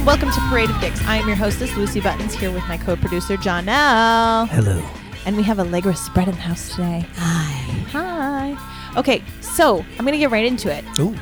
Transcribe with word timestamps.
and 0.00 0.06
welcome 0.06 0.30
to 0.30 0.40
Parade 0.48 0.70
of 0.70 0.80
Dicks. 0.80 1.02
I 1.06 1.16
am 1.16 1.26
your 1.26 1.36
hostess, 1.36 1.74
Lucy 1.76 2.00
Buttons, 2.00 2.34
here 2.34 2.50
with 2.50 2.66
my 2.68 2.76
co-producer, 2.76 3.36
John 3.36 3.68
L. 3.68 4.46
Hello. 4.46 4.82
And 5.26 5.36
we 5.36 5.42
have 5.42 5.58
Allegra 5.60 5.94
spread 5.94 6.28
in 6.28 6.34
the 6.34 6.40
house 6.40 6.70
today. 6.70 7.06
Hi. 7.16 7.52
Hi. 7.92 8.96
Okay, 8.98 9.22
so 9.40 9.84
I'm 9.98 10.04
gonna 10.04 10.18
get 10.18 10.30
right 10.30 10.44
into 10.44 10.72
it. 10.74 10.84
Ooh. 10.98 11.14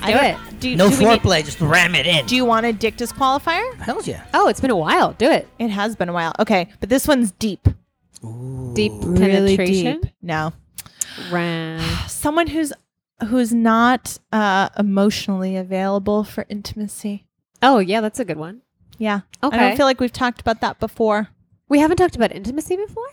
I 0.00 0.12
do 0.12 0.18
don't- 0.18 0.60
Do, 0.60 0.76
No 0.76 0.90
do 0.90 0.98
we 0.98 1.04
need- 1.04 1.20
foreplay, 1.20 1.44
just 1.44 1.60
ram 1.60 1.94
it 1.94 2.06
in. 2.06 2.26
do 2.26 2.34
you 2.34 2.44
want 2.44 2.66
a 2.66 2.72
dick 2.72 2.96
disqualifier? 2.96 3.74
Hell 3.76 4.00
yeah. 4.04 4.24
Oh, 4.34 4.48
it's 4.48 4.60
been 4.60 4.70
a 4.70 4.76
while. 4.76 5.12
Do 5.12 5.30
it. 5.30 5.48
It 5.58 5.68
has 5.68 5.94
been 5.94 6.08
a 6.08 6.12
while. 6.12 6.32
Okay, 6.40 6.68
but 6.80 6.88
this 6.88 7.06
one's 7.06 7.30
deep. 7.32 7.68
Deep 8.74 8.92
Really 9.02 9.56
penetration. 9.56 10.00
deep. 10.02 10.12
No. 10.22 10.52
Round. 11.30 11.82
Someone 12.08 12.48
who's 12.48 12.72
who's 13.28 13.52
not 13.52 14.18
uh, 14.32 14.68
emotionally 14.78 15.56
available 15.56 16.24
for 16.24 16.44
intimacy. 16.48 17.24
Oh, 17.62 17.78
yeah, 17.78 18.00
that's 18.00 18.20
a 18.20 18.24
good 18.24 18.36
one. 18.36 18.62
Yeah. 18.98 19.20
Okay. 19.42 19.56
I 19.56 19.68
don't 19.68 19.76
feel 19.76 19.86
like 19.86 20.00
we've 20.00 20.12
talked 20.12 20.40
about 20.40 20.60
that 20.60 20.80
before. 20.80 21.28
We 21.68 21.78
haven't 21.78 21.96
talked 21.98 22.16
about 22.16 22.32
intimacy 22.32 22.76
before. 22.76 23.06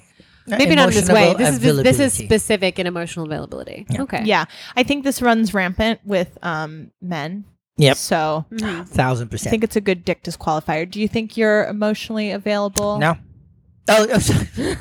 Maybe 0.48 0.76
not 0.76 0.90
in 0.90 0.94
this 0.96 1.10
way. 1.10 1.34
This 1.34 1.58
is 1.64 1.84
this 1.84 2.00
is 2.00 2.14
specific 2.14 2.78
in 2.78 2.86
emotional 2.86 3.26
availability. 3.26 3.86
Yeah. 3.90 4.04
Okay. 4.04 4.22
Yeah. 4.26 4.46
I 4.76 4.84
think 4.84 5.04
this 5.04 5.22
runs 5.22 5.54
rampant 5.54 6.00
with 6.06 6.38
um, 6.44 6.92
men. 7.02 7.46
Yep. 7.78 7.98
So 7.98 8.46
Mhm. 8.52 8.88
Thousand 8.88 9.34
I 9.34 9.38
think 9.38 9.64
it's 9.64 9.76
a 9.76 9.82
good 9.82 10.06
dick 10.06 10.24
disqualifier. 10.24 10.90
Do 10.90 11.02
you 11.02 11.08
think 11.08 11.36
you're 11.36 11.66
emotionally 11.66 12.32
available? 12.32 13.00
no. 13.00 13.18
Oh, 13.88 14.08
oh, 14.14 14.20
sorry. 14.20 14.48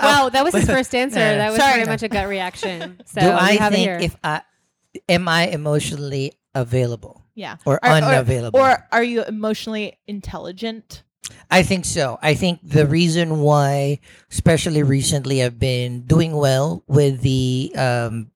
Wow, 0.00 0.28
that 0.30 0.44
was 0.44 0.54
his 0.54 0.66
first 0.76 0.94
answer. 0.94 1.18
That 1.18 1.48
was 1.50 1.58
Sorry. 1.58 1.74
very 1.74 1.86
much 1.86 2.02
a 2.02 2.08
gut 2.08 2.28
reaction. 2.28 3.00
So 3.04 3.20
Do 3.20 3.30
I 3.32 3.52
have 3.56 3.72
it 3.72 3.76
think 3.76 3.88
here. 3.88 3.98
if 4.00 4.16
I 4.24 4.42
am 5.08 5.28
I 5.28 5.48
emotionally 5.48 6.32
available 6.54 7.25
Yeah. 7.36 7.56
or 7.64 7.78
Are- 7.84 7.90
unavailable? 8.02 8.58
Or 8.58 8.84
are 8.90 9.04
you 9.04 9.22
emotionally 9.22 9.98
intelligent? 10.08 11.04
I 11.50 11.62
think 11.62 11.84
so. 11.84 12.18
I 12.22 12.34
think 12.34 12.60
the 12.62 12.86
reason 12.86 13.40
why, 13.40 14.00
especially 14.32 14.82
recently, 14.82 15.42
I've 15.42 15.58
been 15.58 16.02
doing 16.02 16.34
well 16.34 16.82
with 16.88 17.20
the 17.20 17.70
um, 17.76 18.30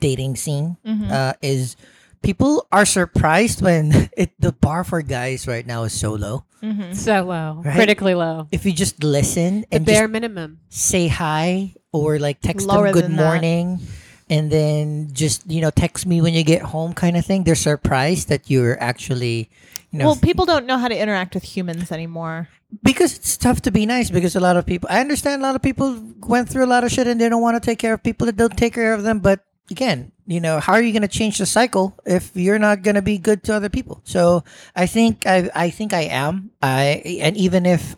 dating 0.00 0.36
scene 0.36 0.76
Mhm. 0.86 1.10
uh, 1.10 1.32
is 1.42 1.76
people 2.22 2.66
are 2.70 2.84
surprised 2.86 3.60
when 3.60 4.08
it, 4.16 4.32
the 4.38 4.52
bar 4.52 4.84
for 4.84 5.02
guys 5.02 5.46
right 5.48 5.66
now 5.66 5.82
is 5.84 5.92
so 5.92 6.14
low. 6.14 6.44
Mhm. 6.62 6.96
so 6.96 7.24
low, 7.24 7.60
Right? 7.64 7.74
critically 7.76 8.14
low, 8.14 8.48
If 8.52 8.64
you 8.64 8.72
just 8.72 9.02
listen 9.04 9.66
the 9.68 9.76
and 9.76 9.84
bare 9.84 10.04
just 10.08 10.12
minimum. 10.12 10.60
say 10.70 11.08
hi 11.08 11.74
or 11.92 12.18
like 12.18 12.40
text 12.40 12.66
Lower 12.66 12.92
them 12.92 12.94
good 13.02 13.10
morning. 13.12 13.76
that. 13.76 13.88
And 14.30 14.50
then 14.50 15.08
just 15.12 15.48
you 15.50 15.60
know 15.60 15.70
text 15.70 16.06
me 16.06 16.20
when 16.20 16.34
you 16.34 16.42
get 16.44 16.62
home 16.62 16.94
kind 16.94 17.16
of 17.16 17.24
thing. 17.26 17.44
They're 17.44 17.54
surprised 17.54 18.28
that 18.28 18.48
you're 18.50 18.80
actually 18.82 19.50
you 19.90 19.98
know 19.98 20.06
Well, 20.06 20.16
people 20.16 20.44
don't 20.46 20.66
know 20.66 20.78
how 20.78 20.88
to 20.88 20.96
interact 20.96 21.34
with 21.34 21.44
humans 21.44 21.92
anymore. 21.92 22.48
because 22.82 23.14
it's 23.16 23.36
tough 23.36 23.62
to 23.62 23.70
be 23.70 23.86
nice 23.86 24.10
because 24.10 24.34
a 24.34 24.42
lot 24.42 24.56
of 24.58 24.66
people 24.66 24.88
i 24.90 24.98
understand 24.98 25.38
a 25.38 25.46
lot 25.46 25.54
of 25.54 25.62
people 25.62 25.94
went 26.26 26.48
through 26.50 26.64
a 26.66 26.72
lot 26.74 26.82
of 26.82 26.90
shit 26.90 27.06
and 27.06 27.20
they 27.22 27.28
don't 27.30 27.38
want 27.40 27.54
to 27.54 27.62
take 27.62 27.78
care 27.78 27.94
of 27.94 28.02
people 28.02 28.26
that 28.26 28.34
don't 28.34 28.58
take 28.58 28.74
care 28.74 28.90
of 28.98 29.06
them 29.06 29.20
but 29.22 29.46
again 29.70 30.10
you 30.26 30.40
know 30.42 30.58
how 30.58 30.72
are 30.74 30.82
you 30.82 30.90
going 30.90 31.06
to 31.06 31.16
change 31.20 31.38
the 31.38 31.46
cycle 31.46 31.94
if 32.02 32.34
you're 32.34 32.58
not 32.58 32.82
going 32.82 32.98
to 32.98 33.02
be 33.02 33.14
good 33.16 33.44
to 33.46 33.54
other 33.54 33.70
people? 33.70 34.02
So 34.02 34.42
i 34.74 34.90
think 34.90 35.22
i 35.22 35.46
i 35.54 35.70
think 35.70 35.92
i 35.94 36.10
am. 36.10 36.50
I 36.58 36.98
and 37.22 37.36
even 37.38 37.62
if 37.62 37.94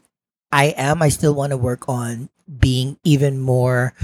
i 0.53 0.77
am 0.77 1.01
i 1.01 1.09
still 1.09 1.33
want 1.33 1.57
to 1.57 1.57
work 1.57 1.89
on 1.89 2.29
being 2.45 2.99
even 3.01 3.41
more 3.41 3.97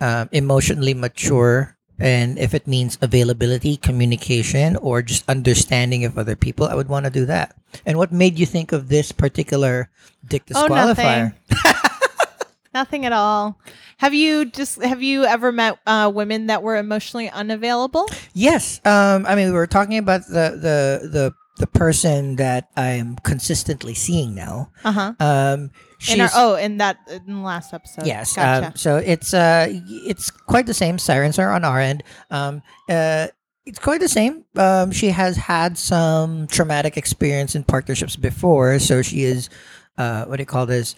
um, 0.00 0.28
emotionally 0.32 0.94
mature 0.94 1.76
and 1.98 2.38
if 2.38 2.52
it 2.52 2.66
means 2.66 2.98
availability 3.00 3.76
communication 3.78 4.76
or 4.76 5.00
just 5.00 5.24
understanding 5.28 6.04
of 6.04 6.18
other 6.18 6.36
people 6.36 6.66
i 6.66 6.74
would 6.74 6.88
want 6.88 7.04
to 7.06 7.10
do 7.10 7.24
that 7.24 7.56
and 7.86 7.96
what 7.96 8.12
made 8.12 8.38
you 8.38 8.44
think 8.44 8.72
of 8.72 8.88
this 8.88 9.12
particular 9.12 9.88
dick 10.26 10.42
Oh, 10.54 10.68
disqualifier 10.68 11.32
Nothing 12.74 13.06
at 13.06 13.12
all. 13.14 13.58
Have 13.96 14.12
you 14.12 14.44
just 14.44 14.82
have 14.82 15.00
you 15.02 15.24
ever 15.24 15.50
met 15.50 15.78
uh, 15.86 16.12
women 16.14 16.48
that 16.48 16.62
were 16.62 16.76
emotionally 16.76 17.30
unavailable? 17.30 18.04
yes 18.34 18.84
um 18.84 19.24
i 19.24 19.34
mean 19.34 19.48
we 19.48 19.56
were 19.56 19.66
talking 19.66 19.96
about 19.96 20.26
the 20.28 20.52
the 20.60 21.08
the 21.08 21.34
the 21.58 21.66
person 21.66 22.36
that 22.36 22.68
i'm 22.76 23.16
consistently 23.24 23.94
seeing 23.94 24.34
now 24.34 24.70
Uh 24.84 24.92
huh. 24.92 25.12
um 25.20 25.70
In 26.10 26.20
our 26.20 26.28
oh, 26.34 26.54
in 26.56 26.76
that 26.76 26.98
in 27.08 27.40
the 27.40 27.40
last 27.40 27.72
episode. 27.72 28.04
Yes. 28.06 28.36
Gotcha. 28.36 28.66
Um, 28.68 28.72
so 28.76 28.96
it's 28.98 29.32
uh 29.32 29.66
it's 30.04 30.30
quite 30.30 30.66
the 30.66 30.74
same. 30.76 30.98
Sirens 30.98 31.38
are 31.38 31.50
on 31.50 31.64
our 31.64 31.80
end. 31.80 32.04
Um, 32.30 32.60
uh, 32.90 33.28
it's 33.64 33.78
quite 33.80 34.00
the 34.04 34.08
same. 34.08 34.44
Um, 34.56 34.92
she 34.92 35.08
has 35.08 35.36
had 35.40 35.78
some 35.78 36.46
traumatic 36.48 36.98
experience 36.98 37.56
in 37.56 37.64
partnerships 37.64 38.14
before, 38.14 38.78
so 38.78 39.00
she 39.00 39.24
is 39.24 39.48
uh 39.96 40.26
what 40.28 40.36
do 40.36 40.42
you 40.42 40.46
call 40.46 40.66
this? 40.66 40.94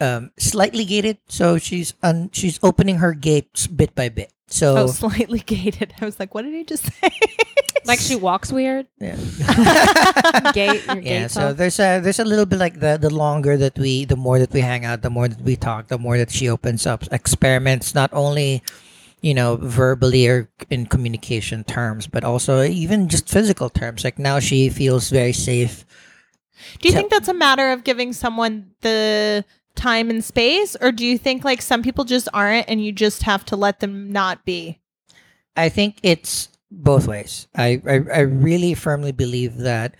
Um, 0.00 0.32
slightly 0.38 0.84
gated. 0.84 1.18
So 1.28 1.56
she's 1.58 1.94
un- 2.02 2.30
she's 2.34 2.58
opening 2.66 2.96
her 2.98 3.14
gates 3.14 3.68
bit 3.70 3.94
by 3.94 4.08
bit. 4.10 4.32
So 4.50 4.74
oh, 4.76 4.86
slightly 4.90 5.38
gated. 5.38 5.94
I 6.02 6.04
was 6.04 6.18
like, 6.18 6.34
what 6.34 6.42
did 6.42 6.52
he 6.52 6.64
just 6.64 6.90
say? 6.90 7.10
Like 7.84 7.98
she 7.98 8.14
walks 8.16 8.52
weird. 8.52 8.86
yeah. 9.00 9.16
Gate. 10.54 10.86
Your 10.86 10.96
yeah 11.00 11.22
gates 11.22 11.34
so 11.34 11.48
off. 11.50 11.56
there's 11.56 11.78
a 11.80 12.00
there's 12.00 12.18
a 12.18 12.24
little 12.24 12.46
bit 12.46 12.58
like 12.58 12.80
the 12.80 12.98
the 13.00 13.10
longer 13.10 13.56
that 13.56 13.78
we 13.78 14.04
the 14.04 14.16
more 14.16 14.38
that 14.38 14.52
we 14.52 14.60
hang 14.60 14.84
out 14.84 15.02
the 15.02 15.10
more 15.10 15.28
that 15.28 15.40
we 15.40 15.56
talk 15.56 15.88
the 15.88 15.98
more 15.98 16.18
that 16.18 16.30
she 16.30 16.48
opens 16.48 16.86
up 16.86 17.04
experiments 17.12 17.94
not 17.94 18.10
only 18.12 18.62
you 19.20 19.34
know 19.34 19.56
verbally 19.56 20.26
or 20.28 20.48
in 20.70 20.86
communication 20.86 21.64
terms 21.64 22.06
but 22.06 22.24
also 22.24 22.62
even 22.62 23.08
just 23.08 23.28
physical 23.28 23.68
terms 23.70 24.04
like 24.04 24.18
now 24.18 24.38
she 24.38 24.68
feels 24.68 25.10
very 25.10 25.32
safe 25.32 25.84
Do 26.80 26.88
you 26.88 26.92
Tell- 26.92 27.02
think 27.02 27.10
that's 27.10 27.28
a 27.28 27.34
matter 27.34 27.70
of 27.72 27.82
giving 27.84 28.12
someone 28.12 28.70
the 28.82 29.44
time 29.74 30.10
and 30.10 30.22
space, 30.22 30.76
or 30.80 30.92
do 30.92 31.04
you 31.04 31.16
think 31.18 31.44
like 31.44 31.62
some 31.62 31.82
people 31.82 32.04
just 32.04 32.28
aren't, 32.34 32.68
and 32.68 32.78
you 32.84 32.92
just 32.92 33.22
have 33.24 33.42
to 33.46 33.56
let 33.56 33.80
them 33.80 34.12
not 34.12 34.44
be? 34.44 34.78
i 35.56 35.68
think 35.68 35.98
it's 36.02 36.48
both 36.72 37.06
ways 37.06 37.46
i 37.54 37.80
i, 37.86 38.00
I 38.08 38.20
really 38.24 38.72
firmly 38.72 39.12
believe 39.12 39.58
that 39.68 39.94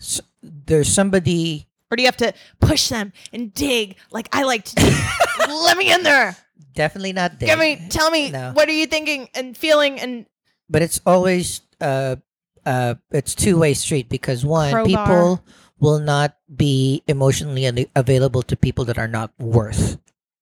s- 0.00 0.20
there's 0.42 0.88
somebody 0.88 1.68
Or 1.92 1.96
do 1.96 2.02
you 2.02 2.08
have 2.08 2.16
to 2.24 2.32
push 2.60 2.88
them 2.88 3.12
and 3.32 3.52
dig 3.52 3.96
like 4.10 4.28
I 4.32 4.44
like 4.44 4.64
to 4.72 4.74
do? 4.76 4.88
Let 5.48 5.76
me 5.76 5.92
in 5.92 6.02
there. 6.04 6.36
definitely 6.76 7.12
not 7.12 7.36
there 7.40 7.48
Give 7.48 7.58
me, 7.58 7.80
tell 7.88 8.10
me, 8.10 8.30
No. 8.30 8.52
what 8.52 8.68
are 8.68 8.76
you 8.76 8.86
thinking 8.86 9.28
and 9.34 9.56
feeling? 9.56 9.96
And 10.00 10.26
but 10.68 10.80
it's 10.82 11.00
always 11.08 11.60
uh 11.80 12.16
uh 12.68 12.94
it's 13.10 13.34
two 13.34 13.56
way 13.58 13.72
street 13.74 14.08
because 14.12 14.44
one 14.44 14.70
Crowbar. 14.72 14.84
people 14.84 15.44
will 15.80 15.98
not 15.98 16.36
be 16.50 17.02
emotionally 17.08 17.64
available 17.96 18.42
to 18.46 18.56
people 18.56 18.84
that 18.86 18.98
are 18.98 19.08
not 19.08 19.32
worth 19.40 19.96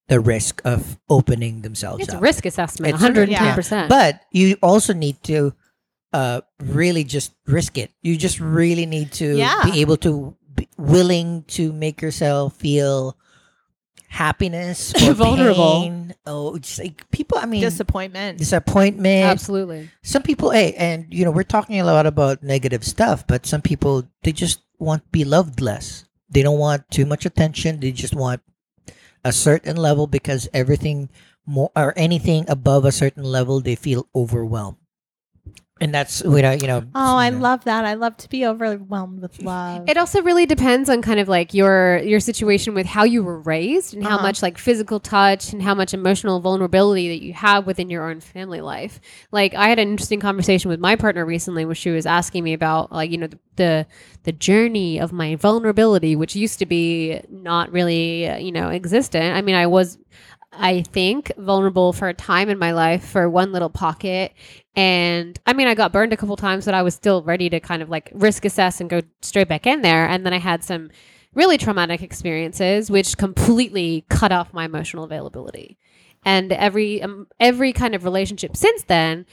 the 0.09 0.21
risk 0.21 0.63
of 0.65 0.99
opening 1.11 1.63
themselves 1.63 2.03
up. 2.03 2.09
It's 2.09 2.15
up. 2.15 2.23
risk 2.23 2.47
assessment. 2.47 2.95
It's- 2.95 3.03
110%. 3.03 3.89
But 3.89 4.23
you 4.31 4.57
also 4.63 4.93
need 4.93 5.23
to 5.25 5.53
uh 6.13 6.41
really 6.61 7.03
just 7.05 7.35
risk 7.47 7.77
it. 7.79 7.91
You 8.03 8.17
just 8.17 8.39
really 8.41 8.87
need 8.87 9.11
to 9.19 9.37
Yeah. 9.37 9.61
be 9.65 9.81
able 9.81 9.97
to 9.99 10.37
be 10.55 10.69
willing 10.79 11.43
to 11.59 11.73
make 11.73 12.01
yourself 12.01 12.55
feel 12.57 13.17
happiness 14.09 14.95
or 15.03 15.13
Vulnerable. 15.15 15.83
pain. 15.83 16.15
Oh, 16.25 16.57
just 16.59 16.79
like 16.79 17.11
people. 17.11 17.39
I 17.39 17.47
mean, 17.47 17.61
disappointment. 17.61 18.39
disappointment 18.39 19.25
Absolutely. 19.27 19.91
some 20.03 20.23
people 20.23 20.51
hey 20.51 20.73
and 20.75 21.07
you 21.11 21.25
know 21.25 21.31
we're 21.31 21.43
talking 21.43 21.81
a 21.81 21.85
lot 21.85 22.07
about 22.07 22.43
negative 22.43 22.85
stuff 22.85 23.27
but 23.27 23.45
some 23.45 23.61
people 23.61 24.07
they 24.23 24.33
just 24.33 24.61
want 24.79 25.03
to 25.03 25.09
be 25.11 25.25
loved 25.25 25.61
less 25.61 26.05
they 26.31 26.43
don't 26.43 26.59
want 26.59 26.89
too 26.91 27.05
much 27.05 27.27
attention 27.27 27.81
they 27.81 27.91
just 27.93 28.15
want 28.15 28.41
a 29.27 29.33
certain 29.35 29.77
level 29.77 30.07
because 30.07 30.49
everything 30.55 31.11
more 31.47 31.71
or 31.75 31.93
anything 31.99 32.47
above 32.49 32.87
a 32.87 32.93
certain 32.95 33.25
level 33.25 33.61
they 33.61 33.75
feel 33.75 34.07
overwhelmed 34.15 34.79
and 35.81 35.95
that's 35.95 36.23
you 36.23 36.43
know 36.43 36.53
you 36.53 36.67
know 36.67 36.83
Oh, 36.95 37.17
I 37.19 37.27
you 37.27 37.33
know, 37.33 37.43
love 37.43 37.65
that. 37.65 37.85
I 37.85 37.93
love 37.95 38.17
to 38.19 38.29
be 38.31 38.47
overwhelmed 38.47 39.21
with 39.21 39.43
love. 39.43 39.87
It 39.87 39.99
also 39.99 40.23
really 40.23 40.47
depends 40.47 40.89
on 40.89 41.03
kind 41.03 41.21
of 41.21 41.29
like 41.29 41.53
your 41.53 41.99
your 41.99 42.21
situation 42.21 42.73
with 42.73 42.87
how 42.87 43.05
you 43.05 43.23
were 43.23 43.41
raised 43.41 43.93
and 43.93 44.03
how 44.03 44.15
Uh-huh. 44.15 44.23
much 44.23 44.41
like 44.43 44.57
physical 44.57 44.99
touch 45.01 45.53
and 45.53 45.63
how 45.63 45.75
much 45.75 45.93
emotional 45.93 46.41
vulnerability 46.41 47.09
that 47.09 47.23
you 47.23 47.35
have 47.35 47.67
within 47.67 47.91
your 47.91 48.09
own 48.09 48.21
family 48.21 48.63
life. 48.63 49.01
Like 49.33 49.55
I 49.55 49.69
had 49.69 49.79
an 49.79 49.89
interesting 49.91 50.21
conversation 50.21 50.71
with 50.71 50.81
my 50.81 50.97
partner 50.97 51.27
recently 51.27 51.67
where 51.67 51.75
she 51.75 51.91
was 51.91 52.07
asking 52.07 52.43
me 52.45 52.55
about 52.55 52.91
like 52.91 53.11
you 53.11 53.19
know 53.19 53.27
the 53.27 53.39
the, 53.57 53.87
the 54.25 54.33
journey 54.33 54.99
of 54.99 55.13
my 55.13 55.35
vulnerability 55.37 56.15
which 56.15 56.37
used 56.37 56.59
to 56.59 56.67
be 56.67 57.21
not 57.31 57.71
really 57.73 58.27
uh, 58.29 58.37
you 58.39 58.53
know 58.53 58.71
existent. 58.71 59.37
I 59.37 59.43
mean 59.43 59.55
I 59.55 59.67
was 59.67 59.99
I 60.59 60.83
think 60.83 61.33
vulnerable 61.37 61.93
for 61.93 62.09
a 62.09 62.15
time 62.15 62.49
in 62.49 62.59
my 62.59 62.73
life 62.73 63.07
for 63.07 63.29
one 63.29 63.53
little 63.53 63.71
pocket 63.71 64.33
and 64.77 65.41
I 65.47 65.55
mean, 65.55 65.69
I 65.69 65.75
got 65.75 65.91
burned 65.91 66.13
a 66.13 66.19
couple 66.19 66.37
times, 66.37 66.67
but 66.67 66.75
I 66.75 66.83
was 66.83 66.95
still 66.95 67.23
ready 67.23 67.49
to 67.49 67.61
kind 67.61 67.81
of 67.81 67.89
like 67.89 68.11
risk 68.15 68.45
assess 68.45 68.79
and 68.79 68.91
go 68.91 69.01
straight 69.23 69.49
back 69.49 69.67
in 69.67 69.81
there. 69.81 70.07
And 70.07 70.27
then 70.27 70.35
I 70.35 70.39
had 70.39 70.63
some 70.63 70.91
really 71.35 71.57
traumatic 71.57 72.03
experiences, 72.03 72.91
which 72.91 73.17
completely 73.17 74.05
cut 74.11 74.33
off 74.33 74.53
my 74.53 74.67
emotional 74.67 75.05
availability. 75.05 75.79
And 76.27 76.53
every 76.53 77.03
um, 77.03 77.27
every 77.41 77.73
kind 77.73 77.95
of 77.95 78.05
relationship 78.05 78.55
since 78.55 78.83
then, 78.83 79.25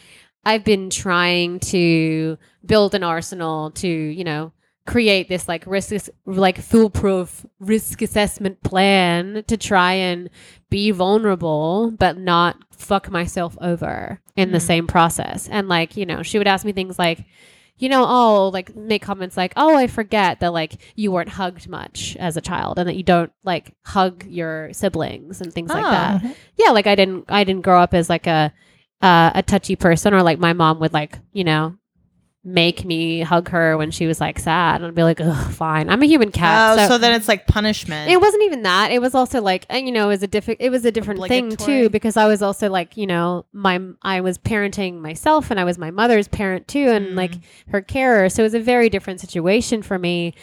I've 0.46 0.64
been 0.64 0.90
trying 0.90 1.60
to 1.62 2.38
build 2.66 2.96
an 2.96 3.04
arsenal 3.04 3.72
to 3.72 3.88
you 3.88 4.24
know 4.24 4.54
create 4.86 5.30
this 5.30 5.48
like 5.48 5.64
risk 5.66 6.10
like 6.26 6.58
foolproof 6.60 7.46
risk 7.60 8.02
assessment 8.02 8.62
plan 8.64 9.44
to 9.48 9.56
try 9.56 9.94
and 9.94 10.30
be 10.70 10.92
vulnerable 10.92 11.92
but 11.98 12.18
not 12.18 12.58
fuck 12.72 13.10
myself 13.10 13.58
over 13.62 14.20
in 14.36 14.52
the 14.52 14.58
Mm. 14.58 14.62
same 14.62 14.88
process 14.88 15.48
and 15.50 15.70
like 15.70 15.96
you 15.96 16.06
know 16.06 16.22
she 16.24 16.38
would 16.38 16.48
ask 16.48 16.66
me 16.66 16.74
things 16.74 17.00
like 17.00 17.24
you 17.78 17.88
know 17.88 18.04
oh 18.06 18.50
like 18.50 18.76
make 18.76 19.02
comments 19.02 19.38
like 19.38 19.54
oh 19.56 19.76
i 19.78 19.88
forget 19.88 20.42
that 20.42 20.52
like 20.52 20.74
you 20.96 21.12
weren't 21.14 21.30
hugged 21.30 21.70
much 21.70 22.18
as 22.20 22.36
a 22.36 22.42
child 22.42 22.78
and 22.78 22.90
that 22.90 22.96
you 22.96 23.04
don't 23.04 23.32
like 23.44 23.74
hug 23.86 24.26
your 24.26 24.72
siblings 24.74 25.40
and 25.40 25.54
things 25.54 25.70
like 25.70 25.86
Oh. 25.86 25.92
that 25.92 26.36
yeah 26.58 26.72
like 26.72 26.88
i 26.88 26.96
didn't 26.96 27.26
i 27.30 27.44
didn't 27.46 27.62
grow 27.64 27.80
up 27.80 27.94
as 27.94 28.10
like 28.10 28.28
a 28.28 28.52
uh, 29.02 29.32
a 29.36 29.44
touchy 29.44 29.76
person 29.76 30.14
or 30.14 30.24
like 30.24 30.40
my 30.40 30.54
mom 30.54 30.80
would 30.80 30.94
like 30.94 31.20
you 31.34 31.44
know 31.44 31.76
make 32.46 32.84
me 32.84 33.22
hug 33.22 33.48
her 33.50 33.78
when 33.78 33.90
she 33.90 34.06
was 34.06 34.20
like 34.20 34.38
sad 34.38 34.82
and 34.82 34.86
I'd 34.88 34.96
be 34.96 35.04
like 35.04 35.22
ugh 35.22 35.54
fine 35.54 35.90
i'm 35.90 36.04
a 36.04 36.06
human 36.06 36.30
cat 36.30 36.78
oh, 36.78 36.88
so, 36.90 36.98
then 36.98 37.14
it's 37.14 37.30
like 37.30 37.48
punishment. 37.48 38.12
it 38.12 38.20
wasn't 38.20 38.44
even 38.44 38.64
that. 38.64 38.92
It 38.92 39.02
was 39.02 39.16
also 39.16 39.42
like, 39.42 39.66
and, 39.70 39.86
you 39.86 39.94
know, 39.94 40.06
it 40.06 40.08
was 40.10 40.24
a 40.24 40.28
different. 40.28 40.60
It 40.60 40.70
was 40.70 40.84
a 40.84 40.92
different 40.92 41.26
thing 41.28 41.56
too 41.56 41.90
because 41.90 42.18
I 42.18 42.26
was 42.28 42.42
also 42.42 42.70
like, 42.70 42.98
you 42.98 43.08
know, 43.08 43.46
my 43.54 43.80
I 44.02 44.20
was 44.22 44.38
parenting 44.38 45.00
myself 45.00 45.52
and 45.52 45.60
I 45.60 45.64
was 45.64 45.78
my 45.78 45.90
mother's 45.92 46.28
parent 46.28 46.68
too, 46.68 46.90
and 46.90 47.08
Mm. 47.08 47.16
like 47.16 47.34
her 47.70 47.82
carer. 47.82 48.28
So 48.30 48.42
it 48.44 48.46
was 48.46 48.54
a 48.54 48.60
very 48.60 48.90
different 48.90 49.22
situation 49.22 49.82
for 49.82 49.98
me 49.98 50.34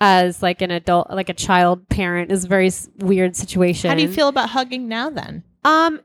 as 0.00 0.42
like 0.42 0.60
an 0.62 0.70
adult, 0.70 1.10
like 1.10 1.28
a 1.30 1.34
child 1.34 1.88
parent 1.88 2.30
is 2.30 2.44
a 2.44 2.48
very 2.48 2.66
s- 2.66 2.88
weird 2.98 3.34
situation. 3.34 3.88
How 3.88 3.96
do 3.96 4.02
you 4.02 4.12
feel 4.12 4.28
about 4.28 4.50
hugging 4.50 4.88
now 4.88 5.08
then? 5.10 5.42
Um, 5.64 6.00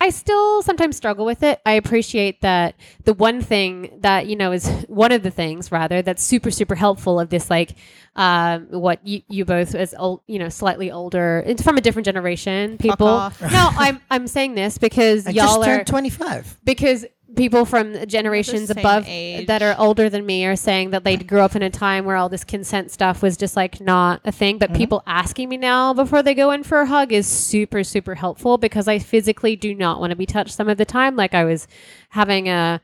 I 0.00 0.10
still 0.10 0.62
sometimes 0.62 0.96
struggle 0.96 1.24
with 1.24 1.42
it. 1.42 1.60
I 1.64 1.72
appreciate 1.72 2.42
that 2.42 2.74
the 3.04 3.14
one 3.14 3.40
thing 3.40 3.98
that 4.00 4.26
you 4.26 4.36
know 4.36 4.52
is 4.52 4.68
one 4.88 5.12
of 5.12 5.22
the 5.22 5.30
things 5.30 5.72
rather 5.72 6.02
that's 6.02 6.22
super 6.22 6.50
super 6.50 6.74
helpful 6.74 7.18
of 7.18 7.30
this 7.30 7.48
like 7.50 7.74
um 8.14 8.66
what 8.70 9.06
you 9.06 9.22
you 9.28 9.44
both 9.44 9.74
as 9.74 9.94
old 9.98 10.20
you 10.26 10.38
know 10.38 10.48
slightly 10.48 10.90
older 10.90 11.42
it's 11.46 11.62
from 11.62 11.76
a 11.76 11.80
different 11.80 12.04
generation 12.04 12.78
people. 12.78 13.06
No, 13.06 13.70
I'm 13.78 14.00
I'm 14.10 14.26
saying 14.26 14.54
this 14.54 14.78
because 14.78 15.26
I 15.26 15.30
y'all 15.30 15.62
just 15.62 15.68
are 15.68 15.84
25. 15.84 16.58
because 16.64 17.06
people 17.36 17.64
from 17.64 18.06
generations 18.06 18.70
above 18.70 19.04
age. 19.06 19.46
that 19.46 19.62
are 19.62 19.74
older 19.78 20.08
than 20.08 20.24
me 20.24 20.44
are 20.46 20.56
saying 20.56 20.90
that 20.90 21.04
they 21.04 21.16
grew 21.16 21.40
up 21.40 21.54
in 21.54 21.62
a 21.62 21.70
time 21.70 22.04
where 22.04 22.16
all 22.16 22.28
this 22.28 22.44
consent 22.44 22.90
stuff 22.90 23.22
was 23.22 23.36
just 23.36 23.56
like 23.56 23.80
not 23.80 24.20
a 24.24 24.32
thing 24.32 24.58
but 24.58 24.72
people 24.74 25.02
asking 25.06 25.48
me 25.48 25.56
now 25.56 25.92
before 25.92 26.22
they 26.22 26.34
go 26.34 26.50
in 26.50 26.62
for 26.62 26.80
a 26.80 26.86
hug 26.86 27.12
is 27.12 27.26
super 27.26 27.84
super 27.84 28.14
helpful 28.14 28.56
because 28.58 28.88
i 28.88 28.98
physically 28.98 29.56
do 29.56 29.74
not 29.74 30.00
want 30.00 30.10
to 30.10 30.16
be 30.16 30.26
touched 30.26 30.54
some 30.54 30.68
of 30.68 30.78
the 30.78 30.84
time 30.84 31.16
like 31.16 31.34
i 31.34 31.44
was 31.44 31.66
having 32.10 32.48
a 32.48 32.80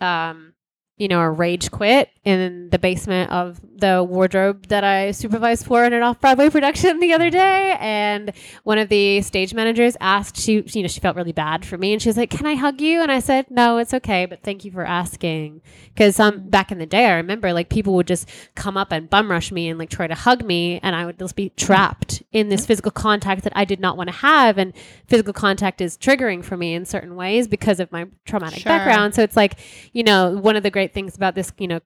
um 0.00 0.53
you 0.96 1.08
know 1.08 1.20
a 1.20 1.30
rage 1.30 1.70
quit 1.72 2.08
in 2.24 2.70
the 2.70 2.78
basement 2.78 3.30
of 3.32 3.60
the 3.76 4.02
wardrobe 4.02 4.66
that 4.68 4.84
i 4.84 5.10
supervised 5.10 5.66
for 5.66 5.84
in 5.84 5.92
an 5.92 6.02
off-broadway 6.02 6.48
production 6.56 7.00
the 7.00 7.12
other 7.12 7.28
day. 7.30 7.76
And 7.80 8.32
one 8.62 8.78
of 8.78 8.88
the 8.88 9.20
stage 9.20 9.52
managers 9.52 9.96
asked 10.00 10.36
she 10.38 10.62
you 10.68 10.82
know 10.82 10.88
she 10.88 11.00
felt 11.00 11.16
really 11.16 11.32
bad 11.32 11.66
for 11.66 11.76
me. 11.76 11.92
And 11.92 12.00
she 12.00 12.08
was 12.08 12.16
like 12.16 12.30
can 12.30 12.46
i 12.46 12.54
hug 12.54 12.80
you? 12.80 13.02
And 13.02 13.10
i 13.10 13.18
said 13.18 13.50
no 13.50 13.78
it's 13.78 13.92
okay 13.92 14.24
but 14.26 14.42
thank 14.42 14.64
you 14.64 14.70
for 14.70 14.84
asking. 14.86 15.60
Because 15.92 16.18
um 16.20 16.48
back 16.48 16.70
in 16.70 16.78
the 16.78 16.86
day 16.86 17.06
i 17.06 17.14
remember 17.14 17.52
like 17.52 17.68
people 17.68 17.94
would 17.94 18.06
just 18.06 18.28
come 18.54 18.76
up 18.76 18.92
and 18.92 19.10
bum 19.10 19.30
rush 19.30 19.50
me 19.50 19.68
and 19.68 19.78
like 19.78 19.90
try 19.90 20.06
to 20.06 20.14
hug 20.14 20.44
me. 20.44 20.78
And 20.82 20.94
i 20.94 21.04
would 21.04 21.18
just 21.18 21.34
be 21.36 21.50
trapped 21.50 22.22
in 22.32 22.48
this 22.48 22.64
physical 22.64 22.92
contact 22.92 23.42
that 23.42 23.52
i 23.56 23.64
did 23.64 23.80
not 23.80 23.96
want 23.96 24.08
to 24.08 24.14
have. 24.16 24.56
And 24.58 24.72
physical 25.08 25.32
contact 25.32 25.80
is 25.80 25.98
triggering 25.98 26.44
for 26.44 26.56
me 26.56 26.72
in 26.74 26.84
certain 26.86 27.16
ways 27.16 27.48
because 27.48 27.80
of 27.80 27.90
my 27.90 28.06
traumatic 28.24 28.60
Sure. 28.60 28.70
background. 28.70 29.14
So 29.14 29.22
it's 29.22 29.36
like 29.36 29.58
you 29.92 30.04
know 30.04 30.36
one 30.38 30.54
of 30.56 30.62
the 30.62 30.70
great 30.70 30.83
things 30.92 31.16
about 31.16 31.34
this 31.34 31.52
you 31.58 31.68
know 31.68 31.80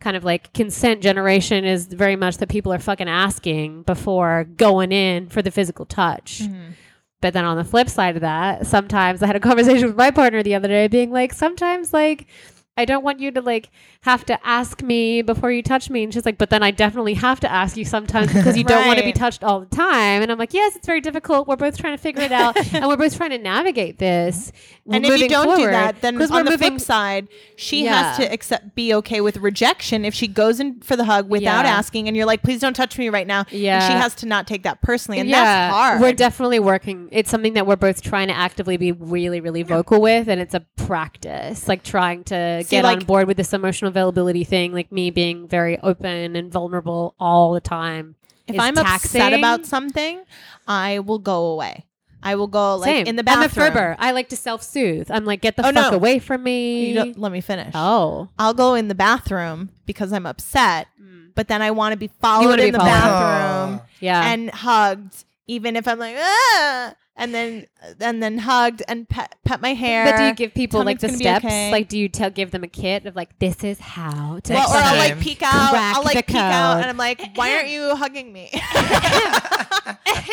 kind 0.00 0.16
of 0.16 0.24
like 0.24 0.52
consent 0.52 1.00
generation 1.00 1.64
is 1.64 1.86
very 1.86 2.16
much 2.16 2.38
that 2.38 2.48
people 2.48 2.72
are 2.72 2.78
fucking 2.78 3.08
asking 3.08 3.82
before 3.84 4.44
going 4.56 4.92
in 4.92 5.28
for 5.28 5.42
the 5.42 5.50
physical 5.50 5.86
touch. 5.86 6.40
Mm-hmm. 6.42 6.72
But 7.20 7.34
then 7.34 7.44
on 7.44 7.56
the 7.56 7.64
flip 7.64 7.88
side 7.88 8.16
of 8.16 8.22
that, 8.22 8.66
sometimes 8.66 9.22
I 9.22 9.28
had 9.28 9.36
a 9.36 9.40
conversation 9.40 9.86
with 9.86 9.96
my 9.96 10.10
partner 10.10 10.42
the 10.42 10.56
other 10.56 10.66
day 10.66 10.88
being 10.88 11.12
like, 11.12 11.32
sometimes 11.32 11.92
like 11.92 12.26
I 12.74 12.86
don't 12.86 13.04
want 13.04 13.20
you 13.20 13.30
to 13.32 13.42
like 13.42 13.68
have 14.00 14.24
to 14.24 14.46
ask 14.46 14.82
me 14.82 15.20
before 15.20 15.52
you 15.52 15.62
touch 15.62 15.90
me. 15.90 16.04
And 16.04 16.12
she's 16.14 16.24
like, 16.24 16.38
but 16.38 16.48
then 16.48 16.62
I 16.62 16.70
definitely 16.70 17.12
have 17.14 17.38
to 17.40 17.52
ask 17.52 17.76
you 17.76 17.84
sometimes 17.84 18.32
because 18.32 18.56
you 18.56 18.64
don't 18.64 18.86
want 18.86 18.98
to 18.98 19.04
be 19.04 19.12
touched 19.12 19.44
all 19.44 19.60
the 19.60 19.66
time. 19.66 20.22
And 20.22 20.32
I'm 20.32 20.38
like, 20.38 20.54
yes, 20.54 20.74
it's 20.74 20.86
very 20.86 21.02
difficult. 21.02 21.46
We're 21.46 21.56
both 21.56 21.76
trying 21.76 21.94
to 21.94 22.02
figure 22.02 22.22
it 22.22 22.32
out 22.32 22.56
and 22.74 22.86
we're 22.88 22.96
both 22.96 23.14
trying 23.14 23.30
to 23.30 23.38
navigate 23.38 23.98
this. 23.98 24.52
and 24.90 25.04
if 25.04 25.20
you 25.20 25.28
don't 25.28 25.54
do 25.58 25.66
that, 25.66 26.00
then 26.00 26.14
on 26.14 26.20
we're 26.30 26.44
the 26.44 26.50
moving- 26.52 26.70
flip 26.70 26.80
side, 26.80 27.28
she 27.56 27.84
Yeah. 27.84 28.04
has 28.04 28.16
to 28.16 28.32
accept 28.32 28.74
be 28.74 28.94
okay 28.94 29.20
with 29.20 29.36
rejection 29.36 30.06
if 30.06 30.14
she 30.14 30.26
goes 30.26 30.58
in 30.58 30.80
for 30.80 30.96
the 30.96 31.04
hug 31.04 31.28
without 31.28 31.66
Yeah. 31.66 31.76
asking, 31.76 32.08
and 32.08 32.16
you're 32.16 32.24
like, 32.26 32.42
"Please 32.42 32.60
don't 32.60 32.74
touch 32.74 32.96
me 32.96 33.10
right 33.10 33.26
now." 33.26 33.44
Yeah. 33.50 33.74
and 33.84 33.92
she 33.92 33.98
has 33.98 34.14
to 34.16 34.26
not 34.26 34.46
take 34.46 34.62
that 34.62 34.80
personally, 34.80 35.20
and 35.20 35.30
that's 35.30 35.74
hard. 35.74 36.00
We're 36.00 36.12
definitely 36.14 36.58
working. 36.58 37.08
It's 37.12 37.30
something 37.30 37.52
that 37.52 37.66
we're 37.66 37.76
both 37.76 38.00
trying 38.02 38.28
to 38.28 38.34
actively 38.34 38.76
be 38.78 38.92
really, 38.92 39.40
really 39.40 39.62
vocal 39.62 40.00
with, 40.00 40.28
and 40.28 40.40
it's 40.40 40.54
a 40.54 40.60
practice. 40.76 41.68
Like 41.68 41.82
trying 41.82 42.24
to 42.24 42.61
See, 42.66 42.76
get 42.76 42.84
like- 42.84 42.98
on 43.00 43.04
board 43.04 43.26
with 43.28 43.36
this 43.36 43.52
emotional 43.52 43.88
availability 43.88 44.44
thing. 44.44 44.72
Like 44.72 44.90
me 44.92 45.10
being 45.10 45.48
very 45.48 45.78
open 45.78 46.36
and 46.36 46.50
vulnerable 46.52 47.14
all 47.20 47.52
the 47.52 47.60
time. 47.60 48.14
if 48.46 48.54
is 48.56 48.60
I'm 48.60 48.76
upset 48.78 49.32
about 49.32 49.66
something, 49.66 50.22
I 50.66 50.98
will 51.00 51.18
go 51.18 51.46
away. 51.46 51.84
I 52.24 52.36
will 52.36 52.46
go 52.46 52.76
like 52.76 52.86
Same 52.88 53.06
in 53.08 53.16
the 53.16 53.24
I'm 53.26 53.40
a 53.40 53.42
bathroom. 53.48 53.66
Ferber. 53.72 53.96
I 53.98 54.12
like 54.12 54.28
to 54.28 54.36
self 54.36 54.62
soothe. 54.62 55.10
I'm 55.10 55.24
like, 55.24 55.40
get 55.40 55.56
the 55.56 55.62
Oh, 55.66 55.72
fuck 55.72 55.90
no. 55.90 55.96
away 55.96 56.20
from 56.20 56.42
me. 56.44 56.92
You 56.92 57.14
let 57.16 57.32
me 57.32 57.40
finish. 57.40 57.72
oh, 57.74 58.28
I'll 58.38 58.54
go 58.54 58.74
in 58.74 58.86
the 58.88 58.94
bathroom 58.94 59.70
because 59.86 60.12
I'm 60.12 60.24
upset, 60.26 60.86
but 61.34 61.48
then 61.48 61.62
I 61.62 61.72
want 61.72 61.94
to 61.94 61.96
be 61.96 62.10
followed 62.20 62.60
in 62.60 62.66
be 62.66 62.70
the 62.70 62.78
followed. 62.78 62.90
bathroom 62.90 63.80
yeah. 64.00 64.32
and 64.32 64.50
hugged, 64.50 65.24
even 65.48 65.74
if 65.74 65.88
I'm 65.88 65.98
like, 65.98 66.14
ah, 66.18 66.94
and 67.16 67.34
then 67.34 67.66
and 68.00 68.22
then 68.22 68.38
hugged 68.38 68.82
and 68.88 69.08
pet, 69.08 69.36
pet 69.44 69.60
my 69.60 69.74
hair. 69.74 70.04
but 70.04 70.16
do 70.16 70.24
you 70.24 70.34
give 70.34 70.54
people 70.54 70.80
Tell 70.80 70.86
like 70.86 71.00
the 71.00 71.06
it's 71.06 71.12
gonna 71.12 71.18
be 71.18 71.24
steps? 71.24 71.44
okay. 71.44 71.70
Like, 71.70 71.88
do 71.88 71.98
you 71.98 72.08
tell 72.08 72.30
give 72.30 72.50
them 72.50 72.64
a 72.64 72.68
kit 72.68 73.06
of 73.06 73.16
like 73.16 73.38
this 73.38 73.62
is 73.64 73.78
how 73.78 74.40
to 74.40 74.52
well, 74.52 74.70
or 74.70 74.76
I'll 74.76 74.96
like 74.96 75.20
peek 75.20 75.42
out. 75.42 75.70
Crack 75.70 75.96
I'll 75.96 76.04
like 76.04 76.16
the 76.16 76.22
peek 76.22 76.36
out, 76.36 76.78
and 76.78 76.86
I'm 76.86 76.96
like, 76.96 77.36
"Why 77.36 77.54
aren't 77.54 77.68
you 77.68 77.94
hugging 77.96 78.32
me?" 78.32 78.50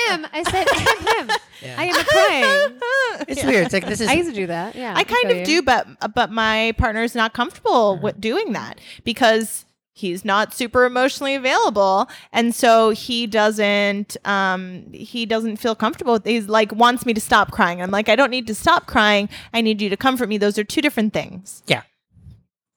him? 0.10 0.28
I 0.32 0.44
said 0.44 0.68
him. 0.70 1.30
Yeah. 1.62 1.76
I 1.78 1.86
am 1.86 2.06
crying. 2.06 2.80
It's 3.28 3.44
weird. 3.44 3.66
It's 3.66 3.74
like 3.74 3.86
this 3.86 4.00
is 4.02 4.08
I 4.08 4.14
used 4.14 4.30
to 4.30 4.36
do 4.36 4.48
that. 4.48 4.76
Yeah, 4.76 4.94
I 4.96 5.04
kind 5.04 5.32
of 5.32 5.38
you. 5.40 5.46
do, 5.46 5.62
but 5.62 5.88
but 6.14 6.32
my 6.32 6.74
partner's 6.78 7.16
not 7.16 7.34
comfortable 7.34 7.92
uh-huh. 7.92 8.02
with 8.02 8.22
doing 8.22 8.54
that 8.54 8.80
because 9.04 9.66
he's 10.00 10.24
not 10.24 10.54
super 10.54 10.86
emotionally 10.86 11.36
available, 11.36 12.10
and 12.32 12.56
so 12.56 12.90
he 12.92 13.28
doesn't 13.28 14.18
um 14.26 14.86
he 14.92 15.26
doesn't 15.26 15.58
feel 15.58 15.76
comfortable. 15.76 16.14
with 16.14 16.26
He's 16.26 16.48
like 16.48 16.72
wants 16.72 17.06
me 17.06 17.14
to 17.14 17.22
stop 17.22 17.52
crying. 17.52 17.82
I'm 17.82 17.92
like, 17.92 18.10
I 18.10 18.16
don't 18.16 18.32
need 18.32 18.48
to 18.48 18.56
stop 18.56 18.88
crying. 18.88 19.30
I 19.54 19.62
need 19.62 19.82
you 19.82 19.90
to 19.90 19.98
comfort 19.98 20.30
me. 20.30 20.38
Those 20.38 20.58
are 20.58 20.64
two 20.64 20.82
different 20.82 21.14
things. 21.14 21.64
yeah. 21.68 21.84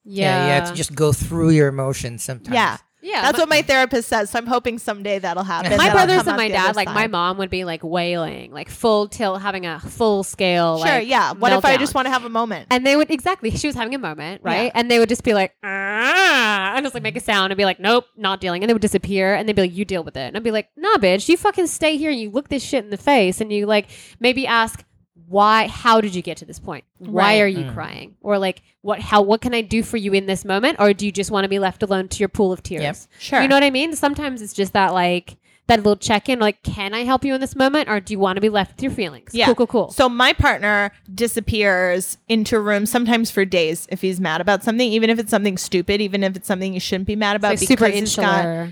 Yeah, 0.04 0.24
yeah. 0.24 0.46
You 0.46 0.52
have 0.60 0.70
to 0.70 0.74
just 0.74 0.94
go 0.96 1.12
through 1.12 1.50
your 1.50 1.68
emotions 1.68 2.24
sometimes. 2.24 2.54
Yeah. 2.54 2.78
Yeah. 3.02 3.22
That's 3.22 3.36
my, 3.36 3.42
what 3.42 3.48
my 3.48 3.62
therapist 3.62 4.08
says. 4.08 4.30
So 4.30 4.38
I'm 4.38 4.46
hoping 4.46 4.78
someday 4.78 5.18
that'll 5.18 5.42
happen. 5.42 5.72
my 5.72 5.88
That'll 5.88 6.06
brothers 6.06 6.26
and 6.26 6.36
my 6.36 6.48
dad, 6.48 6.70
other 6.70 6.76
like 6.76 6.88
my 6.88 7.08
mom, 7.08 7.38
would 7.38 7.50
be 7.50 7.64
like 7.64 7.82
wailing, 7.82 8.52
like 8.52 8.70
full 8.70 9.08
tilt, 9.08 9.42
having 9.42 9.66
a 9.66 9.80
full 9.80 10.22
scale. 10.22 10.78
Sure, 10.78 10.86
like, 10.86 11.08
yeah. 11.08 11.32
What 11.32 11.52
if 11.52 11.64
I 11.64 11.76
just 11.76 11.94
want 11.94 12.06
to 12.06 12.10
have 12.10 12.24
a 12.24 12.30
moment? 12.30 12.68
And 12.70 12.86
they 12.86 12.96
would 12.96 13.10
exactly. 13.10 13.50
She 13.50 13.66
was 13.66 13.76
having 13.76 13.94
a 13.94 13.98
moment, 13.98 14.42
right? 14.42 14.64
Yeah. 14.66 14.72
And 14.74 14.90
they 14.90 14.98
would 14.98 15.08
just 15.08 15.24
be 15.24 15.34
like, 15.34 15.54
ah, 15.62 16.74
and 16.76 16.84
just 16.84 16.94
like 16.94 17.02
make 17.02 17.16
a 17.16 17.20
sound 17.20 17.52
and 17.52 17.58
be 17.58 17.64
like, 17.64 17.80
nope, 17.80 18.06
not 18.16 18.40
dealing. 18.40 18.62
And 18.62 18.70
they 18.70 18.74
would 18.74 18.82
disappear, 18.82 19.34
and 19.34 19.48
they'd 19.48 19.56
be 19.56 19.62
like, 19.62 19.74
you 19.74 19.84
deal 19.84 20.04
with 20.04 20.16
it. 20.16 20.28
And 20.28 20.36
I'd 20.36 20.42
be 20.42 20.50
like, 20.50 20.68
nah, 20.76 20.96
bitch, 20.96 21.28
you 21.28 21.36
fucking 21.36 21.66
stay 21.66 21.96
here 21.96 22.10
and 22.10 22.20
you 22.20 22.30
look 22.30 22.48
this 22.48 22.62
shit 22.62 22.84
in 22.84 22.90
the 22.90 22.96
face, 22.96 23.40
and 23.40 23.52
you 23.52 23.66
like 23.66 23.88
maybe 24.20 24.46
ask 24.46 24.84
why 25.32 25.66
how 25.66 26.00
did 26.00 26.14
you 26.14 26.22
get 26.22 26.36
to 26.36 26.44
this 26.44 26.58
point 26.58 26.84
why 26.98 27.22
Right. 27.22 27.40
are 27.42 27.48
you 27.48 27.64
Mm. 27.64 27.74
crying 27.74 28.14
or 28.20 28.38
like 28.38 28.62
what 28.82 29.00
how 29.00 29.22
what 29.22 29.40
can 29.40 29.54
i 29.54 29.60
do 29.62 29.82
for 29.82 29.96
you 29.96 30.12
in 30.12 30.26
this 30.26 30.44
moment 30.44 30.76
or 30.78 30.92
do 30.92 31.06
you 31.06 31.12
just 31.12 31.30
want 31.30 31.44
to 31.44 31.48
be 31.48 31.58
left 31.58 31.82
alone 31.82 32.08
to 32.08 32.18
your 32.20 32.28
pool 32.28 32.52
of 32.52 32.62
tears 32.62 32.82
Yep. 32.82 32.96
Sure. 33.18 33.42
you 33.42 33.48
know 33.48 33.56
what 33.56 33.62
i 33.64 33.70
mean 33.70 33.94
sometimes 33.96 34.42
it's 34.42 34.52
just 34.52 34.72
that 34.74 34.92
like 34.92 35.36
that 35.68 35.78
little 35.78 35.96
check-in 35.96 36.38
like 36.38 36.62
can 36.64 36.92
i 36.92 37.04
help 37.04 37.24
you 37.24 37.34
in 37.34 37.40
this 37.40 37.54
moment 37.56 37.88
or 37.88 37.98
do 38.00 38.12
you 38.12 38.18
want 38.18 38.36
to 38.36 38.40
be 38.40 38.48
left 38.50 38.72
with 38.76 38.82
your 38.82 38.92
feelings 38.92 39.30
Yeah. 39.32 39.46
cool 39.46 39.54
cool 39.54 39.66
cool 39.68 39.90
So 39.90 40.08
my 40.08 40.32
partner 40.32 40.90
disappears 41.14 42.18
into 42.28 42.56
a 42.56 42.60
room 42.60 42.84
sometimes 42.86 43.30
for 43.30 43.44
days 43.44 43.86
if 43.90 44.00
he's 44.02 44.20
mad 44.20 44.40
about 44.40 44.62
something, 44.62 44.90
even 44.92 45.08
if 45.10 45.18
it's 45.18 45.30
something 45.30 45.56
stupid, 45.56 46.00
even 46.00 46.22
if 46.22 46.36
it's 46.36 46.46
something 46.46 46.74
you 46.74 46.80
shouldn't 46.80 47.06
be 47.06 47.16
mad 47.16 47.36
It's, 47.36 47.40
about. 47.40 47.48
like 47.52 47.58
super 47.60 47.86
he's 47.88 48.14
got- 48.16 48.68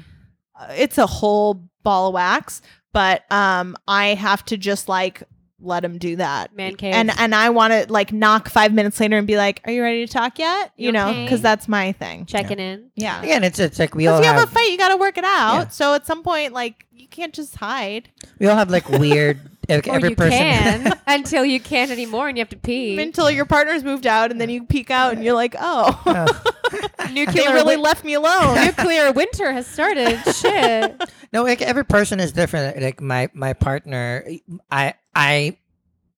it's 0.73 0.99
a 0.99 1.07
whole 1.07 1.63
ball 1.83 2.09
of 2.09 2.15
wax. 2.15 2.61
But 2.93 3.23
um, 3.33 3.77
I 3.89 4.09
have 4.15 4.45
to 4.47 4.57
just 4.59 4.89
like 4.89 5.23
let 5.63 5.85
him 5.85 5.99
do 5.99 6.17
that. 6.17 6.55
man 6.55 6.75
cave 6.77 6.95
And 6.95 7.11
and 7.19 7.35
I 7.35 7.51
want 7.51 7.73
to 7.73 7.93
like 7.93 8.13
knock 8.13 8.49
five 8.49 8.73
minutes 8.73 8.99
later 9.01 9.17
and 9.19 9.27
be 9.27 9.37
like, 9.37 9.61
"Are 9.65 9.73
you 9.73 9.83
ready 9.83 10.07
to 10.07 10.13
talk 10.13 10.39
yet?" 10.39 10.73
You, 10.77 10.87
You 10.87 10.93
know, 10.93 11.09
okay? 11.11 11.25
because 11.25 11.43
that's 11.43 11.69
my 11.69 11.93
thing. 11.93 12.27
checking 12.27 12.59
in 12.59 12.91
Yeah. 12.95 13.23
Again, 13.23 13.45
it's 13.45 13.59
it's 13.59 13.79
like 13.79 13.95
we 13.95 14.07
all 14.07 14.19
Because 14.19 14.27
you 14.27 14.33
have, 14.33 14.41
have, 14.41 14.51
a 14.51 14.53
fight, 14.53 14.71
you 14.71 14.79
got 14.79 14.89
to 14.91 14.97
work 14.97 15.19
it 15.19 15.25
out. 15.25 15.55
Yeah. 15.55 15.69
So 15.69 15.95
at 15.95 16.07
some 16.07 16.23
point, 16.23 16.53
like 16.53 16.87
you 16.93 17.09
can't 17.09 17.33
just 17.35 17.57
hide. 17.57 18.11
we 18.39 18.47
all 18.47 18.57
have 18.57 18.71
like 18.71 18.89
weird 18.89 19.41
Like, 19.77 19.87
or 19.89 19.95
every 19.97 20.11
you 20.11 20.17
person. 20.17 20.39
can 20.39 20.93
until 21.07 21.45
you 21.45 21.61
can't 21.61 21.91
anymore 21.91 22.29
and 22.29 22.37
you 22.37 22.43
have 22.43 22.49
to 22.51 22.57
pee. 22.57 23.01
Until 23.01 23.31
your 23.31 23.45
partner's 23.47 23.83
moved 23.85 24.07
out, 24.07 24.31
and 24.31 24.41
then 24.41 24.51
you 24.51 24.65
peek 24.65 24.91
out, 24.91 25.15
and 25.15 25.25
you're 25.25 25.35
like, 25.35 25.55
"Oh, 25.59 26.01
they 27.07 27.13
Nuclear 27.13 27.53
really 27.53 27.77
win- 27.77 27.83
left 27.83 28.05
me 28.05 28.15
alone." 28.15 28.65
nuclear 28.67 29.13
winter 29.13 29.53
has 29.53 29.67
started. 29.67 30.19
Shit. 30.35 31.03
No, 31.33 31.43
like 31.45 31.63
every 31.63 31.85
person 31.85 32.21
is 32.21 32.33
different. 32.33 32.81
Like 32.81 33.01
my 33.01 33.29
my 33.35 33.53
partner, 33.55 34.25
I 34.71 34.95
I 35.15 35.57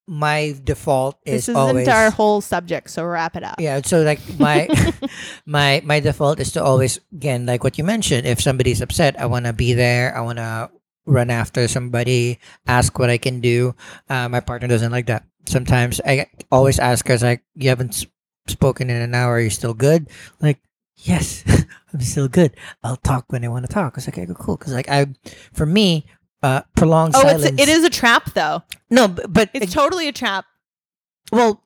my 0.09 0.55
default 0.65 1.17
is 1.25 1.33
this 1.33 1.49
isn't 1.51 1.57
always 1.57 1.89
our 1.89 2.11
whole 2.11 2.41
subject, 2.41 2.91
so 2.91 3.05
wrap 3.05 3.37
it 3.37 3.45
up. 3.45 3.61
yeah. 3.61 3.81
So 3.85 4.03
like 4.03 4.19
my 4.39 4.69
my 5.47 5.81
my 5.85 6.01
default 6.01 6.41
is 6.41 6.53
to 6.53 6.63
always 6.63 6.99
again 7.13 7.47
like 7.47 7.63
what 7.65 7.79
you 7.79 7.85
mentioned. 7.85 8.27
If 8.27 8.41
somebody's 8.41 8.81
upset, 8.81 9.19
I 9.19 9.27
want 9.27 9.47
to 9.47 9.53
be 9.53 9.75
there. 9.75 10.17
I 10.17 10.21
want 10.23 10.39
to 10.39 10.71
run 11.07 11.31
after 11.31 11.67
somebody, 11.69 12.39
ask 12.67 12.99
what 12.99 13.11
I 13.11 13.19
can 13.19 13.41
do. 13.41 13.75
Uh, 14.09 14.29
my 14.29 14.41
partner 14.41 14.69
doesn't 14.69 14.93
like 14.93 15.07
that. 15.07 15.25
Sometimes 15.47 16.01
I 16.07 16.27
always 16.51 16.79
ask 16.79 17.07
her, 17.09 17.19
like, 17.19 17.43
"You 17.55 17.69
haven't 17.69 18.07
spoken 18.47 18.91
in 18.91 18.97
an 19.03 19.15
hour. 19.15 19.35
Are 19.35 19.41
you 19.41 19.51
still 19.51 19.75
good?" 19.75 20.09
Like, 20.41 20.61
yes, 20.97 21.43
I'm 21.93 22.01
still 22.01 22.29
good. 22.29 22.57
I'll 22.85 22.97
talk 22.97 23.27
when 23.33 23.45
I 23.45 23.49
want 23.49 23.67
to 23.67 23.73
talk. 23.73 23.97
It's 23.97 24.07
like, 24.07 24.19
okay, 24.19 24.33
cool. 24.39 24.57
Because 24.57 24.73
like 24.73 24.89
I, 24.89 25.07
for 25.53 25.67
me, 25.67 26.07
uh, 26.43 26.63
prolonged 26.77 27.15
Oh, 27.17 27.23
silence. 27.23 27.45
it's 27.45 27.63
it 27.63 27.69
is 27.69 27.83
a 27.85 27.91
trap, 27.91 28.33
though. 28.35 28.63
no, 28.91 29.09
but, 29.09 29.33
but 29.33 29.51
It's 29.55 29.73
totally 29.73 30.09
a 30.09 30.13
trap. 30.13 30.45
well, 31.33 31.63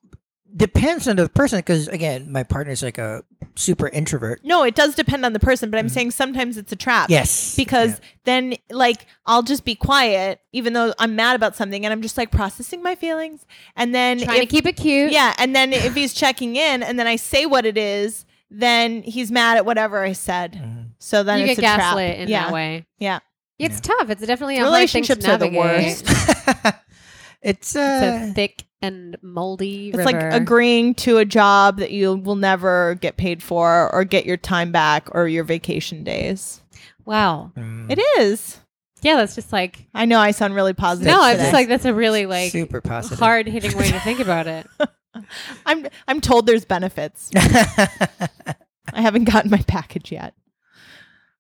depends 0.57 1.07
on 1.07 1.17
the 1.17 1.29
person. 1.29 1.59
Because 1.59 1.89
again, 1.89 2.31
my 2.33 2.43
partner's 2.43 2.83
like 2.83 2.99
a 2.99 3.23
super 3.55 3.89
introvert. 3.89 4.41
No, 4.45 4.63
it 4.65 4.75
does 4.75 4.95
depend 4.95 5.25
on 5.25 5.33
the 5.33 5.39
person, 5.41 5.71
but 5.71 5.79
I'm 5.79 5.89
saying 5.89 6.11
sometimes 6.13 6.57
it's 6.57 6.73
a 6.73 6.77
trap. 6.77 7.11
Yes, 7.11 7.57
Because 7.57 7.91
Yeah. 7.93 8.07
then, 8.25 8.55
like, 8.71 9.07
I'll 9.27 9.43
just 9.43 9.65
be 9.65 9.75
quiet, 9.75 10.41
even 10.53 10.73
though 10.73 10.93
I'm 10.99 11.17
mad 11.17 11.37
about 11.37 11.57
something, 11.57 11.85
and 11.85 11.93
I'm 11.93 12.03
just 12.03 12.17
like 12.19 12.31
processing 12.31 12.83
my 12.83 12.95
feelings. 12.95 13.45
And 13.77 13.95
then, 13.95 14.21
Trying 14.21 14.41
to 14.41 14.47
keep 14.47 14.67
it 14.67 14.77
cute. 14.77 15.13
yeah, 15.13 15.35
and 15.39 15.55
then 15.57 15.73
if 15.73 15.95
he's 15.95 16.13
checking 16.15 16.57
in, 16.57 16.83
and 16.83 16.99
then 16.99 17.07
I 17.07 17.17
say 17.17 17.47
what 17.47 17.65
it 17.67 17.79
is, 17.79 18.25
then 18.51 19.03
he's 19.03 19.31
mad 19.33 19.57
at 19.57 19.67
whatever 19.67 20.03
I 20.03 20.13
said. 20.13 20.53
Mhm. 20.53 20.91
So 20.99 21.23
then 21.23 21.41
you 21.41 21.47
it's 21.47 21.61
get 21.61 21.75
a 21.75 21.77
trap. 21.77 21.79
gaslit 21.97 22.19
in 22.21 22.29
yeah. 22.29 22.45
that 22.45 22.53
way. 22.53 22.87
Yeah. 22.99 23.19
It's 23.59 23.81
tough. 23.81 24.11
It's 24.11 24.25
definitely 24.27 24.59
a 24.59 24.65
Relationships 24.65 25.25
are 25.25 25.29
hard 25.29 25.41
the 25.41 25.45
thing 25.47 25.55
to 25.55 25.59
navigate. 25.59 26.03
worst. 26.07 26.75
it's 27.43 27.75
It's 27.75 27.77
uh, 27.77 28.29
a 28.31 28.33
thick 28.35 28.65
and 28.87 29.17
moldy 29.23 29.89
It's 29.89 29.99
river. 29.99 30.13
like 30.13 30.33
agreeing 30.35 30.95
to 30.97 31.19
a 31.19 31.25
job 31.25 31.79
that 31.79 31.91
you 31.91 32.15
will 32.17 32.37
never 32.37 32.95
get 33.01 33.17
paid 33.17 33.43
for, 33.43 33.93
or 33.93 34.05
get 34.05 34.27
your 34.27 34.37
time 34.37 34.73
back, 34.73 35.09
or 35.13 35.29
your 35.29 35.45
vacation 35.45 36.05
days. 36.05 36.61
wow. 37.05 37.53
mm, 37.57 37.91
It 37.91 37.99
is. 38.21 38.61
Yeah, 39.03 39.17
that's 39.17 39.35
just 39.35 39.53
like 39.53 39.87
I 39.95 40.05
know 40.07 40.19
I 40.19 40.31
sound 40.31 40.55
really 40.55 40.73
positive. 40.75 41.13
no. 41.13 41.23
It's 41.25 41.33
today. 41.33 41.43
just 41.45 41.53
like 41.53 41.69
that's 41.69 41.85
a 41.85 41.95
really 41.95 42.27
like 42.27 42.51
super 42.51 42.81
positive. 42.81 43.19
hard 43.19 43.47
hitting 43.47 43.77
way 43.77 43.91
to 43.91 44.01
think 44.01 44.21
about 44.21 44.47
it. 44.47 44.67
I'm 45.67 45.87
I'm 46.09 46.21
told 46.21 46.47
there's 46.47 46.65
benefits. 46.65 47.31
I 47.37 49.01
haven't 49.03 49.25
gotten 49.25 49.51
my 49.51 49.63
package 49.67 50.13
yet. 50.13 50.35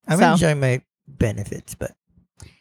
I'm 0.09 0.19
So. 0.19 0.33
enjoying 0.33 0.61
my 0.61 0.83
benefits, 1.09 1.75
but 1.75 1.93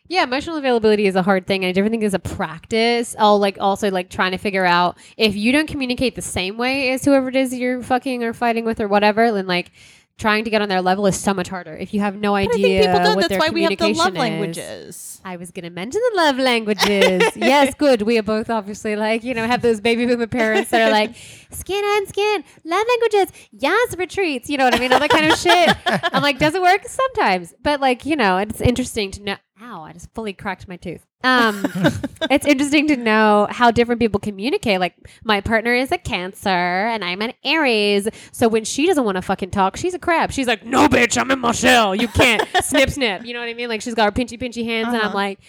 Yeah, 0.08 0.24
emotional 0.24 0.58
availability 0.58 1.08
is 1.08 1.16
a 1.16 1.24
hard 1.24 1.48
thing, 1.48 1.64
and 1.66 1.70
I 1.70 1.72
do 1.82 1.88
think 1.90 2.04
it's 2.04 2.14
a 2.14 2.20
practice. 2.20 3.16
I'll 3.18 3.40
like 3.40 3.58
also 3.60 3.90
like 3.90 4.10
trying 4.10 4.32
to 4.32 4.38
figure 4.38 4.66
out 4.66 4.98
if 5.18 5.36
you 5.36 5.52
don't 5.52 5.68
communicate 5.68 6.16
the 6.16 6.22
same 6.22 6.58
way 6.58 6.92
as 6.92 7.04
whoever 7.04 7.30
it 7.30 7.36
is 7.36 7.54
you're 7.54 7.82
fucking 7.82 8.24
or 8.24 8.34
fighting 8.34 8.66
with 8.66 8.80
or 8.80 8.88
whatever, 8.88 9.32
then 9.32 9.48
like 9.48 9.72
trying 10.18 10.46
to 10.46 10.50
get 10.50 10.62
on 10.62 10.70
their 10.70 10.82
level 10.82 11.06
is 11.08 11.20
so 11.20 11.34
much 11.34 11.50
harder 11.50 11.76
if 11.76 11.94
you 11.94 12.00
have 12.00 12.16
no 12.16 12.32
But 12.32 12.36
I 12.38 12.42
idea 12.44 12.54
think 12.56 12.86
people 12.86 13.00
don't. 13.00 13.16
what 13.16 13.22
That's 13.24 13.28
their 13.30 13.40
why 13.40 13.50
we 13.50 13.64
have 13.64 13.78
the 13.78 13.94
love 13.94 14.14
is. 14.14 14.18
languages. 14.20 15.22
I 15.26 15.36
was 15.38 15.52
gonna 15.52 15.70
mention 15.72 16.00
the 16.12 16.18
love 16.18 16.38
languages. 16.38 17.24
yes, 17.36 17.74
good. 17.74 18.04
We 18.04 18.18
are 18.20 18.24
both 18.24 18.50
obviously 18.50 18.96
like 18.96 19.24
you 19.24 19.34
know 19.34 19.46
have 19.48 19.62
those 19.62 19.82
baby 19.82 20.06
boomer 20.06 20.28
parents 20.28 20.70
that 20.70 20.88
are 20.88 20.92
like 20.92 21.16
skin 21.50 21.84
on 21.84 22.06
skin, 22.08 22.44
love 22.64 22.86
languages, 22.88 23.32
yes, 23.52 23.98
retreats. 23.98 24.50
You 24.50 24.58
know 24.58 24.66
what 24.66 24.76
I 24.76 24.80
mean? 24.80 24.94
All 24.94 25.00
that 25.00 25.10
kind 25.10 25.26
of 25.32 25.38
shit. 25.38 25.76
I'm 26.14 26.22
like, 26.22 26.38
does 26.38 26.54
it 26.56 26.62
work 26.62 26.88
sometimes? 26.88 27.54
But 27.62 27.82
like 27.82 28.06
you 28.06 28.16
know, 28.16 28.38
it's 28.38 28.62
interesting 28.62 29.10
to 29.12 29.22
know. 29.24 29.36
Ow! 29.62 29.84
I 29.84 29.94
just 29.94 30.14
fully 30.14 30.34
cracked 30.34 30.68
my 30.68 30.76
tooth. 30.76 31.06
Um, 31.24 31.66
it's 32.30 32.46
interesting 32.46 32.88
to 32.90 32.98
know 32.98 33.48
how 33.50 33.72
different 33.72 34.02
people 34.02 34.20
communicate. 34.20 34.82
Like 34.82 34.96
my 35.24 35.40
partner 35.40 35.74
is 35.74 35.94
a 35.94 35.98
Cancer 35.98 36.50
and 36.50 37.06
I'm 37.06 37.22
an 37.22 37.32
Aries, 37.44 38.10
so 38.34 38.50
when 38.50 38.66
she 38.66 38.86
doesn't 38.86 39.06
want 39.06 39.16
to 39.16 39.22
fucking 39.22 39.52
talk, 39.52 39.78
she's 39.78 39.94
a 39.94 40.00
crab. 40.00 40.34
She's 40.34 40.48
like, 40.48 40.66
"No, 40.66 40.90
bitch, 40.90 41.18
I'm 41.18 41.32
in 41.32 41.40
my 41.40 41.54
shell. 41.54 41.96
You 41.96 42.10
can't 42.10 42.46
snip, 42.64 42.90
snip." 42.90 43.26
You 43.26 43.34
know 43.34 43.40
what 43.40 43.48
I 43.48 43.54
mean? 43.54 43.70
Like 43.70 43.82
she's 43.82 43.96
got 43.96 44.06
her 44.06 44.12
pinchy, 44.12 44.38
pinchy 44.38 44.66
hands, 44.66 44.88
and 44.90 44.98
I'm 44.98 45.06
Uh-huh. 45.08 45.16
like, 45.16 45.40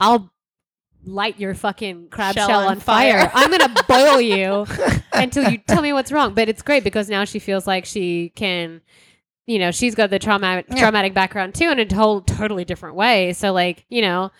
"I'll 0.00 0.32
light 1.04 1.38
your 1.38 1.54
fucking 1.54 2.08
crab 2.08 2.34
Shell 2.34 2.48
shell, 2.48 2.60
on 2.60 2.66
on 2.68 2.80
fire. 2.80 3.28
fire. 3.28 3.30
I'm 3.34 3.50
gonna 3.50 3.74
boil 3.86 4.20
you 4.22 4.66
until 5.12 5.50
you 5.50 5.58
tell 5.58 5.82
me 5.82 5.92
what's 5.92 6.10
wrong." 6.10 6.32
But 6.32 6.48
it's 6.48 6.62
great 6.62 6.82
because 6.82 7.10
now 7.10 7.24
she 7.24 7.38
feels 7.38 7.66
like 7.66 7.84
she 7.84 8.30
can 8.34 8.80
you 9.50 9.58
know, 9.58 9.70
she's 9.70 9.94
got 9.94 10.10
the 10.10 10.18
traumatic 10.18 10.66
Yeah. 10.70 10.80
traumatic 10.80 11.12
background 11.14 11.54
too 11.54 11.70
in 11.70 11.78
a 11.80 11.94
whole 11.94 12.20
totally 12.20 12.64
different 12.64 12.94
way. 12.94 13.32
So 13.32 13.52
like, 13.52 13.84
you 13.88 14.00
know, 14.02 14.30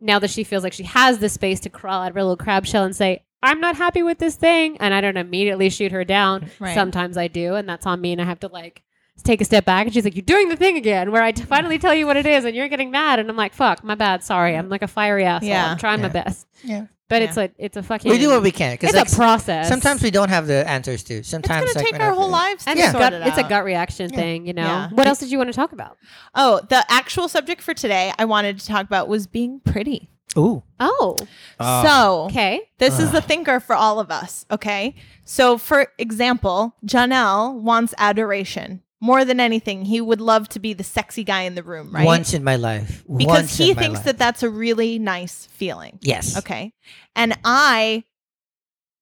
now 0.00 0.18
that 0.18 0.30
she 0.30 0.44
feels 0.44 0.62
like 0.62 0.72
she 0.72 0.84
has 0.84 1.18
the 1.18 1.28
space 1.28 1.60
to 1.60 1.68
crawl 1.70 2.02
out 2.02 2.08
of 2.10 2.14
her 2.14 2.22
little 2.22 2.36
crab 2.36 2.64
shell 2.66 2.84
and 2.84 2.94
say, 2.94 3.24
I'm 3.42 3.60
not 3.60 3.76
happy 3.76 4.02
with 4.02 4.18
this 4.18 4.36
thing, 4.36 4.76
and 4.80 4.92
I 4.92 5.00
don't 5.00 5.16
immediately 5.16 5.70
shoot 5.70 5.92
her 5.92 6.04
down. 6.04 6.50
Right. 6.60 6.74
Sometimes 6.74 7.16
I 7.16 7.26
do, 7.28 7.54
and 7.54 7.66
that's 7.68 7.86
on 7.86 8.00
me, 8.00 8.12
and 8.12 8.20
I 8.20 8.24
have 8.26 8.40
to 8.40 8.48
like 8.48 8.82
take 9.24 9.40
a 9.40 9.44
step 9.46 9.64
back. 9.64 9.86
And 9.86 9.94
she's 9.94 10.04
like, 10.04 10.14
"You're 10.14 10.22
doing 10.34 10.50
the 10.50 10.56
thing 10.56 10.76
again," 10.76 11.10
where 11.10 11.22
I 11.22 11.32
t- 11.32 11.42
finally 11.44 11.78
tell 11.78 11.94
you 11.94 12.06
what 12.06 12.18
it 12.18 12.26
is, 12.26 12.44
and 12.44 12.54
you're 12.54 12.68
getting 12.68 12.90
mad, 12.90 13.18
and 13.18 13.28
I'm 13.30 13.36
like, 13.36 13.54
"Fuck, 13.54 13.82
my 13.82 13.94
bad. 13.94 14.22
Sorry. 14.22 14.54
I'm 14.56 14.68
like 14.68 14.82
a 14.82 14.88
fiery 14.88 15.24
asshole. 15.24 15.48
Yeah. 15.48 15.70
I'm 15.72 15.78
trying 15.78 16.02
my 16.02 16.08
best." 16.08 16.46
yeah, 16.62 16.84
But 17.10 17.20
Yeah. 17.22 17.28
it's 17.28 17.36
a 17.36 17.50
it's 17.58 17.76
a 17.76 17.82
fucking 17.82 18.10
we 18.10 18.18
do 18.18 18.28
what 18.30 18.42
we 18.42 18.52
can. 18.52 18.72
it's 18.74 18.80
Because 18.92 19.12
a 19.12 19.16
process. 19.16 19.68
sometimes 19.68 20.00
we 20.02 20.10
don't 20.12 20.30
have 20.30 20.46
the 20.46 20.66
answers 20.66 21.02
to. 21.04 21.22
Sometimes 21.24 21.64
it's 21.64 21.74
gonna 21.74 21.84
like, 21.84 21.92
take 21.94 22.00
our 22.00 22.12
whole 22.14 22.30
lives 22.30 22.64
to 22.64 22.70
and 22.70 22.78
Yeah. 22.78 22.84
it's, 22.86 22.92
sort 22.92 23.02
gut, 23.02 23.12
it 23.14 23.26
it's 23.26 23.36
a 23.36 23.42
gut 23.42 23.64
reaction 23.64 24.08
Yeah. 24.10 24.16
thing, 24.16 24.46
you 24.46 24.52
know. 24.54 24.62
Yeah. 24.62 24.88
What 24.92 25.06
else 25.08 25.18
did 25.18 25.30
you 25.30 25.36
want 25.36 25.48
to 25.50 25.52
talk 25.56 25.72
about? 25.72 25.98
Oh, 26.34 26.60
the 26.68 26.84
actual 26.90 27.28
subject 27.28 27.60
for 27.60 27.74
today 27.74 28.12
I 28.18 28.24
wanted 28.24 28.60
to 28.60 28.66
talk 28.66 28.86
about 28.86 29.08
was 29.08 29.26
being 29.26 29.60
pretty. 29.64 30.08
Ooh. 30.38 30.62
Oh, 30.78 31.18
Ah. 31.58 31.82
So 31.84 32.22
okay. 32.26 32.60
This 32.78 33.00
is 33.00 33.10
the 33.10 33.20
thinker 33.20 33.58
for 33.58 33.74
all 33.74 33.98
of 33.98 34.12
us, 34.12 34.46
okay? 34.50 34.94
So, 35.24 35.58
for 35.58 35.88
example, 35.98 36.76
John 36.84 37.10
L 37.10 37.52
wants 37.60 37.92
adoration. 37.98 38.82
More 39.00 39.24
than 39.24 39.40
anything, 39.40 39.86
he 39.86 40.00
would 40.00 40.20
love 40.20 40.48
to 40.50 40.60
be 40.60 40.74
the 40.74 40.84
sexy 40.84 41.24
guy 41.24 41.42
in 41.42 41.54
the 41.54 41.62
room, 41.62 41.90
right? 41.94 42.04
Once 42.04 42.34
in 42.34 42.44
my 42.44 42.56
life. 42.56 43.02
because 43.04 43.26
Once 43.26 43.56
he 43.56 43.72
thinks 43.72 43.98
life. 44.00 44.04
that 44.04 44.18
that's 44.18 44.42
a 44.42 44.50
really 44.50 44.98
nice 44.98 45.46
feeling. 45.46 45.98
Yes. 46.02 46.36
Okay. 46.36 46.74
And 47.16 47.38
I 47.44 48.04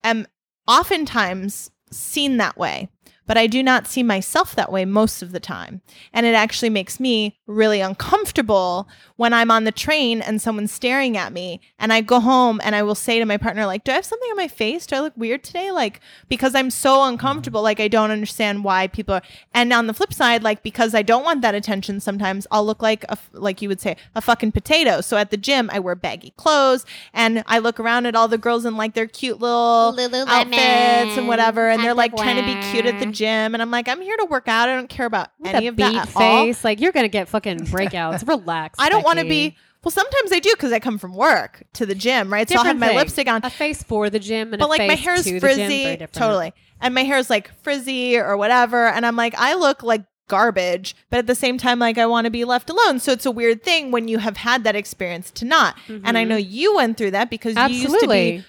am 0.04 0.26
oftentimes 0.68 1.70
seen 1.90 2.36
that 2.36 2.56
way, 2.56 2.88
but 3.28 3.36
I 3.36 3.46
do 3.46 3.62
not 3.62 3.86
see 3.86 4.02
myself 4.02 4.56
that 4.56 4.72
way 4.72 4.86
most 4.86 5.22
of 5.22 5.32
the 5.32 5.38
time. 5.38 5.82
And 6.14 6.24
it 6.24 6.34
actually 6.34 6.70
makes 6.70 6.98
me 6.98 7.38
really 7.46 7.82
uncomfortable 7.82 8.88
when 9.16 9.34
I'm 9.34 9.50
on 9.50 9.64
the 9.64 9.70
train 9.70 10.22
and 10.22 10.40
someone's 10.40 10.72
staring 10.72 11.16
at 11.16 11.32
me 11.32 11.60
and 11.78 11.92
I 11.92 12.00
go 12.00 12.20
home 12.20 12.58
and 12.64 12.74
I 12.74 12.82
will 12.82 12.94
say 12.94 13.18
to 13.18 13.26
my 13.26 13.36
partner 13.36 13.66
like, 13.66 13.84
"Do 13.84 13.92
I 13.92 13.96
have 13.96 14.06
something 14.06 14.30
on 14.30 14.36
my 14.36 14.48
face? 14.48 14.86
Do 14.86 14.96
I 14.96 15.00
look 15.00 15.12
weird 15.16 15.44
today?" 15.44 15.70
like 15.70 16.00
because 16.28 16.54
I'm 16.54 16.70
so 16.70 16.98
mm-hmm. 16.98 17.10
uncomfortable, 17.10 17.62
like 17.62 17.80
I 17.80 17.88
don't 17.88 18.10
understand 18.10 18.64
why 18.64 18.86
people 18.86 19.14
are 19.16 19.22
and 19.52 19.72
on 19.74 19.86
the 19.88 19.94
flip 19.94 20.14
side, 20.14 20.42
like 20.42 20.62
because 20.62 20.94
I 20.94 21.02
don't 21.02 21.22
want 21.22 21.42
that 21.42 21.54
attention, 21.54 22.00
sometimes 22.00 22.46
I'll 22.50 22.64
look 22.64 22.80
like 22.80 23.04
a 23.04 23.12
f- 23.12 23.30
like 23.34 23.60
you 23.60 23.68
would 23.68 23.80
say, 23.80 23.96
a 24.14 24.22
fucking 24.22 24.52
potato. 24.52 25.02
So 25.02 25.18
at 25.18 25.30
the 25.30 25.36
gym, 25.36 25.68
I 25.70 25.80
wear 25.80 25.94
baggy 25.94 26.32
clothes 26.38 26.86
and 27.12 27.44
I 27.46 27.58
look 27.58 27.78
around 27.78 28.06
at 28.06 28.16
all 28.16 28.28
the 28.28 28.38
girls 28.38 28.64
in 28.64 28.78
like 28.78 28.94
their 28.94 29.06
cute 29.06 29.38
little 29.38 29.94
Lululemon, 29.94 30.28
outfits 30.28 31.18
and 31.18 31.28
whatever, 31.28 31.68
and 31.68 31.84
they're 31.84 31.92
like 31.92 32.16
trying 32.16 32.36
to 32.36 32.42
be 32.42 32.58
cute 32.70 32.86
at 32.86 32.98
the 32.98 33.06
activewear. 33.06 33.17
Gym, 33.18 33.54
and 33.54 33.62
I'm 33.62 33.70
like, 33.70 33.88
I'm 33.88 34.00
here 34.00 34.16
to 34.16 34.24
work 34.24 34.48
out. 34.48 34.68
I 34.68 34.74
don't 34.74 34.88
care 34.88 35.06
about 35.06 35.30
With 35.38 35.54
any 35.54 35.66
of 35.66 35.76
beat 35.76 35.82
that 35.82 36.08
at 36.08 36.16
all. 36.16 36.46
face, 36.46 36.64
like 36.64 36.80
you're 36.80 36.92
gonna 36.92 37.08
get 37.08 37.28
fucking 37.28 37.60
breakouts. 37.66 38.26
Relax. 38.28 38.76
I 38.78 38.88
don't 38.88 39.04
want 39.04 39.18
to 39.18 39.24
be. 39.24 39.56
Well, 39.84 39.92
sometimes 39.92 40.32
I 40.32 40.40
do 40.40 40.50
because 40.50 40.72
I 40.72 40.80
come 40.80 40.98
from 40.98 41.14
work 41.14 41.62
to 41.74 41.86
the 41.86 41.94
gym, 41.94 42.32
right? 42.32 42.48
so 42.48 42.56
I'll 42.56 42.64
have 42.64 42.74
Different 42.74 42.80
my 42.80 42.88
thing. 42.88 42.96
lipstick 42.96 43.28
on, 43.28 43.40
A 43.44 43.50
face 43.50 43.82
for 43.82 44.10
the 44.10 44.18
gym 44.18 44.52
and 44.52 44.58
but 44.58 44.66
a 44.66 44.68
like 44.68 44.88
my 44.88 44.94
hair 44.94 45.14
is 45.14 45.24
the 45.24 45.32
gym, 45.32 45.40
frizzy, 45.40 45.96
totally, 46.12 46.52
and 46.80 46.94
my 46.94 47.04
hair 47.04 47.16
is 47.16 47.30
like 47.30 47.50
frizzy 47.62 48.18
or 48.18 48.36
whatever, 48.36 48.88
and 48.88 49.06
I'm 49.06 49.16
like, 49.16 49.34
I 49.36 49.54
look 49.54 49.82
like 49.82 50.04
garbage, 50.28 50.94
but 51.10 51.18
at 51.18 51.26
the 51.26 51.34
same 51.34 51.58
time, 51.58 51.78
like 51.78 51.98
I 51.98 52.06
want 52.06 52.26
to 52.26 52.30
be 52.30 52.44
left 52.44 52.70
alone. 52.70 53.00
So 53.00 53.12
it's 53.12 53.26
a 53.26 53.30
weird 53.30 53.62
thing 53.64 53.90
when 53.90 54.06
you 54.06 54.18
have 54.18 54.36
had 54.36 54.62
that 54.64 54.76
experience 54.76 55.30
to 55.32 55.44
not. 55.44 55.76
And 55.88 56.16
I 56.16 56.24
know 56.24 56.36
mm-hmm. 56.36 56.52
you 56.52 56.76
went 56.76 56.98
through 56.98 57.12
that 57.12 57.30
because 57.30 57.56
you 57.56 57.62
used 57.62 57.86
to 57.86 57.94
Absolutely. 57.94 58.38
be 58.38 58.44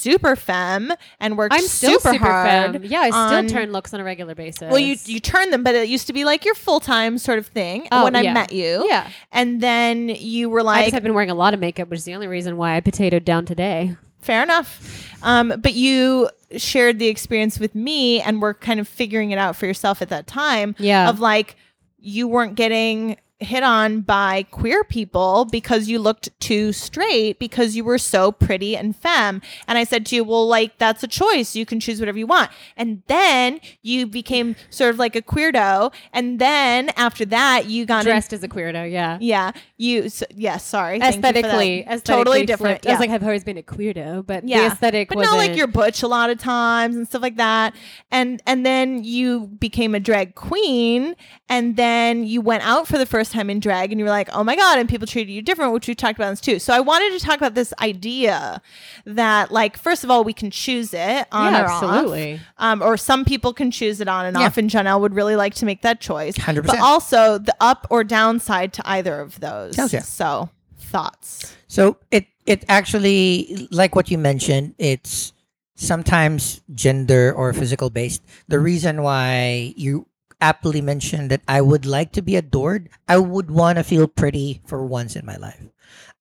super 0.00 0.36
femme 0.36 0.92
and 1.20 1.36
worked 1.38 1.54
I'm 1.54 1.62
still 1.62 1.98
super, 2.00 2.12
super, 2.14 2.24
hard. 2.24 2.72
femme. 2.72 2.84
Yeah, 2.84 3.00
I 3.02 3.10
on- 3.10 3.48
still 3.48 3.58
turn 3.60 3.72
looks 3.72 3.92
on 3.94 4.00
a 4.00 4.04
regular 4.04 4.34
basis. 4.34 4.70
Well, 4.70 4.78
you 4.78 4.96
you 5.04 5.20
turn 5.20 5.50
them, 5.50 5.62
but 5.62 5.74
it 5.74 5.88
used 5.88 6.06
to 6.08 6.12
be 6.12 6.24
like 6.24 6.44
your 6.44 6.54
full 6.54 6.80
time 6.80 7.18
sort 7.18 7.38
of 7.38 7.46
thing 7.46 7.88
Oh, 7.92 8.04
when 8.04 8.16
I 8.16 8.22
yeah. 8.22 8.32
met 8.32 8.52
you. 8.52 8.86
yeah. 8.88 9.08
and 9.32 9.60
then 9.60 10.08
you 10.08 10.48
were 10.50 10.62
like 10.62 10.78
I 10.78 10.82
just 10.84 10.94
have 10.94 11.02
been 11.02 11.14
wearing 11.14 11.30
a 11.30 11.34
lot 11.34 11.54
of 11.54 11.60
makeup, 11.60 11.88
which 11.88 11.98
is 11.98 12.04
the 12.04 12.14
only 12.14 12.26
reason 12.26 12.56
why 12.56 12.76
I 12.76 12.80
potatoed 12.80 13.24
down 13.24 13.44
today. 13.46 13.96
fair 14.20 14.42
enough. 14.42 15.06
Um, 15.22 15.54
but 15.58 15.74
you 15.74 16.28
shared 16.56 16.98
the 16.98 17.06
experience 17.08 17.58
with 17.60 17.74
me, 17.74 18.20
and 18.22 18.40
were 18.42 18.54
kind 18.54 18.80
of 18.80 18.88
figuring 18.88 19.30
it 19.30 19.38
out 19.38 19.54
for 19.56 19.66
yourself 19.66 20.02
at 20.02 20.08
that 20.08 20.26
time. 20.26 20.74
Yeah. 20.78 21.08
of 21.08 21.20
like 21.20 21.56
you 21.98 22.26
weren't 22.28 22.54
getting 22.54 23.16
hit 23.40 23.62
on 23.62 24.02
by 24.02 24.42
queer 24.50 24.84
people 24.84 25.46
because 25.46 25.88
you 25.88 25.98
looked 25.98 26.28
too 26.40 26.72
straight 26.72 27.38
because 27.38 27.74
you 27.74 27.82
were 27.82 27.98
so 27.98 28.30
pretty 28.30 28.76
and 28.76 28.94
femme. 28.94 29.40
And 29.66 29.78
I 29.78 29.84
said 29.84 30.04
to 30.06 30.16
you, 30.16 30.24
well, 30.24 30.46
like, 30.46 30.76
that's 30.78 31.02
a 31.02 31.08
choice. 31.08 31.56
You 31.56 31.64
can 31.64 31.80
choose 31.80 32.00
whatever 32.00 32.18
you 32.18 32.26
want. 32.26 32.50
And 32.76 33.02
then 33.06 33.60
you 33.82 34.06
became 34.06 34.56
sort 34.68 34.90
of 34.90 34.98
like 34.98 35.16
a 35.16 35.22
queerdo. 35.22 35.92
And 36.12 36.38
then 36.38 36.90
after 36.96 37.24
that, 37.26 37.66
you 37.66 37.86
got 37.86 38.00
in- 38.00 38.10
Dressed 38.10 38.32
as 38.32 38.42
a 38.42 38.48
queerdo, 38.48 38.90
yeah. 38.90 39.16
yeah, 39.20 39.52
you, 39.78 40.04
s 40.04 40.22
yeah, 40.34 40.58
sorry. 40.58 40.98
Thank 40.98 41.14
you 41.14 41.20
for 41.20 41.22
that. 41.22 41.36
Aesthetically, 41.36 41.80
aesthetically 41.80 42.14
totally 42.16 42.46
different. 42.46 42.82
flipped. 42.82 42.86
I 42.86 42.90
was 42.92 43.00
like, 43.00 43.10
I've 43.10 43.22
always 43.22 43.44
been 43.44 43.58
a 43.58 43.62
queerdo, 43.62 44.26
but 44.26 44.46
yeah, 44.46 44.68
the 44.68 44.74
aesthetic 44.74 45.08
but 45.08 45.16
wasn't. 45.16 45.32
not 45.32 45.38
like 45.38 45.56
you're 45.56 45.66
butch 45.66 46.02
a 46.02 46.08
lot 46.08 46.28
of 46.28 46.38
times 46.38 46.94
and 46.96 47.06
stuff 47.06 47.22
like 47.22 47.36
that. 47.36 47.74
And 48.10 48.42
and 48.46 48.66
then 48.66 49.02
you 49.02 49.46
became 49.46 49.94
a 49.94 50.00
drag 50.00 50.34
queen, 50.34 51.16
and 51.48 51.76
then 51.76 52.24
you 52.24 52.40
went 52.40 52.66
out 52.66 52.86
for 52.86 52.98
the 52.98 53.06
first 53.06 53.29
time 53.30 53.48
in 53.50 53.60
drag, 53.60 53.90
and 53.92 53.98
you 53.98 54.04
were 54.04 54.10
like, 54.10 54.28
oh 54.32 54.44
my 54.44 54.56
god, 54.56 54.78
and 54.78 54.88
people 54.88 55.06
treated 55.06 55.32
you 55.32 55.40
different, 55.42 55.72
which 55.72 55.88
we 55.88 55.94
talked 55.94 56.18
about 56.18 56.30
this 56.30 56.40
too. 56.40 56.58
So 56.58 56.74
I 56.74 56.80
wanted 56.80 57.18
to 57.18 57.24
talk 57.24 57.36
about 57.36 57.54
this 57.54 57.72
idea 57.80 58.60
that, 59.06 59.50
like, 59.50 59.76
first 59.76 60.04
of 60.04 60.10
all, 60.10 60.24
we 60.24 60.32
can 60.32 60.50
choose 60.50 60.92
it 60.92 61.26
on 61.32 61.52
Yeah, 61.52 61.62
or 61.62 61.70
off. 61.70 61.82
absolutely. 61.84 62.40
Um, 62.58 62.82
or 62.82 62.96
some 62.96 63.24
people 63.24 63.52
can 63.54 63.70
choose 63.70 64.00
it 64.00 64.08
on 64.08 64.26
and 64.26 64.36
Yeah. 64.36 64.46
off, 64.46 64.56
and 64.58 64.68
John 64.68 64.86
L 64.86 65.00
would 65.00 65.14
really 65.14 65.36
like 65.36 65.54
to 65.54 65.64
make 65.64 65.82
that 65.82 66.00
choice. 66.00 66.36
100%. 66.36 66.66
But 66.66 66.80
also 66.80 67.38
the 67.38 67.54
up 67.60 67.86
or 67.90 68.04
downside 68.04 68.72
to 68.74 68.82
either 68.84 69.20
of 69.20 69.40
those. 69.40 69.76
Hells 69.76 69.92
yeah. 69.92 70.02
So 70.02 70.50
thoughts. 70.78 71.54
So 71.68 71.96
it 72.10 72.26
it 72.46 72.64
actually 72.68 73.68
like 73.70 73.94
what 73.94 74.10
you 74.10 74.18
mentioned, 74.18 74.74
it's 74.78 75.32
sometimes 75.76 76.60
gender 76.74 77.32
or 77.32 77.52
physical 77.52 77.90
based. 77.90 78.22
The 78.48 78.58
reason 78.58 79.02
why 79.02 79.72
you 79.76 80.06
aptly 80.40 80.80
mentioned 80.80 81.30
that 81.30 81.42
I 81.46 81.60
would 81.60 81.86
like 81.86 82.12
to 82.12 82.22
be 82.22 82.36
adored, 82.36 82.88
I 83.08 83.18
would 83.18 83.50
want 83.50 83.78
to 83.78 83.84
feel 83.84 84.08
pretty 84.08 84.62
for 84.66 84.84
once 84.84 85.16
in 85.16 85.26
my 85.26 85.36
life. 85.36 85.62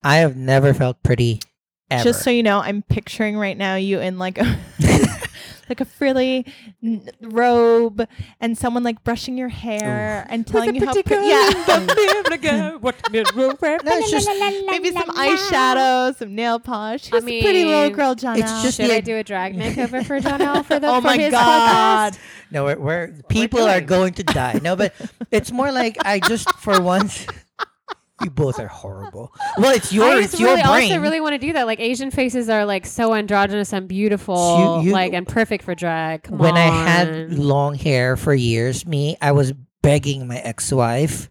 I 0.03 0.17
have 0.17 0.38
never 0.38 0.73
felt 0.73 1.03
pretty 1.03 1.41
ever. 1.91 2.03
Just 2.03 2.24
so 2.24 2.29
you 2.29 2.43
know, 2.43 2.60
I'm 2.60 2.81
picturing 2.84 3.38
right 3.38 3.58
now 3.58 3.75
you 3.75 4.00
in 4.00 4.17
like 4.19 4.38
a 4.38 4.58
like 5.69 5.81
a 5.81 5.86
frilly 5.86 6.46
n- 6.84 7.08
robe 7.22 8.08
and 8.41 8.58
someone 8.58 8.84
like 8.84 9.03
brushing 9.03 9.38
your 9.38 9.50
hair 9.50 10.25
and 10.29 10.46
telling 10.46 10.75
you 10.75 10.86
how 10.86 10.93
pretty. 10.93 11.27
Yeah, 11.27 11.50
no, 13.84 13.91
it's 13.98 14.12
just 14.12 14.27
maybe 14.65 14.91
some 14.91 15.10
eyeshadow, 15.10 16.15
some 16.17 16.36
nail 16.36 16.60
polish. 16.60 17.03
She's 17.03 17.13
I 17.13 17.17
a 17.17 17.22
pretty 17.22 17.65
little 17.65 17.84
mean, 17.84 17.93
girl, 17.93 18.15
John. 18.15 18.39
it's 18.39 18.63
just 18.63 18.77
Should 18.77 18.89
the 18.89 18.96
I 18.96 19.01
do 19.01 19.17
a 19.17 19.24
drag 19.24 19.55
makeover 19.58 20.05
for 20.05 20.19
John 20.19 20.41
L 20.41 20.63
for 20.63 20.79
the 20.79 20.88
oh 20.88 20.96
for 21.01 21.08
my 21.08 21.17
his 21.17 21.31
god. 21.31 22.13
podcast? 22.13 22.19
no, 22.51 22.63
we're, 22.65 22.79
we're 22.79 23.08
people 23.29 23.62
are 23.62 23.79
doing. 23.79 23.86
going 23.86 24.13
to 24.13 24.24
die. 24.24 24.60
No, 24.63 24.75
but 24.75 24.93
it's 25.31 25.51
more 25.51 25.72
like 25.72 25.98
I 26.05 26.19
just 26.19 26.50
for 26.55 26.81
once. 26.81 27.27
You 28.21 28.29
both 28.29 28.59
are 28.59 28.67
horrible. 28.67 29.31
Well, 29.57 29.75
it's 29.75 29.91
your 29.91 30.05
I 30.05 30.19
it's 30.19 30.31
just 30.31 30.39
your 30.39 30.49
really 30.51 30.61
brain. 30.63 30.91
also 30.91 31.01
really 31.01 31.19
want 31.21 31.33
to 31.33 31.38
do 31.39 31.53
that. 31.53 31.65
Like 31.65 31.79
Asian 31.79 32.11
faces 32.11 32.49
are 32.49 32.65
like 32.65 32.85
so 32.85 33.13
androgynous 33.13 33.73
and 33.73 33.88
beautiful, 33.88 34.79
You- 34.81 34.88
you- 34.88 34.91
like 34.93 35.13
and 35.13 35.27
perfect 35.27 35.63
for 35.63 35.75
drag. 35.75 36.23
Come 36.23 36.38
when 36.38 36.55
I 36.55 36.67
on. 36.67 36.85
had 36.88 37.33
long 37.38 37.75
hair 37.75 38.15
for 38.17 38.33
years, 38.33 38.85
me, 38.85 39.17
I 39.21 39.31
was 39.31 39.53
begging 39.81 40.27
my 40.27 40.38
ex-wife 40.39 41.29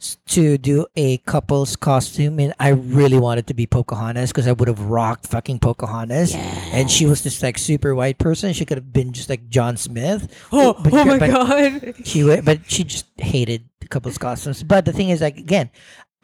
s- 0.00 0.16
to 0.28 0.58
do 0.58 0.86
a 0.96 1.18
couple's 1.18 1.76
costume, 1.76 2.38
and 2.40 2.52
I 2.58 2.68
really 2.70 3.18
wanted 3.18 3.46
to 3.48 3.54
be 3.54 3.66
Pocahontas 3.66 4.30
because 4.30 4.46
I 4.48 4.52
would 4.52 4.68
have 4.68 4.80
rocked 4.80 5.26
fucking 5.28 5.58
Pocahontas. 5.60 6.34
And 6.34 6.90
she 6.90 7.06
was 7.06 7.22
this 7.22 7.42
like 7.42 7.58
super 7.58 7.94
white 7.94 8.18
person. 8.18 8.52
She 8.52 8.64
could 8.64 8.78
have 8.78 8.92
been 8.92 9.12
just 9.12 9.28
like 9.28 9.48
John 9.48 9.76
Smith. 9.76 10.32
oh, 10.52 10.74
but, 10.82 10.92
oh 10.94 11.04
my 11.04 11.18
but 11.18 11.30
god. 11.30 11.94
She 12.04 12.22
but 12.40 12.60
she 12.70 12.84
just 12.84 13.06
hated 13.18 13.68
couple's 13.90 14.18
costumes. 14.18 14.62
But 14.62 14.84
the 14.84 14.92
thing 14.92 15.10
is, 15.10 15.20
like 15.20 15.36
again. 15.36 15.70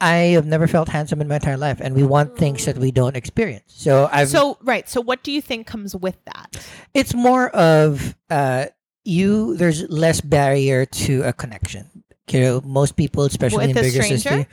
I 0.01 0.35
have 0.35 0.45
never 0.45 0.67
felt 0.67 0.89
handsome 0.89 1.21
in 1.21 1.27
my 1.27 1.35
entire 1.35 1.57
life, 1.57 1.79
and 1.81 1.95
we 1.95 2.03
want 2.03 2.37
things 2.37 2.65
that 2.65 2.77
we 2.77 2.91
don't 2.91 3.15
experience. 3.15 3.63
So 3.67 4.09
I've 4.11 4.27
So 4.29 4.57
right. 4.61 4.87
So 4.89 4.99
what 5.01 5.23
do 5.23 5.31
you 5.31 5.41
think 5.41 5.67
comes 5.67 5.95
with 5.95 6.17
that? 6.25 6.67
it's 6.93 7.13
more 7.13 7.49
of 7.49 8.15
uh 8.29 8.65
you 9.03 9.55
there's 9.57 9.87
less 9.89 10.19
barrier 10.21 10.85
to 10.85 11.21
a 11.23 11.31
connection 11.33 12.03
you 12.31 12.39
know 12.39 12.61
most 12.65 12.95
people 12.95 13.23
especially 13.25 13.67
With 13.67 13.77
in 13.77 13.83
bigger 13.83 14.01
stranger? 14.01 14.17
systems 14.17 14.45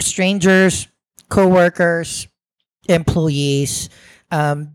strangers 0.00 0.88
co-workers 1.28 2.26
employees 2.88 3.88
um 4.30 4.74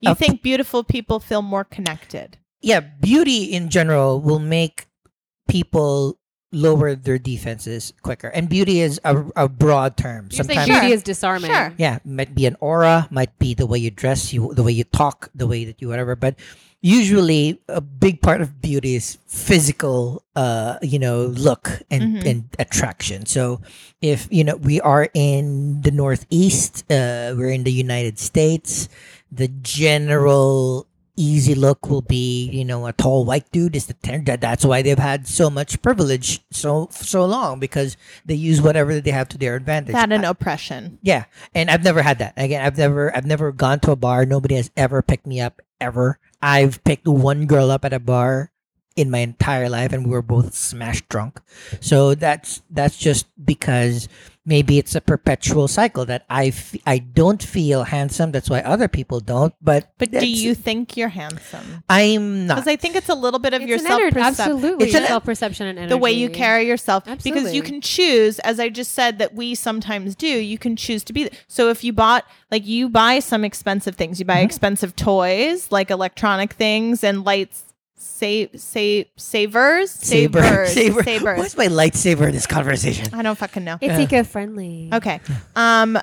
You 0.00 0.14
think 0.14 0.42
beautiful 0.42 0.82
people 0.84 1.20
feel 1.20 1.42
more 1.42 1.64
connected? 1.64 2.38
yeah 2.60 2.80
beauty 2.80 3.44
in 3.44 3.68
general 3.68 4.20
will 4.20 4.38
make 4.40 4.86
people 5.48 6.17
lower 6.50 6.94
their 6.94 7.18
defenses 7.18 7.92
quicker 8.02 8.28
and 8.28 8.48
beauty 8.48 8.80
is 8.80 8.98
a, 9.04 9.22
a 9.36 9.48
broad 9.48 9.96
term 9.98 10.28
You're 10.32 10.44
saying 10.44 10.58
sometimes 10.58 10.68
beauty 10.68 10.86
Sure. 10.88 10.94
is 10.94 11.02
disarming. 11.02 11.50
Sure. 11.52 11.74
yeah 11.76 11.98
might 12.06 12.34
be 12.34 12.46
an 12.46 12.56
aura 12.60 13.06
might 13.10 13.38
be 13.38 13.52
the 13.52 13.66
way 13.66 13.78
you 13.78 13.90
dress 13.90 14.32
you 14.32 14.54
the 14.54 14.62
way 14.62 14.72
you 14.72 14.84
talk 14.84 15.28
the 15.34 15.46
way 15.46 15.64
that 15.66 15.82
you 15.82 15.88
whatever 15.88 16.16
but 16.16 16.36
usually 16.80 17.60
a 17.68 17.80
big 17.82 18.22
part 18.22 18.40
of 18.40 18.62
beauty 18.62 18.94
is 18.94 19.18
physical 19.26 20.22
uh 20.36 20.78
you 20.80 20.98
know 20.98 21.26
look 21.36 21.82
and 21.90 22.16
Mhm. 22.22 22.24
and 22.30 22.44
attraction 22.58 23.26
so 23.26 23.60
if 24.00 24.26
you 24.30 24.42
know 24.44 24.56
we 24.56 24.80
are 24.80 25.08
in 25.12 25.82
the 25.82 25.90
northeast 25.90 26.84
uh 26.90 27.34
we're 27.36 27.50
in 27.52 27.64
the 27.64 27.72
united 27.72 28.18
states 28.18 28.88
the 29.30 29.48
general 29.48 30.87
easy 31.18 31.54
look 31.54 31.90
will 31.90 32.00
be 32.00 32.48
you 32.50 32.64
know 32.64 32.86
a 32.86 32.92
tall 32.92 33.24
white 33.24 33.50
dude 33.50 33.74
is 33.74 33.86
the 33.86 33.94
that 34.24 34.40
that's 34.40 34.64
why 34.64 34.80
they've 34.82 34.98
had 34.98 35.26
so 35.26 35.50
much 35.50 35.82
privilege 35.82 36.40
so 36.52 36.86
so 36.92 37.24
long 37.26 37.58
because 37.58 37.96
they 38.24 38.34
use 38.34 38.62
whatever 38.62 39.00
they 39.00 39.10
have 39.10 39.28
to 39.28 39.36
their 39.36 39.56
advantage 39.56 39.92
That 39.92 40.12
and 40.12 40.24
oppression. 40.24 40.98
yeah, 41.02 41.24
and 41.54 41.70
I've 41.70 41.82
never 41.82 42.02
had 42.02 42.18
that. 42.20 42.34
Again, 42.36 42.64
I've 42.64 42.78
never 42.78 43.14
I've 43.14 43.26
never 43.26 43.50
gone 43.50 43.80
to 43.80 43.90
a 43.90 43.96
bar. 43.96 44.24
Nobody 44.24 44.54
has 44.54 44.70
ever 44.76 45.02
picked 45.02 45.26
me 45.26 45.40
up 45.40 45.60
ever. 45.80 46.18
I've 46.40 46.82
picked 46.84 47.08
one 47.08 47.46
girl 47.46 47.70
up 47.70 47.84
at 47.84 47.92
a 47.92 47.98
bar 47.98 48.52
in 48.94 49.10
my 49.10 49.18
entire 49.18 49.68
life 49.68 49.92
and 49.92 50.04
we 50.04 50.10
were 50.10 50.22
both 50.22 50.54
smashed 50.54 51.08
drunk. 51.08 51.40
So 51.80 52.14
that's 52.14 52.62
that's 52.70 52.96
just 52.96 53.26
because 53.44 54.08
maybe 54.48 54.78
it's 54.78 54.94
a 54.94 55.00
perpetual 55.00 55.68
cycle 55.68 56.04
that 56.06 56.24
I 56.30 56.46
f- 56.46 56.74
I 56.86 56.98
don't 56.98 57.42
feel 57.42 57.84
handsome. 57.84 58.32
That's 58.32 58.48
why 58.48 58.60
other 58.60 58.88
people 58.88 59.20
don't. 59.20 59.52
But 59.60 59.92
But 59.98 60.10
do 60.10 60.26
you 60.26 60.54
think 60.54 60.96
you're 60.96 61.10
handsome? 61.22 61.84
I'm 61.88 62.46
not. 62.46 62.56
Because 62.56 62.68
I 62.68 62.76
think 62.76 62.96
it's 62.96 63.08
a 63.10 63.14
little 63.14 63.38
bit 63.38 63.52
of 63.54 63.60
It's 63.62 63.68
your 63.68 63.78
self 63.78 64.00
ener- 64.00 64.12
perception. 64.12 64.44
absolutely 64.44 64.86
It's 64.86 64.94
an- 64.96 65.06
self 65.06 65.24
perception 65.24 65.66
and 65.66 65.78
energy. 65.78 65.90
the 65.90 65.98
way 65.98 66.12
you 66.12 66.30
carry 66.30 66.66
yourself 66.66 67.04
absolutely. 67.06 67.30
because 67.42 67.54
you 67.54 67.62
can 67.62 67.80
choose 67.80 68.38
as 68.40 68.58
i 68.58 68.68
just 68.68 68.92
said 68.92 69.18
that 69.18 69.34
we 69.34 69.54
sometimes 69.54 70.14
do 70.14 70.26
you 70.26 70.58
can 70.58 70.74
choose 70.76 71.04
to 71.04 71.12
be 71.12 71.28
so 71.46 71.68
if 71.68 71.84
you 71.84 71.92
bought 71.92 72.24
like 72.50 72.66
you 72.66 72.88
buy 72.88 73.18
some 73.18 73.44
expensive 73.44 73.94
things 73.96 74.18
you 74.18 74.24
buy 74.24 74.36
Mm-hmm. 74.36 74.44
expensive 74.46 74.96
toys 74.96 75.70
like 75.70 75.90
electronic 75.90 76.52
things 76.54 77.04
and 77.04 77.24
lights 77.24 77.64
save 78.00 78.50
save 78.56 79.06
savers 79.16 79.90
saber 79.90 80.40
savers 80.66 80.72
saber. 80.74 81.02
sabers 81.02 81.38
What's 81.38 81.56
my 81.56 81.66
lightsaber 81.66 82.26
in 82.26 82.32
this 82.32 82.46
conversation? 82.46 83.12
i 83.14 83.22
don't 83.22 83.36
fucking 83.38 83.64
know 83.64 83.76
It's 83.80 83.98
Yeah. 83.98 84.00
eco 84.00 84.24
friendly. 84.24 84.88
okay 84.92 85.20
um 85.56 85.98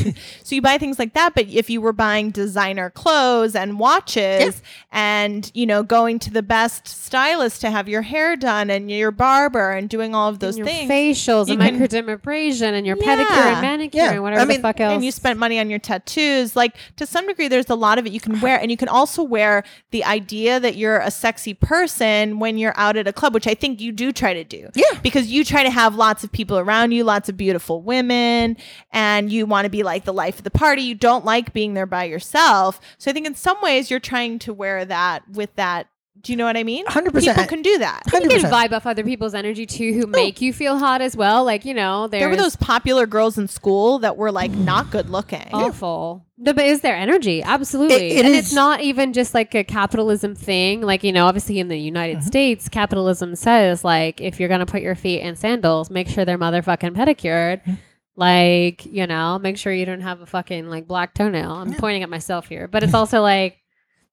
so 0.44 0.54
you 0.54 0.62
buy 0.62 0.78
things 0.78 0.98
like 0.98 1.14
that 1.14 1.34
but 1.34 1.46
if 1.48 1.68
you 1.70 1.80
were 1.80 1.92
buying 1.92 2.30
designer 2.30 2.90
clothes 2.90 3.54
and 3.54 3.78
watches 3.78 4.62
and 4.92 5.50
you 5.54 5.66
know 5.66 5.82
going 5.82 6.18
to 6.18 6.30
the 6.30 6.42
best 6.42 6.86
stylist 6.88 7.60
to 7.60 7.70
have 7.70 7.88
your 7.88 8.02
hair 8.02 8.36
done 8.36 8.70
and 8.70 8.90
your 8.90 9.10
barber 9.10 9.70
and 9.72 9.88
doing 9.88 10.14
all 10.14 10.28
of 10.28 10.38
those 10.38 10.56
your 10.58 10.66
things 10.66 10.90
facials 10.90 11.48
and 11.50 11.60
can- 11.60 11.78
microdermabrasion 11.78 12.72
and 12.72 12.86
your 12.86 12.96
Yeah. 12.96 13.04
pedicure 13.16 13.52
and 13.52 13.60
manicure 13.62 14.00
Yeah. 14.02 14.12
and 14.12 14.22
whatever 14.22 14.42
I 14.42 14.44
mean- 14.44 14.58
the 14.58 14.62
fuck 14.62 14.80
else. 14.80 14.94
and 14.94 15.04
you 15.04 15.12
spent 15.12 15.38
money 15.38 15.58
on 15.58 15.70
your 15.70 15.78
tattoos 15.78 16.56
like 16.56 16.74
to 16.96 17.06
some 17.06 17.26
degree 17.26 17.48
there's 17.48 17.70
a 17.70 17.74
lot 17.74 17.98
of 17.98 18.06
it 18.06 18.12
you 18.12 18.20
can 18.20 18.40
wear 18.40 18.58
and 18.60 18.70
you 18.70 18.76
can 18.76 18.88
also 18.88 19.22
wear 19.22 19.62
the 19.90 20.04
idea 20.04 20.60
that 20.60 20.76
you're 20.76 20.98
a 20.98 21.10
sexy 21.10 21.54
person 21.54 22.38
when 22.38 22.58
you're 22.58 22.74
out 22.76 22.96
at 22.96 23.06
a 23.06 23.12
club 23.12 23.34
which 23.34 23.46
i 23.46 23.54
think 23.54 23.80
you 23.80 23.92
do 23.92 24.12
try 24.12 24.32
to 24.34 24.44
do 24.44 24.68
Yeah. 24.74 24.84
because 25.02 25.26
you 25.28 25.44
try 25.44 25.62
to 25.62 25.70
have 25.70 25.94
lots 25.94 26.24
of 26.24 26.32
people 26.32 26.58
around 26.58 26.92
you 26.92 27.04
lots 27.04 27.28
of 27.28 27.36
beautiful 27.36 27.82
women 27.82 28.56
and 28.92 29.30
you 29.32 29.46
want 29.46 29.64
to 29.66 29.70
be 29.70 29.82
like 29.82 29.89
the 29.98 30.12
life 30.12 30.38
of 30.38 30.44
the 30.44 30.50
party 30.50 30.82
you 30.82 30.94
don't 30.94 31.24
like 31.24 31.52
being 31.52 31.74
there 31.74 31.86
by 31.86 32.04
yourself 32.04 32.80
so 32.98 33.10
i 33.10 33.14
think 33.14 33.26
in 33.26 33.34
some 33.34 33.60
ways 33.60 33.90
you're 33.90 34.00
trying 34.00 34.38
to 34.38 34.52
wear 34.54 34.84
that 34.84 35.28
with 35.30 35.54
that 35.56 35.86
do 36.20 36.32
you 36.32 36.36
know 36.36 36.44
what 36.44 36.56
i 36.56 36.62
mean 36.62 36.84
100%. 36.86 37.18
people 37.20 37.44
can 37.46 37.62
do 37.62 37.78
that 37.78 38.02
you 38.06 38.12
Hundred 38.12 38.30
can 38.30 38.50
vibe 38.50 38.72
off 38.72 38.86
other 38.86 39.02
people's 39.04 39.32
energy 39.34 39.64
too, 39.64 39.92
who 39.94 40.06
make 40.06 40.40
you 40.42 40.52
feel 40.52 40.76
hot 40.78 41.00
as 41.00 41.16
well. 41.16 41.44
Like 41.44 41.64
you 41.64 41.72
know, 41.72 42.08
there 42.08 42.28
were 42.28 42.36
those 42.36 42.56
popular 42.56 43.06
girls 43.06 43.38
in 43.38 43.48
school 43.48 44.00
that 44.00 44.16
were 44.18 44.30
like 44.30 44.50
not 44.50 44.90
good 44.90 45.08
looking 45.08 45.48
awful. 45.52 46.26
No, 46.36 46.52
but 46.52 46.64
is 46.66 46.80
their 46.80 46.94
energy 46.96 47.42
absolutely? 47.42 47.94
It- 48.10 48.16
it 48.18 48.24
and 48.26 48.34
is. 48.34 48.46
it's 48.46 48.52
not 48.52 48.80
even 48.82 49.12
just 49.14 49.32
like 49.34 49.54
a 49.54 49.64
capitalism 49.64 50.34
thing. 50.34 50.80
Like 50.82 51.04
you 51.04 51.12
know, 51.12 51.24
obviously 51.26 51.58
in 51.58 51.68
the 51.68 51.78
United 51.78 52.18
Mm-hmm. 52.18 52.26
States, 52.26 52.68
capitalism 52.68 53.34
says 53.36 53.82
like 53.84 54.20
if 54.20 54.38
you're 54.40 54.48
gonna 54.50 54.66
put 54.66 54.82
your 54.82 54.94
feet 54.96 55.20
in 55.20 55.36
sandals, 55.36 55.88
make 55.90 56.08
sure 56.08 56.24
they're 56.26 56.36
motherfucking 56.38 56.94
pedicured. 56.94 57.60
Mm-hmm. 57.62 57.74
Like 58.16 58.84
you 58.86 59.06
know, 59.06 59.38
make 59.38 59.56
sure 59.56 59.72
you 59.72 59.86
don't 59.86 60.00
have 60.00 60.20
a 60.20 60.26
fucking 60.26 60.68
like 60.68 60.86
black 60.86 61.14
toenail. 61.14 61.52
I'm 61.52 61.74
pointing 61.74 62.02
at 62.02 62.10
myself 62.10 62.48
here, 62.48 62.68
but 62.68 62.82
it's 62.82 62.94
also 62.94 63.22
like 63.22 63.59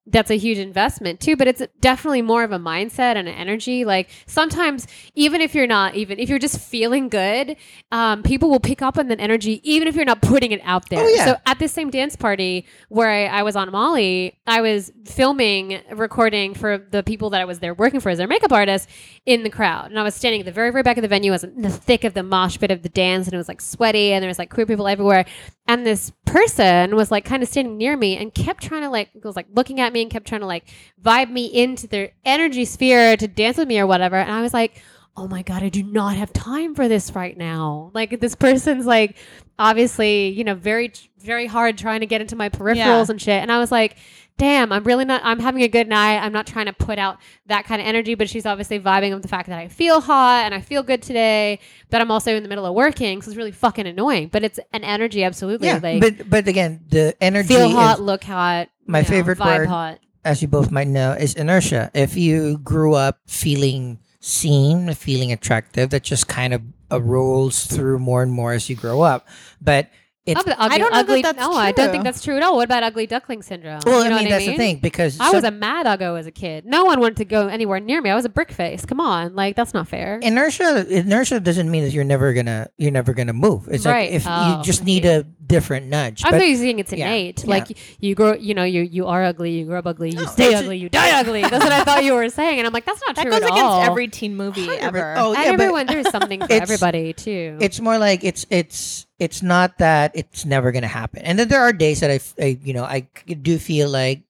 that's 0.10 0.32
a 0.32 0.38
huge 0.38 0.58
investment 0.58 1.20
too 1.20 1.36
but 1.36 1.48
it's 1.48 1.62
definitely 1.82 2.22
more 2.22 2.44
of 2.44 2.52
a 2.52 2.58
mindset 2.60 3.16
and 3.16 3.28
an 3.28 3.36
energy 3.36 3.86
like 3.86 4.10
sometimes 4.26 4.88
even 5.16 5.42
if 5.42 5.54
you're 5.54 5.68
not 5.68 5.96
even 5.96 6.18
if 6.20 6.30
you're 6.30 6.40
just 6.40 6.60
feeling 6.60 7.10
good 7.10 7.56
um, 7.92 8.24
people 8.24 8.50
will 8.50 8.60
pick 8.60 8.82
up 8.82 8.98
on 8.98 9.08
that 9.10 9.20
energy 9.20 9.60
even 9.70 9.88
if 9.88 9.96
you're 9.96 10.06
not 10.06 10.22
putting 10.22 10.52
it 10.52 10.62
out 10.64 10.90
there 10.90 11.00
Oh, 11.04 11.08
yeah. 11.08 11.26
so 11.26 11.36
at 11.46 11.60
this 11.60 11.72
same 11.72 11.90
dance 11.90 12.16
party 12.16 12.66
where 12.90 13.10
I, 13.10 13.40
I 13.40 13.44
was 13.44 13.56
on 13.56 13.72
Molly, 13.72 14.40
I 14.48 14.62
was 14.62 14.92
filming, 15.06 15.80
recording 15.92 16.54
for 16.54 16.78
the 16.78 17.04
people 17.04 17.30
that 17.32 17.42
I 17.42 17.46
was 17.46 17.60
there 17.60 17.74
working 17.74 18.00
for 18.00 18.10
as 18.10 18.18
their 18.18 18.28
makeup 18.28 18.52
artist 18.52 18.90
in 19.26 19.44
the 19.44 19.50
crowd. 19.50 19.90
And 19.90 20.00
I 20.00 20.04
was 20.04 20.16
standing 20.16 20.42
at 20.42 20.46
the 20.46 20.52
very, 20.52 20.72
very 20.72 20.84
back 20.84 20.98
of 20.98 21.02
the 21.02 21.08
venue. 21.08 21.32
I 21.32 21.36
was 21.36 21.44
in 21.44 21.62
the 21.62 21.70
thick 21.70 22.04
of 22.04 22.14
the 22.14 22.24
mosh 22.24 22.58
pit 22.60 22.72
of 22.72 22.82
the 22.82 22.90
dance 22.90 23.28
and 23.28 23.34
it 23.34 23.38
was 23.38 23.48
like 23.48 23.62
sweaty 23.62 24.14
and 24.14 24.22
there 24.24 24.28
was 24.30 24.40
like 24.40 24.50
queer 24.50 24.66
people 24.66 24.88
everywhere. 24.88 25.26
And 25.68 25.86
this 25.86 26.12
person 26.26 26.96
was 26.96 27.12
like 27.12 27.26
kind 27.26 27.44
of 27.44 27.50
standing 27.50 27.78
near 27.78 27.98
me 27.98 28.16
and 28.18 28.34
kept 28.34 28.64
trying 28.64 28.82
to 28.84 28.90
like, 28.90 29.10
was 29.24 29.36
like 29.36 29.48
looking 29.54 29.80
at 29.82 29.92
me 29.92 29.97
and 30.02 30.12
kept 30.12 30.28
trying 30.28 30.42
to 30.42 30.48
like 30.48 30.66
vibe 31.02 31.30
me 31.30 31.46
into 31.46 31.88
their 31.88 32.12
energy 32.26 32.66
sphere 32.66 33.18
to 33.18 33.28
dance 33.28 33.58
with 33.58 33.68
me 33.68 33.80
or 33.80 33.88
whatever. 33.88 34.16
And 34.16 34.32
I 34.32 34.42
was 34.42 34.54
like, 34.54 34.82
oh 35.20 35.28
my 35.28 35.42
god 35.42 35.64
i 35.64 35.70
do 35.70 35.82
not 35.82 36.16
have 36.16 36.32
time 36.32 36.76
for 36.76 36.88
this 36.88 37.12
right 37.16 37.36
now. 37.36 37.90
Like 37.96 38.20
this 38.20 38.36
person's 38.36 38.86
like 38.86 39.18
obviously 39.58 40.30
you 40.30 40.44
know 40.44 40.54
very 40.54 40.92
very 41.20 41.48
hard 41.48 41.76
trying 41.78 42.02
to 42.02 42.06
get 42.06 42.22
into 42.22 42.36
my 42.36 42.50
peripherals 42.50 42.76
Yeah. 42.76 43.06
and 43.10 43.20
shit. 43.22 43.42
And 43.42 43.52
i 43.52 43.58
was 43.58 43.72
like 43.72 43.98
damn 44.38 44.72
i'm 44.72 44.84
really 44.84 45.04
not 45.06 45.20
i'm 45.24 45.40
having 45.40 45.64
a 45.64 45.68
good 45.68 45.88
night. 45.88 46.20
I'm 46.20 46.32
not 46.32 46.46
trying 46.46 46.68
to 46.68 46.74
put 46.74 47.00
out 47.00 47.18
that 47.48 47.66
kind 47.66 47.82
of 47.82 47.88
energy. 47.88 48.14
But 48.14 48.30
she's 48.30 48.46
obviously 48.46 48.80
vibing 48.80 49.12
with 49.12 49.24
the 49.24 49.28
fact 49.28 49.50
that 49.50 49.58
i 49.58 49.68
feel 49.68 50.02
hot 50.02 50.46
and 50.46 50.54
i 50.54 50.62
feel 50.62 50.84
good 50.84 51.02
today 51.02 51.58
but 51.90 52.00
i'm 52.00 52.12
also 52.12 52.36
in 52.36 52.44
the 52.44 52.50
middle 52.50 52.68
of 52.68 52.76
working 52.76 53.24
so 53.24 53.30
it's 53.32 53.38
really 53.38 53.52
fucking 53.52 53.88
annoying. 53.88 54.28
But 54.28 54.44
it's 54.44 54.60
an 54.72 54.84
energy 54.84 55.24
absolutely 55.24 55.66
Yeah, 55.68 55.80
like 55.82 56.00
but 56.00 56.30
but 56.30 56.48
again, 56.48 56.82
the 56.90 57.16
energy 57.20 57.48
feel 57.56 57.70
is, 57.70 57.74
hot 57.74 58.00
look 58.02 58.24
hot 58.24 58.70
my 58.88 59.00
you 59.00 59.04
know, 59.04 59.10
favorite 59.10 59.40
word. 59.40 59.68
hot 59.68 60.00
as 60.28 60.42
you 60.42 60.48
both 60.48 60.72
might 60.72 60.88
know, 60.88 61.14
is 61.14 61.34
inertia. 61.36 61.90
If 61.94 62.18
you 62.18 62.58
grew 62.58 62.94
up 62.96 63.20
feeling 63.28 64.00
seen, 64.20 64.94
feeling 64.94 65.32
attractive, 65.32 65.90
that 65.92 66.04
just 66.04 66.28
kind 66.28 66.54
of 66.54 66.62
uh, 66.92 67.02
rolls 67.02 67.66
through 67.66 68.00
more 68.00 68.22
and 68.24 68.32
more 68.32 68.52
as 68.52 68.70
you 68.70 68.76
grow 68.76 69.02
up. 69.02 69.28
But 69.62 69.90
it's 70.28 70.40
Oh, 70.40 70.44
but 70.46 70.56
ugly, 70.60 70.78
don't 70.78 70.92
know 70.92 71.04
that 71.04 71.22
that's 71.24 71.40
no, 71.40 71.54
I 71.54 71.72
don't 71.72 71.90
think 71.92 72.04
that's 72.04 72.24
true 72.24 72.38
at 72.38 72.44
all. 72.44 72.56
What 72.58 72.66
about 72.66 72.84
ugly 72.84 73.08
duckling 73.08 73.42
syndrome? 73.42 73.80
well, 73.86 74.04
You 74.04 74.10
know 74.10 74.16
I 74.18 74.20
mean 74.20 74.26
what 74.28 74.30
that's 74.32 74.46
the 74.46 74.58
thing 74.58 74.78
because 74.80 75.20
I 75.20 75.32
was 75.32 75.44
a 75.44 75.52
mad 75.52 75.86
uggo 75.86 76.20
as 76.20 76.28
a 76.28 76.32
kid. 76.32 76.66
No 76.66 76.86
one 76.86 77.00
wanted 77.00 77.18
to 77.18 77.26
go 77.26 77.48
anywhere 77.48 77.80
near 77.80 78.02
me. 78.02 78.10
I 78.10 78.16
was 78.16 78.26
a 78.26 78.30
brick 78.30 78.52
face. 78.52 78.86
Come 78.86 79.00
on, 79.00 79.36
like 79.36 79.56
that's 79.56 79.74
not 79.74 79.88
fair. 79.88 80.20
inertia 80.22 80.86
inertia 80.90 81.40
doesn't 81.40 81.72
mean 81.72 81.84
that 81.84 81.92
you're 81.94 82.04
never 82.04 82.34
gonna 82.34 82.68
you're 82.78 82.92
never 82.92 83.14
gonna 83.14 83.34
move. 83.34 83.68
It's 83.72 83.86
Right. 83.86 84.10
like 84.12 84.16
if 84.16 84.26
Oh, 84.28 84.58
you 84.60 84.64
just 84.64 84.84
need 84.84 85.06
a 85.06 85.24
different 85.24 85.88
nudge. 85.88 86.24
I'm 86.26 86.32
But- 86.32 86.38
not 86.40 86.58
saying 86.58 86.80
it's 86.80 86.92
innate. 86.92 87.44
yeah. 87.44 87.50
Like 87.50 87.78
you 88.02 88.14
grow, 88.16 88.34
you 88.34 88.54
know, 88.54 88.64
you 88.66 88.82
you 88.82 89.08
are 89.08 89.24
ugly, 89.24 89.52
you 89.52 89.66
grow 89.66 89.80
up 89.80 89.88
ugly, 89.88 90.10
you 90.12 90.18
No, 90.18 90.26
stay 90.26 90.54
ugly, 90.54 90.78
you 90.78 90.90
die 90.90 91.20
ugly. 91.20 91.42
That's 91.42 91.64
what 91.64 91.72
I 91.72 91.84
thought 91.86 92.04
you 92.04 92.14
were 92.14 92.30
saying, 92.30 92.60
and 92.60 92.68
I'm 92.68 92.74
like, 92.74 92.86
that's 92.86 93.02
not 93.08 93.16
That 93.16 93.22
true 93.24 93.32
That 93.32 93.42
goes 93.42 93.50
at 93.50 93.54
against 93.54 93.72
all. 93.72 93.82
every 93.84 94.08
teen 94.10 94.36
movie 94.36 94.70
ever. 94.70 95.16
Oh, 95.18 95.34
and 95.34 95.44
yeah, 95.46 95.52
but 95.54 95.62
everyone, 95.62 95.86
there's 95.88 96.10
something 96.10 96.42
for 96.42 96.52
everybody 96.68 97.14
too. 97.14 97.58
it's 97.62 97.80
more 97.80 97.98
like 97.98 98.24
it's 98.26 98.46
it's 98.50 99.07
it's 99.20 99.42
not 99.42 99.78
that 99.80 100.12
it's 100.16 100.46
never 100.46 100.72
gonna 100.72 100.88
happen. 100.88 101.22
And 101.24 101.38
then 101.40 101.48
there 101.48 101.62
are 101.62 101.74
days 101.74 102.00
that 102.02 102.12
I, 102.40 102.60
you 102.64 102.74
know 102.74 102.84
I 102.84 103.08
do 103.42 103.58
feel 103.58 103.90
like 103.90 104.22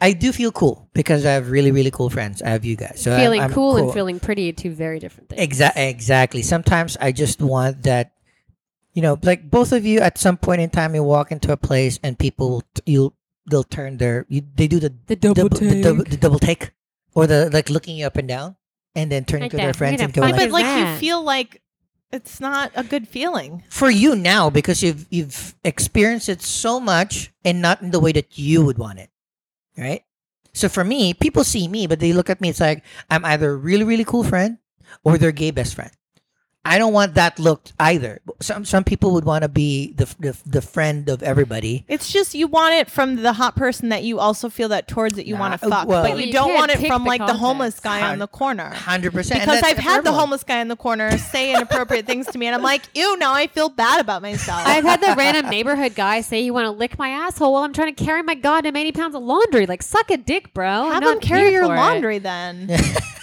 I 0.00 0.12
do 0.14 0.32
feel 0.32 0.50
cool 0.52 0.88
because 0.94 1.26
I 1.26 1.32
have 1.32 1.50
really 1.50 1.70
really 1.72 1.90
cool 1.90 2.08
friends. 2.10 2.40
I 2.42 2.50
have 2.50 2.64
you 2.64 2.76
guys. 2.76 3.00
So 3.02 3.12
I'm- 3.12 3.20
feeling 3.20 3.40
I'm 3.42 3.52
cool, 3.52 3.76
and 3.76 3.92
feeling 3.92 4.18
pretty, 4.20 4.48
are 4.48 4.52
two 4.52 4.70
very 4.72 4.98
different 4.98 5.28
things. 5.28 5.42
Exactly. 5.42 5.82
Exactly. 5.84 6.42
Sometimes 6.42 6.96
I 7.00 7.12
just 7.12 7.40
want 7.40 7.82
that. 7.84 8.12
You 8.92 9.02
know, 9.02 9.18
like 9.22 9.48
both 9.48 9.70
of 9.70 9.86
you, 9.86 10.00
at 10.00 10.18
some 10.18 10.36
point 10.36 10.60
in 10.60 10.68
time, 10.68 10.96
you 10.96 11.04
walk 11.04 11.30
into 11.30 11.52
a 11.52 11.56
place 11.56 12.00
and 12.02 12.18
people, 12.18 12.64
you 12.86 13.14
they'll 13.48 13.62
turn 13.62 13.98
their, 13.98 14.26
you, 14.28 14.42
they 14.56 14.66
do 14.66 14.80
the 14.80 14.92
The 15.06 15.14
double 15.14 15.48
the, 15.48 15.80
double, 15.80 16.02
take. 16.02 16.10
the 16.10 16.16
double 16.16 16.38
take, 16.40 16.72
or 17.14 17.28
the 17.28 17.50
like 17.52 17.70
looking 17.70 17.96
you 17.96 18.06
up 18.06 18.16
and 18.16 18.26
down, 18.26 18.56
and 18.96 19.10
then 19.10 19.24
turning 19.24 19.44
Like 19.44 19.50
to 19.52 19.56
their 19.58 19.74
friends 19.74 20.00
and 20.00 20.12
go 20.12 20.22
gonna 20.22 20.32
like, 20.32 20.50
but 20.50 20.50
like 20.50 20.66
you 20.66 20.98
feel 20.98 21.22
like 21.22 21.62
it's 22.12 22.40
not 22.40 22.72
a 22.74 22.82
good 22.82 23.08
feeling. 23.08 23.62
for 23.70 23.90
you 23.90 24.14
now 24.16 24.50
because 24.50 24.82
you've 24.82 25.06
you've 25.10 25.54
experienced 25.64 26.28
it 26.28 26.42
so 26.42 26.80
much 26.80 27.32
and 27.44 27.62
not 27.62 27.82
in 27.82 27.90
the 27.90 28.00
way 28.00 28.12
that 28.12 28.38
you 28.38 28.64
would 28.64 28.78
want 28.78 28.98
it, 28.98 29.10
right? 29.76 30.02
So 30.52 30.68
for 30.68 30.82
me, 30.82 31.14
people 31.14 31.44
see 31.44 31.68
me, 31.68 31.86
but 31.86 32.00
they 32.00 32.12
look 32.12 32.28
at 32.28 32.40
me. 32.40 32.48
It's 32.50 32.60
like 32.60 32.82
I'm 33.08 33.24
either 33.24 33.50
a 33.50 33.56
really 33.56 33.84
really 33.84 34.04
cool 34.04 34.24
friend 34.24 34.58
or 35.04 35.18
their 35.18 35.32
gay 35.32 35.50
best 35.50 35.74
friend. 35.74 35.92
I 36.62 36.76
don't 36.76 36.92
want 36.92 37.14
that 37.14 37.38
look 37.38 37.62
either. 37.80 38.20
Some 38.40 38.66
some 38.66 38.84
people 38.84 39.12
would 39.12 39.24
want 39.24 39.42
to 39.44 39.48
be 39.48 39.92
the, 39.94 40.04
the 40.18 40.36
the 40.44 40.60
friend 40.60 41.08
of 41.08 41.22
everybody. 41.22 41.86
It's 41.88 42.12
just 42.12 42.34
you 42.34 42.48
want 42.48 42.74
it 42.74 42.90
from 42.90 43.16
the 43.16 43.32
hot 43.32 43.56
person 43.56 43.88
that 43.88 44.02
you 44.04 44.18
also 44.18 44.50
feel 44.50 44.68
that 44.68 44.86
towards 44.86 45.14
that 45.16 45.26
you 45.26 45.34
Nah, 45.34 45.40
want 45.40 45.60
to 45.60 45.66
uh, 45.66 45.70
fuck, 45.70 45.88
well- 45.88 46.02
but 46.02 46.10
But 46.12 46.20
you, 46.20 46.26
you 46.26 46.32
don't 46.34 46.52
want 46.52 46.70
it 46.70 46.86
from 46.86 47.04
the 47.04 47.08
like 47.08 47.24
the 47.26 47.32
homeless 47.32 47.80
guy 47.80 48.02
on 48.12 48.18
the 48.18 48.26
corner. 48.28 48.68
Hundred 48.74 49.14
percent. 49.14 49.40
Because 49.40 49.62
I've 49.62 49.78
had 49.78 50.04
the 50.04 50.12
homeless 50.12 50.44
guy 50.44 50.60
on 50.60 50.68
the 50.68 50.76
corner 50.76 51.16
say 51.16 51.54
inappropriate 51.54 52.04
things 52.06 52.26
to 52.26 52.36
me, 52.38 52.44
and 52.46 52.54
I'm 52.54 52.62
like, 52.62 52.82
ew, 52.94 53.16
now 53.16 53.32
I 53.32 53.46
feel 53.46 53.70
bad 53.70 53.98
about 54.00 54.20
myself. 54.20 54.60
I've 54.66 54.84
had 54.84 55.00
the 55.00 55.14
random 55.16 55.48
neighborhood 55.48 55.94
guy 55.94 56.20
say 56.20 56.42
you 56.42 56.52
want 56.52 56.66
to 56.66 56.72
lick 56.72 56.98
my 56.98 57.08
asshole 57.08 57.54
while 57.54 57.62
I'm 57.64 57.72
trying 57.72 57.94
to 57.94 58.04
carry 58.04 58.22
my 58.22 58.34
goddamn 58.34 58.76
80 58.76 58.92
pounds 58.92 59.14
of 59.14 59.22
laundry. 59.22 59.64
Like, 59.64 59.82
suck 59.82 60.10
a 60.10 60.18
dick, 60.18 60.52
bro. 60.52 60.66
I'm 60.68 60.92
Have 60.92 61.02
not 61.02 61.20
them 61.22 61.28
carry 61.28 61.52
your 61.52 61.64
for 61.66 61.74
it. 61.74 61.78
laundry 61.78 62.18
then. 62.18 62.68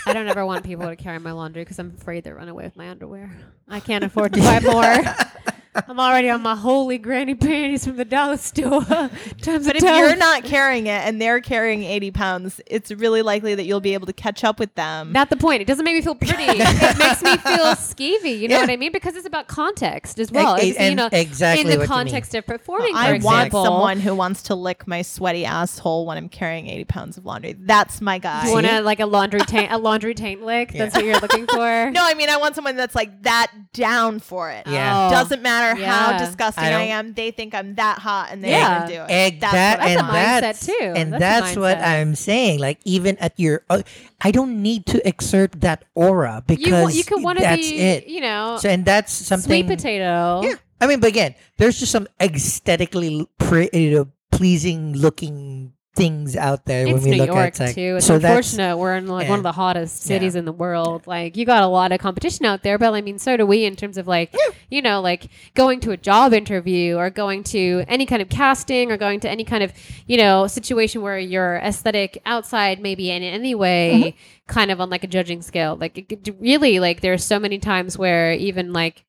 I 0.07 0.13
don't 0.13 0.29
ever 0.29 0.45
want 0.45 0.63
people 0.63 0.87
to 0.87 0.95
carry 0.95 1.19
my 1.19 1.33
laundry 1.33 1.63
because 1.63 1.79
I'm 1.79 1.93
afraid 1.99 2.23
they'll 2.23 2.33
run 2.33 2.47
away 2.47 2.63
with 2.63 2.77
my 2.77 2.89
underwear. 2.89 3.29
I 3.67 3.81
can't 3.81 4.05
afford 4.05 4.33
to 4.33 4.39
buy 4.39 4.61
more. 4.61 5.53
I'm 5.87 5.99
already 5.99 6.29
on 6.29 6.41
my 6.41 6.55
holy 6.55 6.97
granny 6.97 7.35
panties 7.35 7.85
from 7.85 7.97
the 7.97 8.05
dollar 8.05 8.37
store. 8.37 8.81
Times 8.85 9.65
But 9.67 9.75
a 9.75 9.77
if 9.77 9.83
ton. 9.83 9.97
you're 9.99 10.15
not 10.15 10.43
carrying 10.43 10.87
it 10.87 11.01
and 11.05 11.21
they're 11.21 11.41
carrying 11.41 11.83
80 11.83 12.11
pounds, 12.11 12.61
it's 12.67 12.91
really 12.91 13.21
likely 13.21 13.55
that 13.55 13.65
you'll 13.65 13.79
be 13.81 13.93
able 13.93 14.07
to 14.07 14.13
catch 14.13 14.43
up 14.43 14.59
with 14.59 14.73
them. 14.75 15.11
Not 15.11 15.29
the 15.29 15.37
point. 15.37 15.61
It 15.61 15.65
doesn't 15.67 15.83
make 15.85 15.95
me 15.95 16.01
feel 16.01 16.15
pretty. 16.15 16.43
it 16.47 16.97
makes 16.97 17.21
me 17.21 17.37
feel 17.37 17.65
skeevy. 17.75 18.39
You 18.39 18.47
know 18.47 18.55
Yeah. 18.55 18.61
what 18.61 18.69
I 18.69 18.77
mean? 18.77 18.91
Because 18.91 19.15
it's 19.15 19.27
about 19.27 19.47
context 19.47 20.19
as 20.19 20.31
well. 20.31 20.55
Ex- 20.55 20.65
It's, 20.65 20.79
you 20.81 20.95
know, 20.95 21.09
exactly 21.11 21.71
in 21.71 21.79
the 21.79 21.85
context 21.85 22.33
of 22.35 22.45
performing. 22.45 22.93
for 22.93 22.97
I 22.99 23.11
want 23.11 23.47
example. 23.47 23.65
someone 23.65 23.99
who 23.99 24.15
wants 24.15 24.43
to 24.43 24.55
lick 24.55 24.87
my 24.87 25.01
sweaty 25.01 25.45
asshole 25.45 26.05
when 26.05 26.17
I'm 26.17 26.29
carrying 26.29 26.67
80 26.67 26.85
pounds 26.85 27.17
of 27.17 27.25
laundry. 27.25 27.53
That's 27.57 28.01
my 28.01 28.17
guy. 28.17 28.47
You 28.47 28.53
want 28.53 28.65
to 28.67 28.81
like 28.81 28.99
a 28.99 29.05
laundry 29.05 29.41
taint, 29.41 29.71
a 29.71 29.77
laundry 29.77 30.13
taint 30.13 30.43
lick. 30.43 30.71
That's 30.73 30.95
what 30.95 31.05
you're 31.05 31.19
looking 31.19 31.45
for. 31.47 31.91
no, 31.91 32.01
I 32.03 32.13
mean, 32.15 32.29
I 32.29 32.37
want 32.37 32.55
someone 32.55 32.75
that's 32.75 32.95
like 32.95 33.23
that 33.23 33.51
down 33.73 34.19
for 34.19 34.49
it. 34.51 34.65
Yeah. 34.67 35.07
Oh. 35.07 35.11
Doesn't 35.11 35.41
matter 35.41 35.66
how 35.75 36.11
Yeah. 36.11 36.17
disgusting 36.25 36.63
I 36.63 36.73
I, 36.73 36.81
am. 36.95 37.13
They 37.13 37.31
think 37.31 37.53
I'm 37.55 37.75
that 37.75 37.99
hot 37.99 38.29
and 38.31 38.43
they're 38.43 38.51
Yeah. 38.51 38.79
going 38.79 38.91
do 38.91 39.01
it. 39.03 39.09
Egg 39.11 39.39
That's 39.41 39.53
that 39.53 39.79
what 39.79 39.87
I 39.87 39.91
and 39.91 39.99
a 39.99 40.03
want. 40.03 40.15
mindset, 40.15 40.41
that's 40.41 40.65
too. 40.65 40.93
and 40.95 41.13
That's 41.13 41.21
that's, 41.21 41.57
what. 41.57 41.77
I'm 41.79 42.15
saying. 42.15 42.59
Like 42.59 42.79
even 42.85 43.17
at 43.17 43.33
your, 43.39 43.63
uh, 43.69 43.81
I 44.21 44.31
don't 44.31 44.61
need 44.61 44.85
to 44.87 45.07
exert 45.07 45.61
that 45.61 45.85
aura 45.95 46.43
because 46.45 46.95
you 46.97 47.03
can 47.03 47.21
want 47.21 47.37
to 47.39 47.43
that's 47.43 47.69
be, 47.69 47.77
it. 47.79 48.07
you 48.07 48.21
know, 48.21 48.57
So 48.59 48.69
and 48.69 48.85
that's 48.85 49.11
something. 49.13 49.47
sweet 49.65 49.67
potato. 49.67 50.41
Yeah, 50.43 50.55
I 50.81 50.87
mean, 50.87 50.99
but 50.99 51.09
again, 51.09 51.35
there's 51.57 51.79
just 51.79 51.91
some 51.91 52.07
aesthetically 52.21 53.27
pre- 53.39 53.69
you 53.73 53.91
know, 53.91 54.07
pleasing 54.31 54.93
looking 54.93 55.73
things 55.97 56.35
out 56.35 56.63
there 56.65 56.85
It's 56.85 56.93
when 56.93 57.03
we 57.03 57.11
New 57.11 57.17
look 57.17 57.27
York 57.27 57.39
at 57.55 57.59
like, 57.59 57.75
too. 57.75 57.95
It's 57.97 58.05
so 58.05 58.19
that's 58.19 58.53
unfortunate 58.53 58.77
we're 58.77 58.95
in 58.95 59.07
like 59.07 59.27
one 59.27 59.39
of 59.39 59.43
the 59.43 59.51
hottest 59.51 60.03
Yeah. 60.03 60.15
cities 60.15 60.35
in 60.35 60.45
the 60.45 60.51
world. 60.53 61.07
Like 61.07 61.35
you 61.35 61.45
got 61.45 61.63
a 61.63 61.67
lot 61.67 61.91
of 61.91 61.99
competition 61.99 62.45
out 62.45 62.63
there, 62.63 62.77
but 62.77 62.93
I 62.93 63.01
mean, 63.01 63.17
so 63.19 63.35
do 63.35 63.45
we 63.45 63.65
in 63.65 63.75
terms 63.75 63.97
of 63.97 64.07
like, 64.07 64.33
you 64.69 64.81
know, 64.81 65.01
like 65.01 65.27
going 65.55 65.79
to 65.81 65.91
a 65.91 65.97
job 65.97 66.33
interview 66.33 66.95
or 66.95 67.09
going 67.09 67.43
to 67.45 67.83
any 67.87 68.05
kind 68.05 68.21
of 68.21 68.29
casting 68.29 68.91
or 68.91 68.97
going 68.97 69.19
to 69.21 69.29
any 69.29 69.43
kind 69.43 69.63
of, 69.63 69.73
you 70.05 70.17
know, 70.17 70.47
situation 70.47 71.01
where 71.01 71.17
your 71.19 71.57
aesthetic 71.57 72.21
outside 72.25 72.79
maybe 72.79 73.11
in 73.11 73.23
any 73.23 73.55
way 73.55 73.67
Mm-hmm. 73.87 74.17
kind 74.53 74.71
of 74.71 74.79
on 74.79 74.89
like 74.89 75.03
a 75.03 75.07
judging 75.07 75.41
scale. 75.41 75.75
Like 75.75 75.97
it, 75.97 76.07
could- 76.09 76.35
really, 76.39 76.79
like 76.79 77.01
there's 77.01 77.23
so 77.23 77.39
many 77.39 77.57
times 77.57 77.97
where 77.97 78.31
even 78.33 78.71
like 78.71 79.03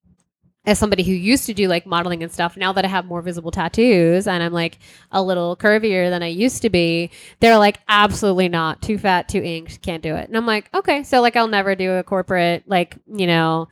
as 0.69 0.79
somebody 0.79 1.03
who 1.03 1.13
used 1.13 1.47
to 1.47 1.55
do 1.55 1.67
like 1.67 1.87
modeling 1.87 2.23
and 2.23 2.31
stuff, 2.31 2.55
now 2.55 2.75
that 2.75 2.85
I 2.85 2.89
have 2.89 3.07
more 3.07 3.23
visible 3.23 3.51
tattoos 3.51 4.27
and 4.27 4.43
I'm 4.43 4.53
like 4.53 4.79
a 5.11 5.23
little 5.23 5.57
curvier 5.57 6.11
than 6.11 6.23
I 6.23 6.27
used 6.27 6.61
to 6.61 6.69
be, 6.69 7.11
they're 7.41 7.57
like, 7.57 7.81
absolutely 7.89 8.51
not. 8.51 8.83
Too 8.83 8.99
fat, 8.99 9.31
too 9.31 9.43
inked, 9.43 9.81
can't 9.81 10.03
do 10.03 10.15
it. 10.15 10.29
And 10.29 10.37
I'm 10.37 10.45
like, 10.45 10.69
okay, 10.75 11.05
so 11.05 11.23
like 11.23 11.37
I'll 11.37 11.49
never 11.49 11.75
do 11.75 11.93
a 11.93 12.03
corporate, 12.03 12.65
like, 12.67 12.99
you 13.07 13.27
know, 13.27 13.67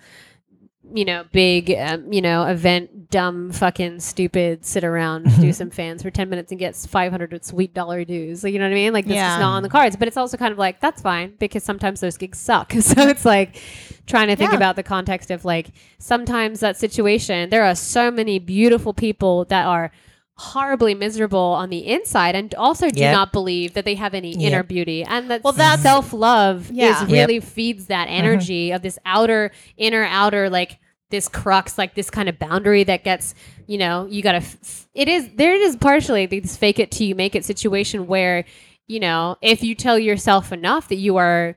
you 0.94 1.04
know, 1.04 1.24
big, 1.32 1.70
um, 1.72 2.12
you 2.12 2.22
know, 2.22 2.44
event, 2.44 3.10
dumb, 3.10 3.52
fucking, 3.52 4.00
stupid, 4.00 4.64
sit 4.64 4.84
around, 4.84 5.24
do 5.40 5.52
some 5.52 5.70
fans 5.70 6.02
for 6.02 6.10
10 6.10 6.28
minutes 6.28 6.52
and 6.52 6.58
get 6.58 6.76
500 6.76 7.44
sweet 7.44 7.74
dollar 7.74 8.04
dues. 8.04 8.44
Like, 8.44 8.52
you 8.52 8.58
know 8.58 8.64
what 8.66 8.72
I 8.72 8.74
mean? 8.74 8.92
Like, 8.92 9.04
this 9.06 9.16
Yeah. 9.16 9.34
is 9.34 9.40
not 9.40 9.52
on 9.56 9.62
the 9.62 9.68
cards. 9.68 9.96
But 9.96 10.08
it's 10.08 10.16
also 10.16 10.36
kind 10.36 10.52
of 10.52 10.58
like, 10.58 10.80
that's 10.80 11.02
fine 11.02 11.34
because 11.38 11.62
sometimes 11.64 12.00
those 12.00 12.16
gigs 12.16 12.38
suck. 12.38 12.72
So 12.80 13.08
it's 13.08 13.24
like 13.24 13.60
trying 14.06 14.28
to 14.28 14.36
think 14.36 14.52
Yeah. 14.52 14.56
about 14.56 14.76
the 14.76 14.82
context 14.82 15.30
of 15.30 15.44
like, 15.44 15.70
sometimes 15.98 16.60
that 16.60 16.76
situation, 16.76 17.50
there 17.50 17.64
are 17.64 17.74
so 17.74 18.10
many 18.10 18.38
beautiful 18.38 18.94
people 18.94 19.44
that 19.46 19.66
are 19.66 19.90
horribly 20.38 20.94
miserable 20.94 21.38
on 21.38 21.70
the 21.70 21.86
inside 21.86 22.34
and 22.34 22.54
also 22.56 22.90
do 22.90 23.00
Yep. 23.00 23.12
not 23.14 23.32
believe 23.32 23.72
that 23.74 23.84
they 23.86 23.94
have 23.94 24.12
any 24.12 24.32
Yep. 24.32 24.40
inner 24.40 24.62
beauty 24.62 25.02
and 25.02 25.30
that 25.30 25.42
Well, 25.42 25.54
that's- 25.54 25.82
self 25.82 26.12
love 26.12 26.70
Yeah. 26.70 27.02
is 27.04 27.10
really 27.10 27.40
feeds 27.40 27.86
that 27.86 28.08
mm-hmm. 28.08 28.18
energy 28.18 28.70
of 28.70 28.82
this 28.82 28.98
outer 29.06 29.50
inner 29.78 30.04
outer 30.04 30.50
like 30.50 30.78
this 31.10 31.28
crux 31.28 31.78
like 31.78 31.94
this 31.94 32.10
kind 32.10 32.28
of 32.28 32.38
boundary 32.38 32.84
that 32.84 33.02
gets 33.04 33.34
you 33.66 33.78
know 33.78 34.06
you 34.10 34.20
gotta 34.22 34.38
f- 34.38 34.56
f- 34.62 34.86
it 34.92 35.08
is 35.08 35.28
there 35.36 35.54
it 35.54 35.60
is 35.62 35.76
partially 35.76 36.26
this 36.26 36.56
fake 36.56 36.78
it 36.80 36.90
till 36.90 37.06
you 37.06 37.14
make 37.14 37.34
it 37.34 37.44
situation 37.44 38.06
where 38.06 38.44
you 38.88 39.00
know, 39.00 39.36
if 39.42 39.64
you 39.64 39.74
tell 39.74 39.98
yourself 39.98 40.52
enough 40.52 40.86
that 40.90 40.94
you 40.94 41.16
are 41.16 41.56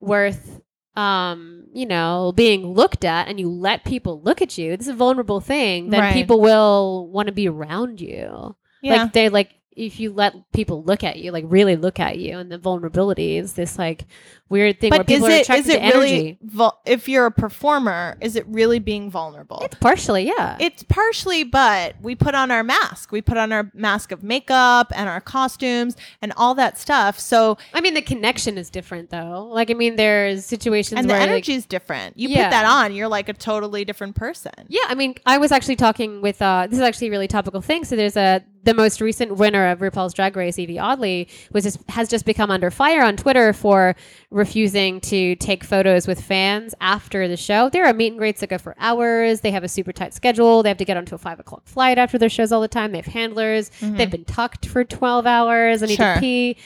worth 0.00 0.62
um, 0.94 1.66
you 1.72 1.86
know, 1.86 2.32
being 2.36 2.66
looked 2.74 3.04
at 3.04 3.28
and 3.28 3.40
you 3.40 3.48
let 3.48 3.84
people 3.84 4.20
look 4.22 4.42
at 4.42 4.58
you, 4.58 4.76
this 4.76 4.86
is 4.86 4.92
a 4.92 4.96
vulnerable 4.96 5.40
thing, 5.40 5.90
then 5.90 6.00
Right. 6.00 6.14
people 6.14 6.40
will 6.40 7.08
want 7.08 7.26
to 7.26 7.32
be 7.32 7.48
around 7.48 8.00
you. 8.00 8.54
Yeah. 8.82 9.02
Like 9.04 9.12
they 9.12 9.28
like 9.28 9.50
if 9.76 9.98
you 10.00 10.12
let 10.12 10.34
people 10.52 10.82
look 10.84 11.02
at 11.04 11.16
you, 11.18 11.32
like 11.32 11.44
really 11.48 11.76
look 11.76 11.98
at 12.00 12.18
you, 12.18 12.38
and 12.38 12.50
the 12.50 12.58
vulnerability 12.58 13.36
is 13.36 13.54
this 13.54 13.78
like 13.78 14.04
weird 14.48 14.78
thing 14.80 14.90
where 14.90 14.98
but 14.98 15.10
is 15.10 15.16
people 15.16 15.28
are 15.28 15.36
it 15.36 15.40
attracted 15.42 15.66
is 15.66 15.74
it 15.74 15.80
really 15.94 16.38
vul- 16.42 16.78
if 16.84 17.08
you're 17.08 17.24
a 17.24 17.30
performer 17.30 18.18
is 18.20 18.36
it 18.36 18.46
really 18.48 18.78
being 18.78 19.10
vulnerable 19.10 19.58
It's 19.64 19.76
partially, 19.76 20.26
yeah. 20.26 20.58
it's 20.60 20.82
partially 20.82 21.42
but 21.42 21.94
we 22.02 22.14
put 22.14 22.34
on 22.34 22.50
our 22.50 22.62
mask 22.62 23.12
we 23.12 23.22
put 23.22 23.38
on 23.38 23.50
our 23.50 23.70
mask 23.72 24.12
of 24.12 24.22
makeup 24.22 24.92
and 24.94 25.08
our 25.08 25.22
costumes 25.22 25.96
and 26.20 26.34
all 26.36 26.54
that 26.56 26.76
stuff 26.76 27.18
so 27.18 27.56
I 27.72 27.80
mean, 27.80 27.94
the 27.94 28.02
connection 28.02 28.58
is 28.58 28.68
different 28.68 29.08
though. 29.08 29.48
Like, 29.50 29.70
I 29.70 29.74
mean, 29.74 29.96
there's 29.96 30.44
situations 30.44 30.98
and 31.00 31.08
the 31.08 31.14
where 31.14 31.20
like, 31.20 31.30
energy 31.30 31.54
is 31.54 31.64
different 31.64 32.18
you 32.18 32.28
Yeah. 32.28 32.44
put 32.44 32.50
that 32.50 32.66
on 32.66 32.92
you're 32.94 33.08
like 33.08 33.30
a 33.30 33.32
totally 33.32 33.86
different 33.86 34.16
person 34.16 34.52
Yeah, 34.68 34.82
I 34.88 34.94
mean, 34.94 35.14
I 35.24 35.38
was 35.38 35.50
actually 35.50 35.76
talking 35.76 36.20
with. 36.20 36.42
Uh, 36.42 36.66
this 36.68 36.78
is 36.78 36.82
actually 36.84 37.06
a 37.06 37.10
really 37.10 37.28
topical 37.28 37.60
thing. 37.62 37.84
So 37.84 37.96
there's 37.96 38.16
a 38.16 38.42
the 38.64 38.74
most 38.74 39.00
recent 39.00 39.36
winner 39.36 39.68
of 39.68 39.80
RuPaul's 39.80 40.14
Drag 40.14 40.36
Race, 40.36 40.58
Evie 40.58 40.78
Oddly, 40.78 41.28
was 41.52 41.64
just, 41.64 41.78
has 41.90 42.08
just 42.08 42.24
become 42.24 42.50
under 42.50 42.70
fire 42.70 43.02
on 43.02 43.16
Twitter 43.16 43.52
for 43.52 43.96
refusing 44.30 45.00
to 45.02 45.34
take 45.36 45.64
photos 45.64 46.06
with 46.06 46.20
fans 46.20 46.74
after 46.80 47.26
the 47.26 47.36
show. 47.36 47.68
There 47.68 47.84
are 47.84 47.92
meet 47.92 48.08
and 48.12 48.18
greets 48.18 48.40
that 48.40 48.50
go 48.50 48.58
for 48.58 48.76
hours. 48.78 49.40
They 49.40 49.50
have 49.50 49.64
a 49.64 49.68
super 49.68 49.92
tight 49.92 50.14
schedule. 50.14 50.62
They 50.62 50.68
have 50.70 50.78
to 50.78 50.84
get 50.84 50.96
onto 50.96 51.14
a 51.14 51.18
five 51.18 51.40
o'clock 51.40 51.66
flight 51.66 51.98
after 51.98 52.18
their 52.18 52.28
shows 52.28 52.52
all 52.52 52.60
the 52.60 52.68
time. 52.68 52.92
They 52.92 52.98
have 52.98 53.06
handlers. 53.06 53.70
Mm-hmm. 53.80 53.96
They've 53.96 54.10
been 54.10 54.24
tucked 54.24 54.66
for 54.66 54.84
twelve 54.84 55.26
hours. 55.26 55.82
I 55.82 55.86
need 55.86 55.96
Sure. 55.96 56.14
to 56.14 56.20
pee. 56.20 56.56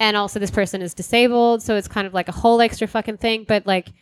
And 0.00 0.16
also, 0.16 0.40
this 0.40 0.50
person 0.50 0.82
is 0.82 0.92
disabled, 0.92 1.62
so 1.62 1.76
it's 1.76 1.86
kind 1.86 2.06
of 2.06 2.12
like 2.14 2.28
a 2.28 2.32
whole 2.32 2.60
extra 2.60 2.88
fucking 2.88 3.18
thing. 3.18 3.44
But 3.46 3.66
like 3.66 3.92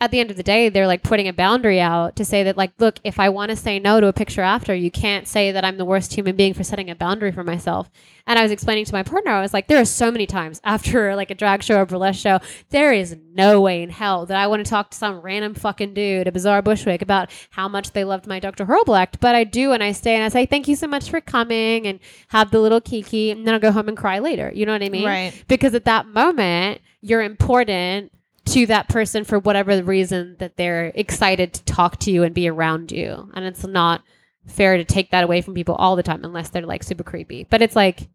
at 0.00 0.10
the 0.10 0.18
end 0.18 0.30
of 0.30 0.38
the 0.38 0.42
day, 0.42 0.70
they're 0.70 0.86
like 0.86 1.02
putting 1.02 1.28
a 1.28 1.32
boundary 1.32 1.78
out 1.78 2.16
to 2.16 2.24
say 2.24 2.42
that, 2.44 2.56
like, 2.56 2.72
look, 2.78 2.98
if 3.04 3.20
I 3.20 3.28
want 3.28 3.50
to 3.50 3.56
say 3.56 3.78
no 3.78 4.00
to 4.00 4.06
a 4.06 4.14
picture 4.14 4.40
after, 4.40 4.74
you 4.74 4.90
can't 4.90 5.28
say 5.28 5.52
that 5.52 5.62
I'm 5.62 5.76
the 5.76 5.84
worst 5.84 6.14
human 6.14 6.36
being 6.36 6.54
for 6.54 6.64
setting 6.64 6.88
a 6.88 6.94
boundary 6.94 7.32
for 7.32 7.44
myself. 7.44 7.90
And 8.26 8.38
I 8.38 8.42
was 8.42 8.50
explaining 8.50 8.86
to 8.86 8.94
my 8.94 9.02
partner, 9.02 9.32
I 9.32 9.42
was 9.42 9.52
like, 9.52 9.66
there 9.66 9.80
are 9.80 9.84
so 9.84 10.10
many 10.10 10.26
times 10.26 10.58
after 10.64 11.14
like 11.20 11.30
a 11.30 11.34
drag 11.34 11.62
show 11.62 11.78
or 11.78 11.84
burlesque 11.84 12.18
show, 12.18 12.38
there 12.70 12.94
is 12.94 13.14
no 13.34 13.60
way 13.60 13.82
in 13.82 13.90
hell 13.90 14.24
that 14.24 14.38
I 14.38 14.46
want 14.46 14.64
to 14.64 14.70
talk 14.70 14.90
to 14.90 14.96
some 14.96 15.20
random 15.20 15.54
fucking 15.54 15.92
dude 15.92 16.26
a 16.26 16.32
Bizarre 16.32 16.62
Bushwick 16.62 17.02
about 17.02 17.30
how 17.50 17.68
much 17.68 17.92
they 17.92 18.04
loved 18.04 18.26
my 18.26 18.40
Dr. 18.40 18.64
Horrible 18.64 18.94
act. 18.94 19.20
But 19.20 19.34
I 19.34 19.44
do, 19.44 19.72
and 19.72 19.82
I 19.82 19.92
stay 19.92 20.14
and 20.14 20.24
I 20.24 20.28
say, 20.28 20.46
thank 20.46 20.66
you 20.66 20.76
so 20.76 20.86
much 20.86 21.10
for 21.10 21.20
coming 21.20 21.86
and 21.86 22.00
have 22.28 22.50
the 22.50 22.60
little 22.60 22.80
kiki, 22.80 23.30
and 23.30 23.46
then 23.46 23.52
I'll 23.52 23.60
go 23.60 23.72
home 23.72 23.88
and 23.88 23.98
cry 23.98 24.18
later. 24.18 24.50
You 24.54 24.64
know 24.64 24.72
what 24.72 24.82
I 24.82 24.88
mean? 24.88 25.06
Right. 25.06 25.44
Because 25.46 25.74
at 25.74 25.84
that 25.84 26.06
moment, 26.06 26.80
you're 27.02 27.22
important 27.22 28.12
to 28.50 28.66
that 28.66 28.88
person 28.88 29.24
for 29.24 29.38
whatever 29.38 29.76
the 29.76 29.84
reason 29.84 30.36
that 30.38 30.56
they're 30.56 30.92
excited 30.94 31.52
to 31.54 31.64
talk 31.64 31.98
to 32.00 32.10
you 32.10 32.22
and 32.22 32.34
be 32.34 32.48
around 32.48 32.92
you. 32.92 33.30
And 33.34 33.44
it's 33.44 33.64
not 33.66 34.02
fair 34.46 34.76
to 34.76 34.84
take 34.84 35.10
that 35.10 35.24
away 35.24 35.40
from 35.42 35.54
people 35.54 35.74
all 35.76 35.96
the 35.96 36.02
time 36.02 36.24
unless 36.24 36.50
they're 36.50 36.66
like 36.66 36.82
super 36.82 37.04
creepy. 37.04 37.46
But 37.48 37.62
it's 37.62 37.76
like, 37.76 38.08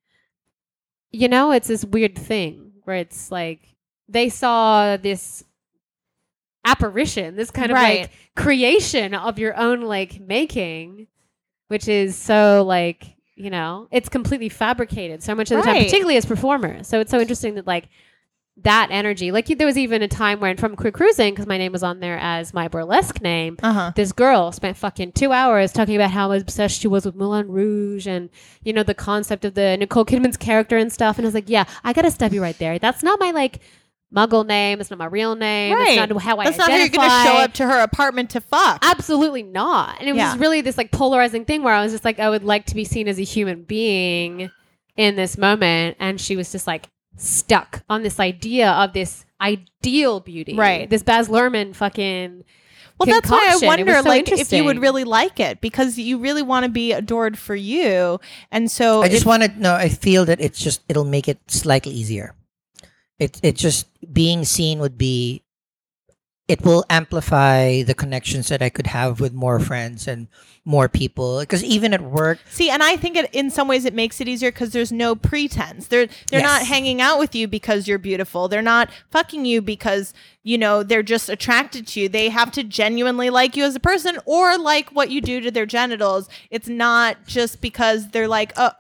you 1.12 1.28
know, 1.28 1.52
it's 1.52 1.68
this 1.68 1.86
weird 1.86 2.18
thing 2.18 2.72
where 2.84 2.98
it's 2.98 3.32
like 3.32 3.62
they 4.10 4.30
saw 4.30 4.98
this 4.98 5.44
apparition, 6.66 7.36
this 7.36 7.52
kind 7.52 7.72
of 7.72 7.76
Right. 7.76 8.02
like 8.02 8.12
creation 8.36 9.14
of 9.14 9.40
your 9.40 9.56
own 9.56 9.82
like 9.82 10.20
making, 10.20 11.08
which 11.68 11.88
is 11.88 12.16
so 12.16 12.64
like, 12.66 13.16
you 13.36 13.50
know, 13.50 13.88
it's 13.92 14.10
completely 14.10 14.50
fabricated 14.50 15.22
so 15.22 15.36
much 15.36 15.52
of 15.52 15.58
the 15.58 15.64
time, 15.64 15.76
particularly 15.84 16.18
as 16.18 16.26
performers. 16.26 16.88
So 16.88 17.00
it's 17.00 17.12
so 17.12 17.20
interesting 17.20 17.56
that 17.56 17.68
like 17.68 17.88
that 18.64 18.88
energy, 18.90 19.32
like 19.32 19.48
there 19.48 19.68
was 19.68 19.78
even 19.78 20.02
a 20.02 20.08
time 20.08 20.40
when 20.40 20.56
from 20.56 20.76
Queer 20.76 20.92
Cruising, 20.92 21.34
because 21.34 21.46
my 21.46 21.58
name 21.58 21.72
was 21.74 21.84
on 21.84 22.00
there 22.00 22.18
as 22.18 22.54
my 22.54 22.68
burlesque 22.68 23.22
name, 23.22 23.58
uh-huh 23.62 23.92
this 23.96 24.12
girl 24.12 24.52
spent 24.52 24.78
fucking 24.78 25.12
two 25.12 25.32
hours 25.32 25.72
talking 25.72 25.96
about 25.96 26.12
how 26.12 26.32
obsessed 26.32 26.80
she 26.80 26.88
was 26.88 27.06
with 27.06 27.16
Moulin 27.16 27.50
Rouge 27.50 28.08
and 28.08 28.30
you 28.64 28.72
know 28.74 28.84
the 28.84 28.94
concept 28.94 29.44
of 29.46 29.54
the 29.56 29.76
Nicole 29.78 30.06
Kidman's 30.06 30.38
character 30.38 30.78
and 30.78 30.92
stuff. 30.92 31.18
And 31.18 31.26
I 31.26 31.28
was 31.28 31.34
like, 31.36 31.50
yeah, 31.50 31.66
I 31.84 31.94
gotta 31.94 32.12
stop 32.12 32.32
you 32.32 32.42
right 32.42 32.58
there. 32.58 32.80
That's 32.80 33.04
not 33.04 33.20
my 33.20 33.32
like 33.32 33.60
Muggle 34.16 34.46
name. 34.46 34.80
It's 34.80 34.90
not 34.90 35.00
my 35.00 35.06
real 35.08 35.36
name. 35.36 35.74
right 35.76 35.90
It's 35.90 36.10
not 36.10 36.22
how 36.22 36.38
I 36.38 36.46
that's 36.46 36.58
not 36.58 36.72
how 36.72 36.78
you're 36.78 36.88
gonna 36.90 37.24
show 37.26 37.36
up 37.36 37.54
to 37.56 37.66
her 37.66 37.80
apartment 37.82 38.30
to 38.32 38.42
fuck 38.42 38.80
Absolutely 38.84 39.44
not. 39.44 39.98
And 40.00 40.08
it 40.08 40.14
was 40.14 40.20
Yeah. 40.22 40.36
really 40.38 40.62
this 40.62 40.78
like 40.78 40.92
polarizing 40.92 41.44
thing 41.44 41.64
where 41.64 41.74
I 41.74 41.84
was 41.84 41.92
just 41.92 42.06
like, 42.06 42.20
I 42.20 42.30
would 42.30 42.44
like 42.44 42.66
to 42.68 42.76
be 42.76 42.86
seen 42.86 43.08
as 43.10 43.20
a 43.20 43.24
human 43.24 43.64
being 43.64 44.50
in 44.96 45.16
this 45.18 45.38
moment. 45.38 45.98
And 46.00 46.22
she 46.22 46.36
was 46.38 46.52
just 46.52 46.68
like 46.68 46.88
stuck 47.18 47.84
on 47.90 48.04
this 48.04 48.20
idea 48.20 48.72
of 48.72 48.94
this 48.94 49.26
ideal 49.42 50.20
beauty. 50.20 50.56
Right. 50.56 50.90
This 50.90 51.04
Baz 51.04 51.28
Luhrmann 51.28 51.76
fucking. 51.76 52.44
Well, 52.98 53.08
that's 53.08 53.30
why 53.30 53.50
I 53.52 53.66
wonder, 53.66 53.94
so 53.94 54.08
like, 54.08 54.32
if 54.32 54.54
you 54.54 54.64
would 54.64 54.80
really 54.80 55.04
like 55.04 55.42
it 55.42 55.60
because 55.60 55.98
you 55.98 56.18
really 56.18 56.42
want 56.42 56.64
to 56.64 56.72
be 56.72 56.94
adored 56.94 57.38
for 57.38 57.54
you, 57.54 58.22
and 58.52 58.72
so 58.72 59.02
I 59.02 59.10
just 59.10 59.26
want 59.26 59.44
to 59.44 59.50
no. 59.60 59.74
I 59.74 59.90
feel 59.90 60.24
that 60.24 60.40
it's 60.40 60.58
just 60.58 60.82
it'll 60.88 61.04
make 61.04 61.28
it 61.28 61.40
slightly 61.52 61.92
easier. 61.92 62.36
It 63.20 63.38
it 63.44 63.58
just 63.58 63.88
being 64.14 64.46
seen 64.46 64.80
would 64.80 64.98
be. 64.98 65.44
It 66.48 66.64
will 66.64 66.86
amplify 66.90 67.82
the 67.82 67.96
connections 67.96 68.50
that 68.50 68.62
I 68.62 68.70
could 68.70 68.88
have 68.88 69.20
with 69.20 69.34
more 69.34 69.60
friends 69.60 70.08
and 70.08 70.28
more 70.64 70.90
people. 70.90 71.40
Because 71.40 71.64
even 71.64 71.94
at 71.94 72.02
work, 72.02 72.40
see, 72.50 72.70
and 72.70 72.84
I 72.84 72.98
think 72.98 73.16
it 73.16 73.34
in 73.34 73.50
some 73.50 73.68
ways 73.68 73.86
it 73.86 73.94
makes 73.94 74.20
it 74.20 74.28
easier 74.28 74.52
because 74.52 74.72
there's 74.72 74.92
no 74.92 75.16
pretense. 75.16 75.88
They're 75.88 76.08
they're 76.30 76.42
not 76.42 76.64
hanging 76.64 77.02
out 77.02 77.20
with 77.20 77.36
you 77.36 77.48
because 77.48 77.88
you're 77.88 77.98
beautiful. 77.98 78.48
They're 78.48 78.62
not 78.62 78.90
fucking 79.12 79.46
you 79.46 79.62
because 79.62 80.14
you 80.44 80.58
know 80.58 80.84
they're 80.84 81.04
just 81.04 81.30
attracted 81.30 81.88
to 81.88 82.02
you. 82.02 82.10
They 82.10 82.30
have 82.30 82.52
to 82.52 82.64
genuinely 82.64 83.30
like 83.30 83.56
you 83.56 83.64
as 83.64 83.76
a 83.76 83.80
person 83.80 84.20
or 84.26 84.58
like 84.58 84.90
what 84.90 85.10
you 85.12 85.22
do 85.22 85.40
to 85.42 85.52
their 85.52 85.66
genitals. 85.66 86.28
It's 86.50 86.68
not 86.68 87.26
just 87.26 87.62
because 87.62 88.10
they're 88.10 88.28
like, 88.28 88.54
oh, 88.58 88.72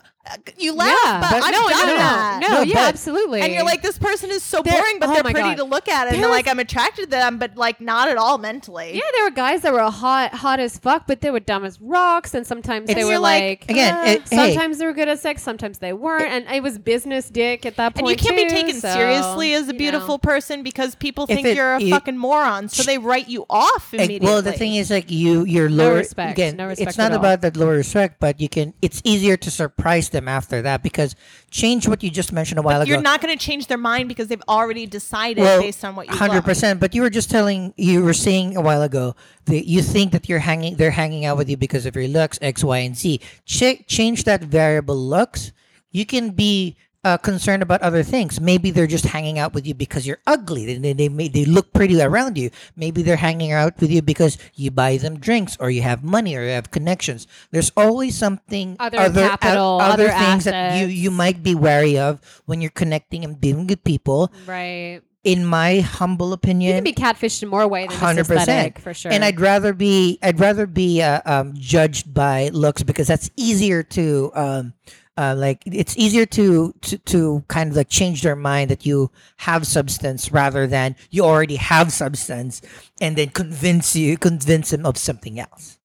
you 0.57 0.73
laugh, 0.73 0.97
Yeah. 1.03 1.19
but, 1.21 1.29
But- 1.31 1.43
I've 1.43 1.51
no, 1.51 1.69
done 1.69 1.87
no, 1.87 1.93
no, 1.93 1.97
that. 1.97 2.39
no, 2.41 2.47
No, 2.47 2.61
yeah, 2.61 2.73
but- 2.75 2.83
absolutely. 2.89 3.41
And 3.41 3.53
you're 3.53 3.63
like, 3.63 3.81
this 3.81 3.97
person 3.97 4.31
is 4.31 4.43
so 4.43 4.61
They're- 4.61 4.73
boring, 4.73 4.99
but 4.99 5.09
oh 5.09 5.13
they're 5.13 5.23
pretty 5.23 5.39
God. 5.41 5.57
to 5.57 5.63
look 5.63 5.87
at, 5.87 6.07
and 6.07 6.15
There 6.15 6.21
they're 6.23 6.29
like, 6.31 6.47
I'm 6.47 6.59
attracted 6.59 7.03
to 7.03 7.09
them, 7.11 7.37
but 7.37 7.55
like 7.57 7.79
not 7.81 8.07
at 8.07 8.17
all 8.17 8.37
mentally. 8.37 8.91
Yeah, 8.95 9.01
there 9.15 9.23
were 9.25 9.31
guys 9.31 9.61
that 9.61 9.73
were 9.73 9.89
hot, 9.89 10.33
hot 10.33 10.59
as 10.59 10.77
fuck, 10.77 11.03
but 11.07 11.21
they 11.21 11.31
were 11.31 11.39
dumb 11.39 11.63
as 11.65 11.79
rocks, 11.81 12.33
and 12.33 12.45
sometimes 12.45 12.89
And 12.89 12.97
they 12.97 13.03
were 13.05 13.19
like, 13.19 13.61
like, 13.61 13.65
again, 13.69 13.95
Uh, 13.95 14.03
it, 14.11 14.21
hey, 14.29 14.53
sometimes 14.53 14.77
they 14.79 14.85
were 14.85 14.93
good 14.93 15.07
at 15.09 15.19
sex, 15.19 15.43
sometimes 15.43 15.77
they 15.79 15.93
weren't, 15.93 16.25
and 16.31 16.45
it 16.53 16.63
was 16.63 16.77
business 16.79 17.29
dick 17.29 17.65
at 17.65 17.75
that 17.77 17.95
point. 17.95 18.07
And 18.07 18.09
you 18.09 18.15
can't 18.15 18.35
be 18.35 18.47
taken 18.49 18.79
so, 18.81 18.91
seriously 18.93 19.53
as 19.53 19.63
you 19.65 19.69
a 19.69 19.73
know. 19.73 19.77
beautiful 19.77 20.19
person 20.19 20.63
because 20.63 20.95
people 20.95 21.25
If 21.29 21.35
think 21.35 21.47
it- 21.47 21.55
you're 21.55 21.75
a 21.75 21.81
you- 21.81 21.91
fucking 21.93 22.17
moron, 22.17 22.67
so 22.69 22.83
they 22.83 22.97
write 22.97 23.27
you 23.27 23.45
off 23.49 23.93
immediately. 23.93 24.25
well, 24.27 24.41
the 24.41 24.53
thing 24.53 24.75
is, 24.75 24.89
like 24.89 25.09
you, 25.11 25.43
you're 25.45 25.69
No 25.69 25.83
lower. 25.89 25.95
respect. 25.95 26.31
Again, 26.31 26.55
No 26.57 26.65
respect 26.67 26.89
it's 26.89 26.97
not 26.97 27.13
about 27.13 27.41
that 27.41 27.55
lower 27.57 27.73
respect, 27.73 28.19
but 28.19 28.39
you 28.41 28.49
can. 28.49 28.73
It's 28.81 29.01
easier 29.03 29.37
to 29.37 29.51
surprise 29.51 30.09
them 30.15 30.27
after 30.27 30.61
that 30.63 30.81
because 30.81 31.15
change 31.51 31.87
what 31.87 32.01
you 32.01 32.09
just 32.09 32.31
mentioned 32.31 32.57
a 32.57 32.61
while 32.61 32.81
ago. 32.81 32.89
you're 32.89 33.01
not 33.01 33.21
going 33.21 33.37
to 33.37 33.43
change 33.43 33.67
their 33.67 33.77
mind 33.77 34.07
because 34.07 34.27
they've 34.27 34.41
already 34.47 34.87
decided 34.87 35.41
well, 35.41 35.61
based 35.61 35.83
on 35.85 35.95
what 35.95 36.07
you 36.07 36.15
hundred 36.15 36.43
percent. 36.43 36.79
But 36.79 36.95
you 36.95 37.01
were 37.01 37.09
just 37.09 37.29
telling, 37.29 37.73
you 37.77 38.03
were 38.03 38.13
saying 38.13 38.57
a 38.57 38.61
while 38.61 38.81
ago 38.81 39.15
that 39.45 39.67
you 39.67 39.81
think 39.81 40.11
that 40.13 40.27
you're 40.27 40.39
hanging, 40.39 40.75
they're 40.75 40.91
hanging 40.91 41.25
out 41.25 41.37
with 41.37 41.49
you 41.49 41.57
because 41.57 41.85
of 41.85 41.95
your 41.95 42.07
looks, 42.07 42.39
X, 42.41 42.63
Y, 42.63 42.77
and 42.79 42.97
Z. 42.97 43.19
Ch- 43.45 43.85
change 43.87 44.23
that 44.23 44.41
variable 44.41 44.97
looks. 44.97 45.51
You 45.91 46.05
can 46.05 46.31
be 46.31 46.75
uh, 47.05 47.17
concerned 47.17 47.61
about 47.61 47.81
other 47.83 48.01
things. 48.01 48.41
Maybe 48.41 48.71
they're 48.71 48.87
just 48.89 49.05
hanging 49.05 49.37
out 49.37 49.53
with 49.53 49.67
you 49.67 49.75
because 49.75 50.07
you're 50.07 50.17
ugly. 50.25 50.65
They, 50.65 50.77
they, 50.79 50.93
they, 50.93 51.09
may- 51.09 51.27
they 51.29 51.45
look 51.45 51.71
pretty 51.71 52.01
around 52.01 52.35
you. 52.35 52.49
Maybe 52.75 53.03
they're 53.03 53.15
hanging 53.15 53.51
out 53.51 53.79
with 53.79 53.91
you 53.91 54.01
because 54.01 54.39
you 54.55 54.71
buy 54.71 54.97
them 54.97 55.19
drinks 55.19 55.55
or 55.59 55.69
you 55.69 55.83
have 55.83 56.03
money 56.03 56.35
or 56.35 56.41
you 56.41 56.49
have 56.49 56.71
connections. 56.71 57.27
There's 57.51 57.71
always 57.77 58.17
something 58.17 58.75
Other 58.79 58.97
capital, 58.97 59.79
other, 59.79 60.09
other 60.09 60.17
things 60.17 60.45
that 60.45 60.81
you, 60.81 60.87
you 60.87 61.11
might 61.11 61.43
be 61.43 61.53
wary 61.53 61.99
of 61.99 62.19
when 62.45 62.59
you're 62.59 62.71
connecting 62.71 63.23
and 63.23 63.39
being 63.39 63.67
with 63.67 63.83
people. 63.83 64.33
Right. 64.47 65.01
In 65.23 65.45
my 65.45 65.79
humble 65.79 66.33
opinion, 66.33 66.69
You 66.69 66.77
can 66.77 66.83
be 66.83 66.93
catfished 66.93 67.41
in 67.41 67.49
more 67.49 67.67
ways 67.67 67.89
than 67.89 67.97
hundred 67.97 68.27
just 68.27 68.31
aesthetic, 68.31 68.75
percent 68.75 68.83
for 68.83 68.93
sure. 68.93 69.11
And 69.11 69.25
I'd 69.25 69.39
rather 69.39 69.73
be 69.73 70.19
I'd 70.21 70.39
rather 70.39 70.67
be 70.67 71.01
uh, 71.01 71.21
um, 71.25 71.53
judged 71.57 72.13
by 72.13 72.49
looks 72.49 72.83
because 72.83 73.07
that's 73.07 73.31
easier 73.35 73.81
to 73.81 74.31
um, 74.35 74.73
uh, 75.17 75.33
like 75.37 75.63
it's 75.65 75.97
easier 75.97 76.25
to, 76.25 76.73
to 76.81 76.97
to 76.99 77.43
kind 77.47 77.71
of 77.71 77.77
like 77.77 77.89
change 77.89 78.21
their 78.21 78.35
mind 78.35 78.69
that 78.69 78.85
you 78.85 79.09
have 79.37 79.65
substance 79.65 80.31
rather 80.31 80.67
than 80.67 80.95
you 81.09 81.23
already 81.23 81.55
have 81.55 81.91
substance 81.91 82.61
and 82.99 83.15
then 83.17 83.29
convince 83.29 83.95
you 83.95 84.17
convince 84.17 84.71
them 84.71 84.85
of 84.85 84.97
something 84.97 85.39
else. 85.39 85.79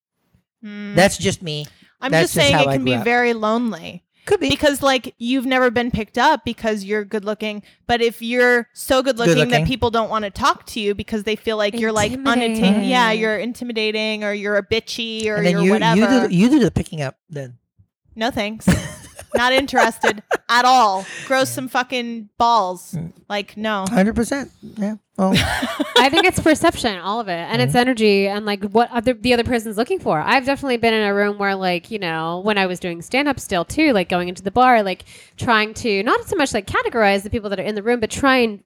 That's 0.63 1.17
just 1.17 1.41
me. 1.41 1.65
I'm 2.01 2.11
That's 2.11 2.25
just 2.25 2.33
saying 2.33 2.53
how 2.53 2.69
it 2.69 2.73
can 2.73 2.85
be 2.85 2.93
up. 2.95 3.03
very 3.03 3.33
lonely. 3.33 4.03
Could 4.27 4.39
be. 4.39 4.49
because 4.49 4.83
like 4.83 5.15
you've 5.17 5.47
never 5.47 5.71
been 5.71 5.89
picked 5.89 6.19
up 6.19 6.45
because 6.45 6.83
you're 6.83 7.03
good 7.03 7.25
looking 7.25 7.63
but 7.87 8.01
if 8.01 8.21
you're 8.21 8.67
so 8.71 9.01
good 9.01 9.17
looking 9.17 9.35
that 9.35 9.49
looking. 9.49 9.65
people 9.65 9.89
don't 9.89 10.11
want 10.11 10.25
to 10.25 10.29
talk 10.29 10.67
to 10.67 10.79
you 10.79 10.93
because 10.93 11.23
they 11.23 11.35
feel 11.35 11.57
like 11.57 11.79
you're 11.79 11.91
like 11.91 12.11
unattainable 12.11 12.83
yeah 12.85 13.11
you're 13.11 13.39
intimidating 13.39 14.23
or 14.23 14.31
you're 14.31 14.57
a 14.57 14.63
bitchy 14.65 15.25
or 15.25 15.41
you're 15.41 15.61
you 15.63 15.71
whatever 15.71 15.99
you 15.99 16.27
do 16.29 16.35
you 16.35 16.49
do 16.51 16.59
the 16.59 16.69
picking 16.69 17.01
up 17.01 17.17
then. 17.31 17.57
no 18.15 18.29
thanks 18.29 18.67
Not 19.35 19.53
interested 19.53 20.23
at 20.49 20.65
all. 20.65 21.05
Grow 21.27 21.43
some 21.43 21.67
fucking 21.67 22.29
balls. 22.37 22.93
Mm. 22.93 23.13
Like 23.29 23.55
no. 23.57 23.85
Hundred 23.89 24.15
percent. 24.15 24.51
Yeah. 24.61 24.95
Well, 25.17 25.33
I 25.35 26.09
think 26.09 26.25
it's 26.25 26.39
perception, 26.39 26.97
all 26.97 27.19
of 27.19 27.27
it, 27.27 27.33
and 27.33 27.61
it's 27.61 27.75
energy, 27.75 28.27
and 28.27 28.45
like 28.45 28.63
what 28.63 28.89
other 28.91 29.13
the 29.13 29.33
other 29.33 29.43
person's 29.43 29.77
looking 29.77 29.99
for. 29.99 30.19
I've 30.19 30.45
definitely 30.45 30.77
been 30.77 30.95
in 30.95 31.03
a 31.03 31.13
room 31.13 31.37
where, 31.37 31.53
like, 31.53 31.91
you 31.91 31.99
know, 31.99 32.41
when 32.43 32.57
I 32.57 32.65
was 32.65 32.79
doing 32.79 33.01
stand 33.01 33.27
up, 33.27 33.39
still 33.39 33.63
too, 33.63 33.93
like 33.93 34.09
going 34.09 34.29
into 34.29 34.41
the 34.41 34.51
bar, 34.51 34.81
like 34.81 35.05
trying 35.37 35.73
to 35.75 36.01
not 36.01 36.27
so 36.27 36.35
much 36.35 36.53
like 36.53 36.65
categorize 36.65 37.21
the 37.21 37.29
people 37.29 37.49
that 37.51 37.59
are 37.59 37.63
in 37.63 37.75
the 37.75 37.83
room, 37.83 37.99
but 37.99 38.09
try 38.09 38.37
and 38.37 38.63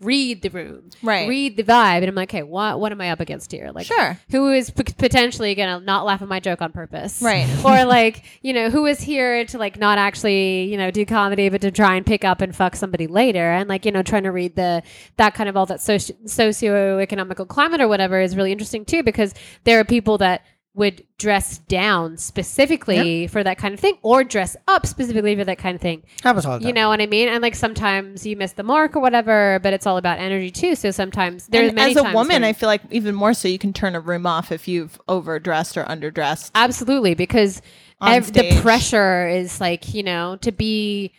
read 0.00 0.40
the 0.42 0.48
room, 0.50 0.88
Right. 1.02 1.28
Read 1.28 1.56
the 1.58 1.62
vibe, 1.62 1.98
and 1.98 2.06
I'm 2.08 2.14
like, 2.14 2.30
okay, 2.30 2.42
what 2.42 2.80
what 2.80 2.90
am 2.92 3.00
I 3.00 3.10
up 3.10 3.20
against 3.20 3.52
here? 3.52 3.70
Like, 3.74 3.86
Sure. 3.86 4.18
who 4.30 4.50
is 4.50 4.70
p- 4.70 4.82
potentially 4.96 5.54
gonna 5.54 5.80
not 5.80 6.06
laugh 6.06 6.22
at 6.22 6.28
my 6.28 6.40
joke 6.40 6.62
on 6.62 6.72
purpose, 6.72 7.20
Right. 7.20 7.46
or 7.64 7.84
like, 7.84 8.22
you 8.42 8.52
know, 8.52 8.70
who 8.70 8.86
is 8.86 9.00
here 9.00 9.44
to 9.44 9.58
like 9.58 9.78
not 9.78 9.98
actually, 9.98 10.64
you 10.64 10.76
know, 10.78 10.90
do 10.90 11.04
comedy, 11.04 11.48
but 11.50 11.60
to 11.60 11.70
try 11.70 11.96
and 11.96 12.06
pick 12.06 12.24
up 12.24 12.40
and 12.40 12.56
fuck 12.56 12.76
somebody 12.76 13.06
later, 13.06 13.50
and 13.52 13.68
like, 13.68 13.84
you 13.84 13.92
know, 13.92 14.02
trying 14.02 14.22
to 14.24 14.32
read 14.32 14.56
the 14.56 14.82
that 15.18 15.34
kind 15.34 15.48
of 15.48 15.56
all 15.56 15.66
that 15.66 15.80
socio 15.80 16.16
socioeconomical 16.24 17.46
climate 17.48 17.80
or 17.80 17.88
whatever 17.88 18.20
is 18.20 18.36
really 18.36 18.52
interesting 18.52 18.84
too, 18.84 19.02
because 19.02 19.34
there 19.64 19.80
are 19.80 19.84
people 19.84 20.18
that 20.18 20.42
would 20.74 21.04
dress 21.18 21.58
down 21.58 22.16
specifically 22.16 23.26
for 23.26 23.42
that 23.42 23.58
kind 23.58 23.74
of 23.74 23.80
thing, 23.80 23.98
or 24.02 24.22
dress 24.22 24.56
up 24.68 24.86
specifically 24.86 25.34
for 25.34 25.44
that 25.44 25.58
kind 25.58 25.74
of 25.74 25.80
thing. 25.80 26.02
happens 26.22 26.46
all 26.46 26.54
the 26.54 26.60
time. 26.60 26.68
You 26.68 26.72
know 26.72 26.88
what 26.88 27.00
I 27.00 27.06
mean? 27.06 27.28
And 27.28 27.42
like 27.42 27.56
sometimes 27.56 28.24
you 28.24 28.36
miss 28.36 28.52
the 28.52 28.62
mark 28.62 28.94
or 28.94 29.00
whatever, 29.00 29.58
but 29.62 29.72
it's 29.72 29.86
all 29.86 29.96
about 29.96 30.18
energy 30.18 30.50
too. 30.50 30.76
So 30.76 30.90
sometimes 30.92 31.48
there's 31.48 31.72
many 31.72 31.90
as 31.90 31.96
a 31.96 32.14
woman, 32.14 32.44
I 32.44 32.52
feel 32.52 32.68
like 32.68 32.82
even 32.90 33.14
more 33.14 33.34
so 33.34 33.48
you 33.48 33.58
can 33.58 33.72
turn 33.72 33.94
a 33.94 34.00
room 34.00 34.26
off 34.26 34.52
if 34.52 34.68
you've 34.68 35.00
overdressed 35.08 35.76
or 35.76 35.84
underdressed. 35.84 36.52
Absolutely, 36.54 37.14
because 37.14 37.60
ev- 38.00 38.32
the 38.32 38.60
pressure 38.60 39.28
is 39.28 39.60
like 39.60 39.92
you 39.92 40.04
know 40.04 40.36
to 40.42 40.52
be 40.52 41.12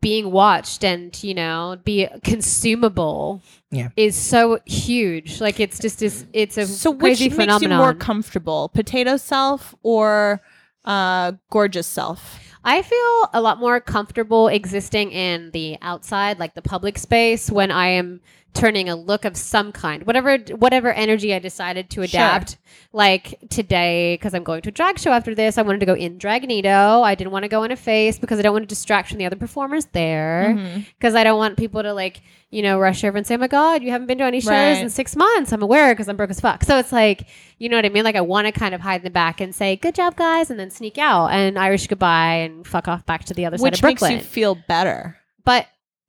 being 0.00 0.30
watched 0.30 0.84
and 0.84 1.22
you 1.22 1.34
know 1.34 1.78
be 1.84 2.08
consumable. 2.24 3.42
Yeah. 3.70 3.88
is 3.96 4.16
so 4.16 4.58
huge. 4.64 5.40
Like 5.40 5.60
it's 5.60 5.78
just 5.78 5.98
this. 5.98 6.24
It's 6.32 6.56
a 6.56 6.66
So 6.66 6.90
which 6.90 7.00
crazy 7.00 7.24
makes 7.24 7.32
you 7.32 7.40
phenomenon. 7.42 7.78
more 7.78 7.94
comfortable, 7.94 8.68
potato 8.70 9.16
self 9.16 9.74
or 9.82 10.40
uh, 10.84 11.32
gorgeous 11.50 11.86
self? 11.86 12.40
I 12.64 12.82
feel 12.82 13.30
a 13.32 13.40
lot 13.40 13.58
more 13.60 13.80
comfortable 13.80 14.48
existing 14.48 15.12
in 15.12 15.50
the 15.52 15.78
outside, 15.82 16.38
like 16.40 16.54
the 16.54 16.62
public 16.62 16.98
space, 16.98 17.50
when 17.50 17.70
I 17.70 17.88
am 17.88 18.20
turning 18.56 18.88
a 18.88 18.96
look 18.96 19.24
of 19.24 19.36
some 19.36 19.70
kind, 19.70 20.04
whatever 20.06 20.38
whatever 20.56 20.92
energy 20.92 21.32
I 21.34 21.38
decided 21.38 21.90
to 21.90 22.02
adapt. 22.02 22.56
Like 22.92 23.38
today, 23.50 24.14
because 24.14 24.32
I'm 24.34 24.42
going 24.44 24.62
to 24.62 24.70
a 24.70 24.72
drag 24.72 24.98
show 24.98 25.10
after 25.12 25.34
this, 25.34 25.58
I 25.58 25.62
wanted 25.62 25.80
to 25.80 25.86
go 25.86 25.94
in 25.94 26.18
Dragonito. 26.18 27.02
I 27.02 27.14
didn't 27.14 27.30
want 27.32 27.42
to 27.44 27.48
go 27.48 27.62
in 27.64 27.70
a 27.70 27.76
face 27.76 28.18
because 28.18 28.38
I 28.38 28.42
don't 28.42 28.52
want 28.54 28.62
to 28.64 28.68
distract 28.68 29.08
from 29.10 29.18
the 29.18 29.26
other 29.26 29.36
performers 29.36 29.86
there. 29.92 30.54
Mm-hmm. 30.56 30.80
Because 30.98 31.14
I 31.14 31.22
don't 31.24 31.38
want 31.38 31.56
people 31.58 31.82
to 31.82 31.92
like 31.92 32.22
you 32.50 32.62
know 32.62 32.78
rush 32.78 33.04
over 33.04 33.18
and 33.18 33.26
say, 33.26 33.34
"Oh 33.34 33.38
my 33.38 33.48
god, 33.48 33.82
you 33.82 33.90
haven't 33.90 34.06
been 34.06 34.18
to 34.18 34.24
any 34.24 34.40
shows 34.40 34.48
Right. 34.50 34.78
in 34.78 34.88
six 34.90 35.14
months." 35.14 35.52
I'm 35.52 35.62
aware 35.62 35.92
because 35.94 36.08
I'm 36.08 36.16
broke 36.16 36.30
as 36.30 36.40
fuck. 36.40 36.64
So 36.64 36.78
it's 36.78 36.92
like 36.92 37.26
you 37.58 37.68
know 37.68 37.76
what 37.76 37.84
I 37.84 37.90
mean. 37.90 38.04
Like 38.04 38.16
I 38.16 38.20
want 38.22 38.46
to 38.46 38.52
kind 38.52 38.74
of 38.74 38.80
hide 38.80 39.00
in 39.00 39.04
the 39.04 39.10
back 39.10 39.40
and 39.40 39.54
say, 39.54 39.76
"Good 39.76 39.94
job, 39.94 40.16
guys," 40.16 40.50
and 40.50 40.58
then 40.58 40.70
sneak 40.70 40.96
out 40.96 41.28
and 41.32 41.58
Irish 41.58 41.86
goodbye 41.86 42.36
and 42.36 42.66
fuck 42.66 42.88
off 42.88 43.04
back 43.04 43.24
to 43.26 43.34
the 43.34 43.44
other 43.46 43.58
side 43.58 43.62
Which 43.64 43.78
of 43.80 43.84
makes 43.84 44.00
Brooklyn. 44.00 44.18
you 44.20 44.24
feel 44.24 44.54
better. 44.68 45.18
but 45.44 45.66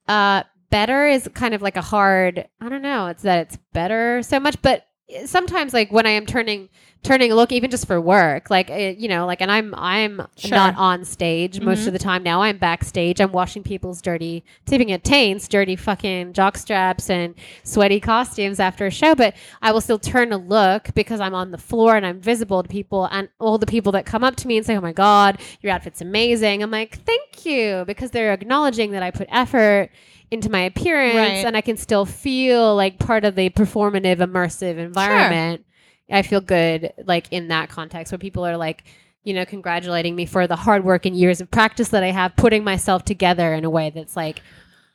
uh, 0.07 0.43
better 0.69 1.07
is 1.07 1.29
kind 1.33 1.53
of 1.53 1.61
like 1.61 1.77
a 1.77 1.81
hard. 1.81 2.47
I 2.61 2.69
don't 2.69 2.81
know. 2.81 3.07
It's 3.07 3.23
that 3.23 3.47
it's 3.47 3.57
better 3.73 4.21
so 4.23 4.39
much, 4.39 4.61
but 4.61 4.87
sometimes 5.25 5.73
like 5.73 5.91
when 5.91 6.05
I 6.05 6.11
am 6.11 6.25
turning 6.25 6.69
turning 7.03 7.31
a 7.31 7.35
look 7.35 7.51
even 7.51 7.69
just 7.71 7.87
for 7.87 8.01
work 8.01 8.49
like 8.49 8.69
it, 8.69 8.97
you 8.97 9.07
know 9.07 9.25
like 9.25 9.41
and 9.41 9.51
i'm 9.51 9.73
i'm 9.75 10.21
Sure. 10.35 10.51
not 10.51 10.75
on 10.77 11.05
stage 11.05 11.61
most 11.61 11.83
Mhm. 11.83 11.87
of 11.87 11.93
the 11.93 11.99
time 11.99 12.23
now 12.23 12.41
i'm 12.41 12.57
backstage 12.57 13.21
i'm 13.21 13.31
washing 13.31 13.63
people's 13.63 14.01
dirty 14.01 14.43
tipping 14.65 14.91
at 14.91 15.03
taints 15.03 15.47
dirty 15.47 15.75
fucking 15.75 16.33
jock 16.33 16.57
straps 16.57 17.09
and 17.09 17.35
sweaty 17.63 17.99
costumes 17.99 18.59
after 18.59 18.85
a 18.85 18.91
show 18.91 19.15
but 19.15 19.33
i 19.61 19.71
will 19.71 19.81
still 19.81 19.99
turn 19.99 20.33
a 20.33 20.37
look 20.37 20.89
because 20.95 21.19
i'm 21.19 21.33
on 21.35 21.51
the 21.51 21.57
floor 21.57 21.95
and 21.95 22.05
i'm 22.05 22.19
visible 22.19 22.61
to 22.63 22.69
people 22.69 23.05
and 23.11 23.29
all 23.39 23.57
the 23.57 23.65
people 23.67 23.91
that 23.91 24.05
come 24.05 24.23
up 24.23 24.35
to 24.35 24.47
me 24.47 24.57
and 24.57 24.65
say 24.65 24.75
oh 24.75 24.81
my 24.81 24.91
god 24.93 25.39
your 25.61 25.71
outfit's 25.71 26.01
amazing 26.01 26.61
i'm 26.63 26.71
like 26.71 26.99
thank 27.05 27.45
you 27.45 27.83
because 27.87 28.11
they're 28.11 28.33
acknowledging 28.33 28.91
that 28.91 29.03
i 29.03 29.11
put 29.11 29.27
effort 29.31 29.89
into 30.29 30.49
my 30.49 30.59
appearance 30.61 31.15
Right. 31.15 31.45
and 31.45 31.55
i 31.55 31.61
can 31.61 31.77
still 31.77 32.05
feel 32.05 32.75
like 32.75 32.99
part 32.99 33.23
of 33.23 33.35
the 33.35 33.49
performative 33.51 34.17
immersive 34.17 34.77
environment 34.77 35.63
I 36.09 36.21
feel 36.21 36.41
good 36.41 36.93
like 37.05 37.27
in 37.31 37.49
that 37.49 37.69
context 37.69 38.11
where 38.11 38.19
people 38.19 38.45
are 38.45 38.57
like, 38.57 38.83
you 39.23 39.33
know, 39.33 39.45
congratulating 39.45 40.15
me 40.15 40.25
for 40.25 40.47
the 40.47 40.55
hard 40.55 40.83
work 40.85 41.05
and 41.05 41.15
years 41.15 41.41
of 41.41 41.51
practice 41.51 41.89
that 41.89 42.03
I 42.03 42.11
have 42.11 42.35
putting 42.37 42.63
myself 42.63 43.03
together 43.03 43.53
in 43.53 43.65
a 43.65 43.69
way 43.69 43.89
that's 43.89 44.15
like 44.15 44.41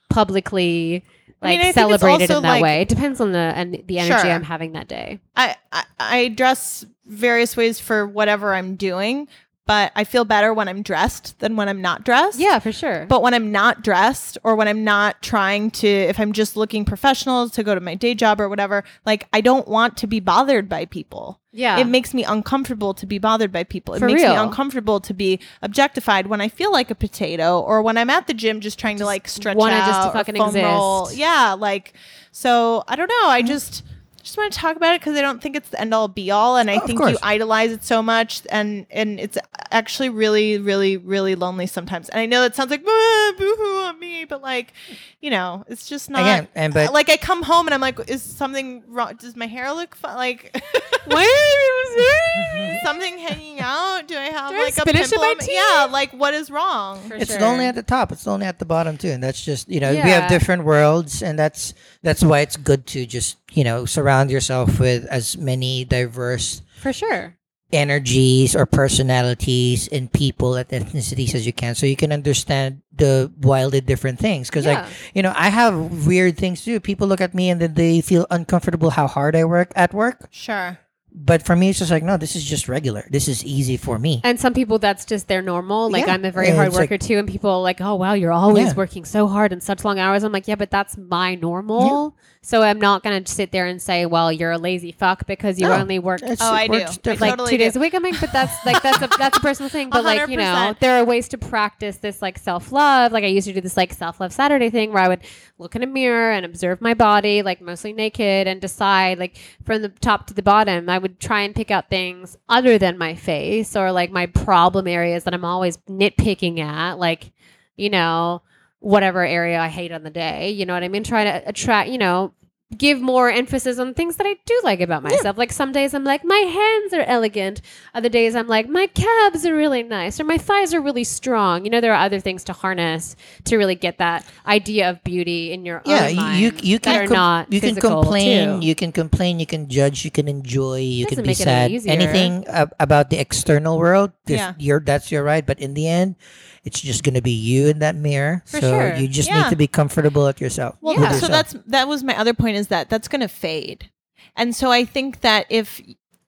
publicly 0.09 1.05
I 1.41 1.49
mean, 1.49 1.59
like 1.59 1.67
I 1.69 1.73
celebrated 1.73 2.31
in 2.31 2.43
that 2.43 2.49
like- 2.49 2.63
way. 2.63 2.81
It 2.83 2.89
depends 2.89 3.21
on 3.21 3.33
the 3.33 3.39
and 3.39 3.83
the 3.87 3.99
energy 3.99 4.23
Sure. 4.23 4.31
I'm 4.31 4.43
having 4.45 4.73
that 4.73 4.89
day. 4.89 5.21
I, 5.37 5.57
I 5.73 5.85
I 5.99 6.29
dress 6.29 6.85
various 7.07 7.57
ways 7.57 7.81
for 7.81 8.07
whatever 8.07 8.55
I'm 8.55 8.77
doing, 8.77 9.27
but 9.65 9.93
I 9.95 10.05
feel 10.05 10.25
better 10.25 10.53
when 10.53 10.69
I'm 10.69 10.83
dressed 10.83 11.39
than 11.39 11.55
when 11.55 11.69
I'm 11.69 11.81
not 11.81 12.05
dressed. 12.05 12.39
Yeah, 12.39 12.59
for 12.59 12.73
sure. 12.73 13.07
But 13.09 13.23
when 13.23 13.33
I'm 13.33 13.53
not 13.53 13.83
dressed 13.85 14.37
or 14.43 14.57
when 14.57 14.67
I'm 14.67 14.83
not 14.83 15.23
trying 15.23 15.71
to, 15.73 15.87
if 15.87 16.19
I'm 16.19 16.33
just 16.33 16.57
looking 16.57 16.85
professional 16.85 17.49
to 17.51 17.63
go 17.63 17.75
to 17.75 17.81
my 17.81 17.95
day 17.95 18.15
job 18.15 18.41
or 18.41 18.49
whatever, 18.49 18.83
like 19.07 19.29
I 19.33 19.41
don't 19.41 19.69
want 19.69 19.97
to 19.99 20.07
be 20.09 20.19
bothered 20.19 20.69
by 20.69 20.87
people. 20.87 21.41
yeah. 21.53 21.79
It 21.79 21.87
makes 21.87 22.13
me 22.13 22.25
uncomfortable 22.25 22.93
to 22.95 23.07
be 23.07 23.19
bothered 23.19 23.53
by 23.53 23.63
people. 23.63 23.95
It 23.95 24.01
For 24.01 24.07
makes 24.07 24.23
me 24.23 24.35
uncomfortable 24.35 24.99
to 25.01 25.15
be 25.15 25.39
objectified 25.63 26.27
when 26.27 26.41
I 26.41 26.49
feel 26.49 26.73
like 26.73 26.91
a 26.91 26.97
potato 26.97 27.61
or 27.61 27.83
when 27.83 27.97
I'm 27.97 28.11
at 28.11 28.27
the 28.27 28.35
gym 28.35 28.61
just 28.61 28.81
trying 28.81 28.99
to 28.99 29.05
like 29.05 29.29
stretch 29.29 29.57
out 29.57 29.87
just 29.87 30.09
to 30.09 30.13
fucking 30.13 30.37
foam 30.37 30.55
roll. 30.57 31.05
exist. 31.05 31.21
Yeah, 31.21 31.55
like 31.57 31.93
so 32.33 32.83
I 32.89 32.97
don't 32.97 33.09
know. 33.09 33.29
I 33.29 33.41
mm-hmm. 33.41 33.49
just 33.49 33.85
just 34.23 34.37
want 34.37 34.53
to 34.53 34.59
talk 34.59 34.77
about 34.77 34.95
it 34.95 35.01
because 35.01 35.17
I 35.17 35.21
don't 35.21 35.43
think 35.43 35.57
it's 35.57 35.69
the 35.71 35.81
end 35.81 35.93
all 35.93 36.09
be 36.09 36.31
all, 36.31 36.57
and 36.57 36.71
I 36.71 36.77
Of 36.77 36.85
think 36.85 37.01
you 37.01 37.19
idolize 37.23 37.73
it 37.73 37.85
so 37.85 38.03
much, 38.03 38.43
and 38.51 38.87
and 38.91 39.19
it's 39.19 39.37
actually 39.71 40.09
really, 40.09 40.59
really, 40.59 40.97
really 40.97 41.35
lonely 41.35 41.67
sometimes. 41.67 42.09
And 42.09 42.21
I 42.21 42.27
know 42.27 42.43
that 42.43 42.55
sounds 42.55 42.71
like 42.71 42.83
"Ah, 42.87 43.33
boo-hoo 43.37 43.83
on 43.85 43.99
me, 43.99 44.25
but 44.25 44.43
like, 44.43 44.73
you 45.21 45.31
know, 45.31 45.65
it's 45.69 45.87
just 45.89 46.11
not. 46.11 46.23
Again, 46.23 46.49
and 46.55 46.73
but 46.73 46.93
like 46.93 47.11
I 47.11 47.17
come 47.17 47.43
home 47.43 47.67
and 47.67 47.75
I'm 47.75 47.81
like, 47.81 47.99
is 48.09 48.23
something 48.23 48.83
wrong? 48.89 49.17
Does 49.17 49.37
my 49.37 49.47
hair 49.47 49.73
look 49.73 49.95
fun? 49.95 50.17
Like, 50.17 50.57
something 52.85 53.19
hanging 53.19 53.61
out? 53.61 54.07
Do 54.07 54.17
I 54.17 54.25
have 54.25 54.51
Do 54.51 54.59
like 54.59 54.77
a 54.77 54.81
spinach 54.81 55.05
in 55.05 55.11
pimple? 55.11 55.19
my 55.21 55.35
teeth? 55.35 55.51
Yeah, 55.53 55.89
like 55.91 56.13
what 56.13 56.35
is 56.35 56.51
wrong? 56.51 57.01
For 57.09 57.15
it's 57.15 57.33
sure. 57.33 57.41
lonely 57.41 57.67
at 57.67 57.75
the 57.75 57.83
top. 57.83 58.13
It's 58.13 58.27
lonely 58.27 58.47
at 58.47 58.59
the 58.59 58.65
bottom 58.65 58.97
too, 58.97 59.09
and 59.09 59.23
that's 59.23 59.43
just 59.45 59.69
you 59.69 59.81
know 59.81 59.91
we 59.91 59.99
have 59.99 60.29
different 60.29 60.65
worlds, 60.65 61.23
and 61.23 61.39
that's 61.39 61.75
that's 62.03 62.23
why 62.23 62.41
it's 62.41 62.57
good 62.57 62.87
to 62.89 63.07
just 63.07 63.37
you 63.53 63.65
know 63.65 63.85
surround 63.85 64.31
yourself 64.31 64.81
with 64.81 65.05
as 65.07 65.37
many 65.37 65.85
diverse 65.85 66.63
for 66.81 66.93
sure. 66.93 67.37
energies 67.73 68.55
or 68.57 68.67
personalities 68.67 69.89
and 69.89 70.13
people 70.13 70.55
and 70.55 70.69
ethnicities 70.69 71.35
as 71.35 71.47
you 71.47 71.53
can 71.53 71.75
so 71.75 71.87
you 71.87 71.97
can 71.97 72.13
understand 72.13 72.83
the 72.95 73.33
wildly 73.41 73.81
different 73.81 74.19
things 74.19 74.49
because 74.49 74.65
Yeah. 74.67 74.83
like 74.83 74.93
you 75.15 75.23
know 75.23 75.33
i 75.37 75.49
have 75.49 76.07
weird 76.07 76.37
things 76.37 76.65
too 76.65 76.81
people 76.81 77.07
look 77.09 77.21
at 77.21 77.35
me 77.35 77.51
and 77.51 77.61
then 77.61 77.75
they 77.75 78.01
feel 78.01 78.27
uncomfortable 78.31 78.91
how 78.91 79.07
hard 79.07 79.35
i 79.37 79.45
work 79.45 79.73
at 79.75 79.95
work 79.95 80.29
Sure. 80.31 80.79
but 81.15 81.43
for 81.43 81.57
me 81.57 81.71
it's 81.71 81.79
just 81.79 81.91
like 81.91 82.03
no 82.03 82.17
this 82.19 82.37
is 82.37 82.45
just 82.45 82.69
regular 82.69 83.05
this 83.11 83.27
is 83.29 83.45
easy 83.45 83.77
for 83.77 83.99
me 83.99 84.21
And 84.25 84.39
some 84.39 84.53
people, 84.55 84.79
that's 84.79 85.05
just 85.05 85.29
their 85.29 85.43
normal. 85.43 85.91
Like 85.91 86.07
Yeah. 86.07 86.15
I'm 86.15 86.25
a 86.25 86.31
very 86.31 86.49
Yeah, 86.49 86.57
hard 86.57 86.69
it's 86.69 86.77
like- 86.77 86.91
worker 86.91 86.99
too, 87.09 87.19
and 87.19 87.27
people 87.29 87.51
are 87.51 87.61
like, 87.61 87.81
"Oh 87.81 87.97
wow, 87.97 88.13
you're 88.15 88.33
always 88.33 88.69
Yeah. 88.73 88.81
working 88.83 89.05
so 89.05 89.27
hard 89.29 89.53
and 89.53 89.63
such 89.63 89.85
long 89.85 89.99
hours." 89.99 90.23
I'm 90.25 90.33
like, 90.33 90.47
"Yeah, 90.49 90.55
but 90.57 90.71
that's 90.71 90.97
my 90.97 91.35
normal." 91.35 92.15
So 92.45 92.61
I'm 92.63 92.81
not 92.81 93.05
gonna 93.05 93.25
sit 93.25 93.53
there 93.53 93.67
and 93.67 93.81
say, 93.81 94.05
"Well, 94.05 94.33
you're 94.33 94.51
a 94.51 94.59
lazy 94.59 94.91
fuck 94.91 95.27
because 95.29 95.61
you 95.61 95.69
No. 95.69 95.75
only 95.75 96.01
work 96.01 96.23
It's- 96.23 96.39
Oh, 96.41 96.53
I 96.53 96.67
do. 96.67 96.73
works 96.73 96.91
I 96.91 96.95
different. 96.95 97.21
like 97.21 97.31
totally 97.31 97.51
two 97.53 97.57
days 97.59 97.77
a 97.77 97.81
week." 97.81 97.95
I'm 97.95 98.03
like, 98.03 98.21
"But 98.21 98.33
that's 98.33 98.67
like 98.67 98.83
that's 98.83 99.01
a 99.01 99.07
that's 99.17 99.39
a 99.39 99.41
personal 99.41 99.69
thing." 99.69 99.91
But 99.91 100.03
like 100.05 100.29
you 100.29 100.37
know, 100.37 100.43
100%. 100.53 100.81
there 100.81 100.97
are 101.01 101.05
ways 101.05 101.29
to 101.29 101.39
practice 101.39 101.99
this 101.99 102.21
like 102.21 102.39
self 102.39 102.73
love. 102.73 103.13
Like 103.13 103.23
I 103.23 103.29
used 103.29 103.47
to 103.47 103.53
do 103.53 103.61
this 103.61 103.77
like 103.77 103.93
self 103.93 104.19
love 104.19 104.33
Saturday 104.33 104.71
thing 104.71 104.93
where 104.93 105.05
I 105.05 105.07
would 105.09 105.21
look 105.59 105.77
in 105.77 105.85
a 105.85 105.87
mirror 105.87 106.33
and 106.33 106.45
observe 106.45 106.81
my 106.81 106.95
body, 106.95 107.43
like 107.43 107.61
mostly 107.61 107.93
naked, 107.93 108.49
and 108.49 108.61
decide 108.61 109.21
like 109.21 109.37
from 109.65 109.83
the 109.83 109.91
top 109.91 110.27
to 110.27 110.35
the 110.35 110.43
bottom. 110.43 110.89
I 110.89 110.99
would 110.99 111.21
try 111.21 111.43
and 111.43 111.55
pick 111.55 111.71
out 111.71 111.91
things 111.91 112.37
other 112.49 112.77
than 112.77 112.99
my 112.99 113.15
face 113.15 113.77
or 113.77 113.93
like 113.93 114.11
my 114.11 114.27
problem 114.27 114.89
areas 114.89 115.23
that 115.25 115.33
I'm 115.35 115.45
always 115.45 115.77
nitpicking 115.89 116.59
at, 116.59 116.95
like 116.99 117.31
you 117.77 117.89
know 117.89 118.43
whatever 118.83 119.25
area 119.25 119.59
I 119.59 119.69
hate 119.69 119.93
on 119.93 120.03
the 120.03 120.11
day. 120.11 120.51
You 120.51 120.67
know 120.67 120.75
what 120.75 120.83
I 120.83 120.89
mean? 120.89 121.05
Try 121.05 121.25
to 121.25 121.43
attract, 121.49 121.89
you 121.91 121.99
know. 121.99 122.35
Give 122.75 123.03
more 123.03 123.29
emphasis 123.31 123.79
on 123.79 123.93
things 123.93 124.17
that 124.17 124.27
I 124.27 124.35
do 124.47 124.59
like 124.65 124.81
about 124.81 125.03
myself. 125.03 125.37
Like 125.37 125.53
some 125.53 125.73
days 125.73 125.93
I'm 125.93 126.05
like, 126.05 126.25
my 126.25 126.39
hands 126.39 126.95
are 126.95 127.03
elegant. 127.03 127.61
Other 127.93 128.09
days 128.09 128.35
I'm 128.35 128.49
like, 128.49 128.67
my 128.67 128.87
calves 128.87 129.45
are 129.45 129.55
really 129.55 129.83
nice 129.83 130.19
or 130.19 130.25
my 130.25 130.39
thighs 130.39 130.73
are 130.73 130.81
really 130.81 131.05
strong. 131.05 131.67
You 131.67 131.71
know, 131.71 131.83
there 131.83 131.93
are 131.93 132.03
other 132.03 132.19
things 132.19 132.45
to 132.45 132.55
harness 132.55 133.15
to 133.45 133.59
really 133.59 133.75
get 133.75 133.99
that 133.99 134.25
idea 134.47 134.89
of 134.89 135.05
beauty 135.05 135.53
in 135.53 135.67
your 135.67 135.83
yeah 135.85 136.05
own 136.05 136.11
you 136.13 136.17
mind 136.17 136.41
you, 136.41 136.53
you 136.63 136.79
can 136.81 137.09
com- 137.09 137.15
not 137.15 137.53
you 137.53 137.61
can 137.61 137.77
complain 137.77 138.63
too. 138.63 138.67
you 138.67 138.75
can 138.75 138.91
complain 138.91 139.39
you 139.39 139.45
can 139.45 139.69
judge 139.69 140.03
you 140.07 140.11
can 140.11 140.27
enjoy 140.27 140.79
you 140.81 141.05
can 141.05 141.21
be 141.21 141.27
make 141.37 141.41
it 141.41 141.47
any 141.47 141.79
sad 141.79 141.91
anything 141.93 142.47
ab- 142.47 142.73
about 142.81 143.11
the 143.11 143.19
external 143.21 143.77
world 143.79 144.13
Yeah. 144.27 144.55
your 144.59 144.81
that's 144.81 145.13
your 145.13 145.23
right 145.25 145.45
but 145.45 145.61
in 145.61 145.75
the 145.75 145.87
end 145.87 146.17
It's 146.65 146.81
just 146.81 147.03
gonna 147.03 147.23
be 147.23 147.33
you 147.33 147.69
in 147.69 147.81
that 147.81 147.97
mirror. 147.97 148.43
For 148.47 148.61
so 148.61 148.71
sure. 148.71 148.95
you 148.95 149.09
just 149.09 149.29
Yeah. 149.29 149.43
need 149.43 149.51
to 149.51 149.57
be 149.57 149.67
comfortable 149.67 150.25
with 150.27 150.41
yourself. 150.41 150.77
Well, 150.81 150.95
with 150.95 151.05
so 151.09 151.13
yourself. 151.15 151.31
that's 151.33 151.57
that 151.67 151.89
was 151.89 152.05
my 152.05 152.17
other 152.17 152.35
point 152.35 152.57
is 152.57 152.69
that 152.69 152.89
that's 152.89 153.09
going 153.09 153.21
to 153.23 153.29
fade. 153.29 153.91
And 154.37 154.55
so 154.55 154.71
I 154.71 154.85
think 154.85 155.21
that 155.23 155.47
if 155.51 155.81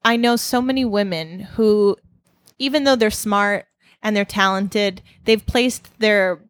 I 0.05 0.17
know 0.17 0.37
so 0.37 0.61
many 0.61 0.85
women 0.85 1.41
who 1.41 1.97
even 2.59 2.85
though 2.85 2.97
they're 2.97 3.11
smart 3.11 3.67
and 4.03 4.15
they're 4.17 4.25
talented, 4.25 5.03
they've 5.25 5.45
placed 5.47 5.89
their 6.01 6.41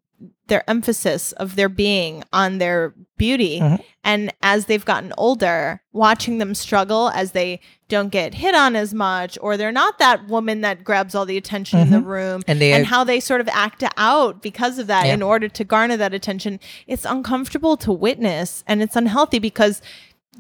their 0.46 0.68
emphasis 0.68 1.32
of 1.32 1.56
their 1.56 1.68
being 1.70 2.22
on 2.32 2.58
their 2.58 2.92
beauty 3.16 3.60
Mhm. 3.60 3.82
and 4.02 4.32
as 4.42 4.66
they've 4.66 4.84
gotten 4.84 5.12
older 5.16 5.80
watching 5.92 6.36
them 6.38 6.54
struggle 6.54 7.10
as 7.14 7.30
they 7.32 7.60
don't 7.88 8.08
get 8.10 8.34
hit 8.34 8.54
on 8.54 8.76
as 8.76 8.92
much 8.92 9.38
or 9.40 9.56
they're 9.56 9.72
not 9.72 9.98
that 9.98 10.26
woman 10.28 10.60
that 10.60 10.84
grabs 10.84 11.14
all 11.14 11.24
the 11.24 11.36
attention 11.38 11.78
in 11.78 11.90
the 11.90 12.00
room 12.00 12.42
And 12.46 12.60
they 12.60 12.72
and 12.72 12.84
how 12.86 13.04
they 13.04 13.20
sort 13.20 13.40
of 13.40 13.48
act 13.52 13.82
out 13.96 14.42
because 14.42 14.78
of 14.78 14.86
that 14.88 15.06
Yeah. 15.06 15.14
in 15.14 15.22
order 15.22 15.48
to 15.48 15.64
garner 15.64 15.96
that 15.96 16.12
attention 16.12 16.60
it's 16.86 17.04
uncomfortable 17.06 17.76
to 17.78 17.92
witness 17.92 18.64
and 18.66 18.82
it's 18.82 18.96
unhealthy 18.96 19.38
because 19.38 19.80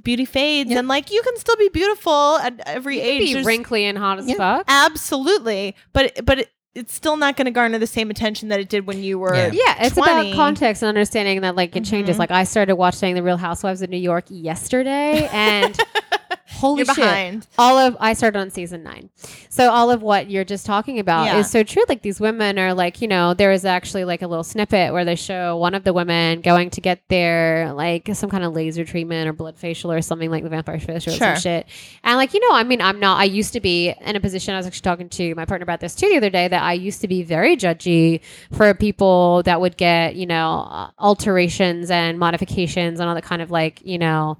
beauty 0.02 0.24
fades 0.24 0.70
Yeah. 0.70 0.80
and 0.80 0.88
like 0.88 1.10
you 1.12 1.22
can 1.22 1.36
still 1.38 1.56
be 1.56 1.68
beautiful 1.68 2.38
at 2.42 2.60
every 2.66 3.00
age 3.00 3.20
Be 3.20 3.32
There's- 3.34 3.46
wrinkly 3.46 3.84
and 3.84 3.96
hot 3.96 4.18
as 4.18 4.28
Yeah. 4.28 4.34
fuck. 4.36 4.64
absolutely 4.68 5.74
but 5.92 6.12
but 6.26 6.40
it, 6.40 6.50
it's 6.74 6.92
still 6.92 7.16
not 7.16 7.36
going 7.36 7.44
to 7.44 7.50
garner 7.50 7.78
the 7.78 7.86
same 7.86 8.10
attention 8.10 8.48
that 8.48 8.58
it 8.60 8.68
did 8.68 8.86
when 8.86 9.02
you 9.02 9.18
were 9.18 9.34
Yeah. 9.34 9.50
Yeah, 9.52 9.84
it's 9.86 9.94
20. 9.94 10.10
about 10.30 10.34
context 10.36 10.82
and 10.82 10.88
understanding 10.88 11.40
that 11.42 11.54
like 11.56 11.76
it 11.76 11.84
changes. 11.84 12.16
Mhm. 12.16 12.18
Like 12.20 12.30
I 12.30 12.44
started 12.44 12.74
watching 12.76 13.14
The 13.14 13.22
Real 13.22 13.36
Housewives 13.36 13.80
of 13.82 13.90
New 13.90 13.96
York 13.96 14.24
yesterday, 14.28 15.28
and 15.32 15.78
holy 16.54 16.78
You're 16.78 16.86
shit, 16.86 16.96
behind. 16.96 17.46
all 17.58 17.78
of 17.78 17.96
I 18.00 18.12
started 18.14 18.38
on 18.38 18.50
season 18.50 18.82
nine. 18.82 19.10
So 19.48 19.70
all 19.70 19.90
of 19.90 20.02
what 20.02 20.30
you're 20.30 20.44
just 20.44 20.66
talking 20.66 20.98
about 20.98 21.26
Yeah. 21.26 21.38
is 21.38 21.50
so 21.50 21.62
true. 21.62 21.82
Like 21.88 22.02
these 22.02 22.20
women 22.20 22.58
are 22.58 22.74
like, 22.74 23.00
you 23.00 23.08
know, 23.08 23.34
there 23.34 23.52
is 23.52 23.64
actually 23.64 24.04
like 24.04 24.22
a 24.22 24.26
little 24.26 24.44
snippet 24.44 24.92
where 24.92 25.04
they 25.04 25.14
show 25.16 25.56
one 25.56 25.74
of 25.74 25.84
the 25.84 25.92
women 25.92 26.40
going 26.40 26.70
to 26.70 26.80
get 26.80 27.00
their 27.08 27.72
like 27.74 28.08
some 28.14 28.30
kind 28.30 28.44
of 28.44 28.52
laser 28.52 28.84
treatment 28.84 29.28
or 29.28 29.32
blood 29.32 29.56
facial 29.58 29.92
or 29.92 30.00
something 30.02 30.30
like 30.30 30.42
the 30.42 30.48
vampire 30.48 30.78
facial 30.80 31.12
or 31.12 31.16
some 31.16 31.36
shit. 31.36 31.66
And 32.02 32.16
like, 32.16 32.34
you 32.34 32.40
know, 32.40 32.54
I 32.54 32.64
mean, 32.64 32.80
I'm 32.80 32.98
not 33.00 33.18
I 33.20 33.24
used 33.24 33.52
to 33.54 33.60
be 33.60 33.94
in 34.00 34.16
a 34.16 34.20
position 34.20 34.54
I 34.54 34.56
was 34.58 34.66
actually 34.66 34.82
talking 34.82 35.08
to 35.10 35.34
my 35.34 35.44
partner 35.44 35.62
about 35.62 35.80
this 35.80 35.94
too 35.94 36.08
the 36.08 36.16
other 36.16 36.30
day 36.30 36.48
that 36.48 36.62
I 36.62 36.72
used 36.72 37.00
to 37.02 37.08
be 37.08 37.22
very 37.22 37.56
judgy 37.56 38.20
for 38.52 38.72
people 38.74 39.42
that 39.44 39.60
would 39.60 39.76
get, 39.76 40.16
you 40.16 40.26
know, 40.26 40.90
alterations 40.98 41.90
and 41.90 42.18
modifications 42.18 43.00
and 43.00 43.08
all 43.08 43.14
that 43.14 43.24
kind 43.24 43.42
of 43.42 43.50
like, 43.50 43.80
you 43.84 43.98
know, 43.98 44.38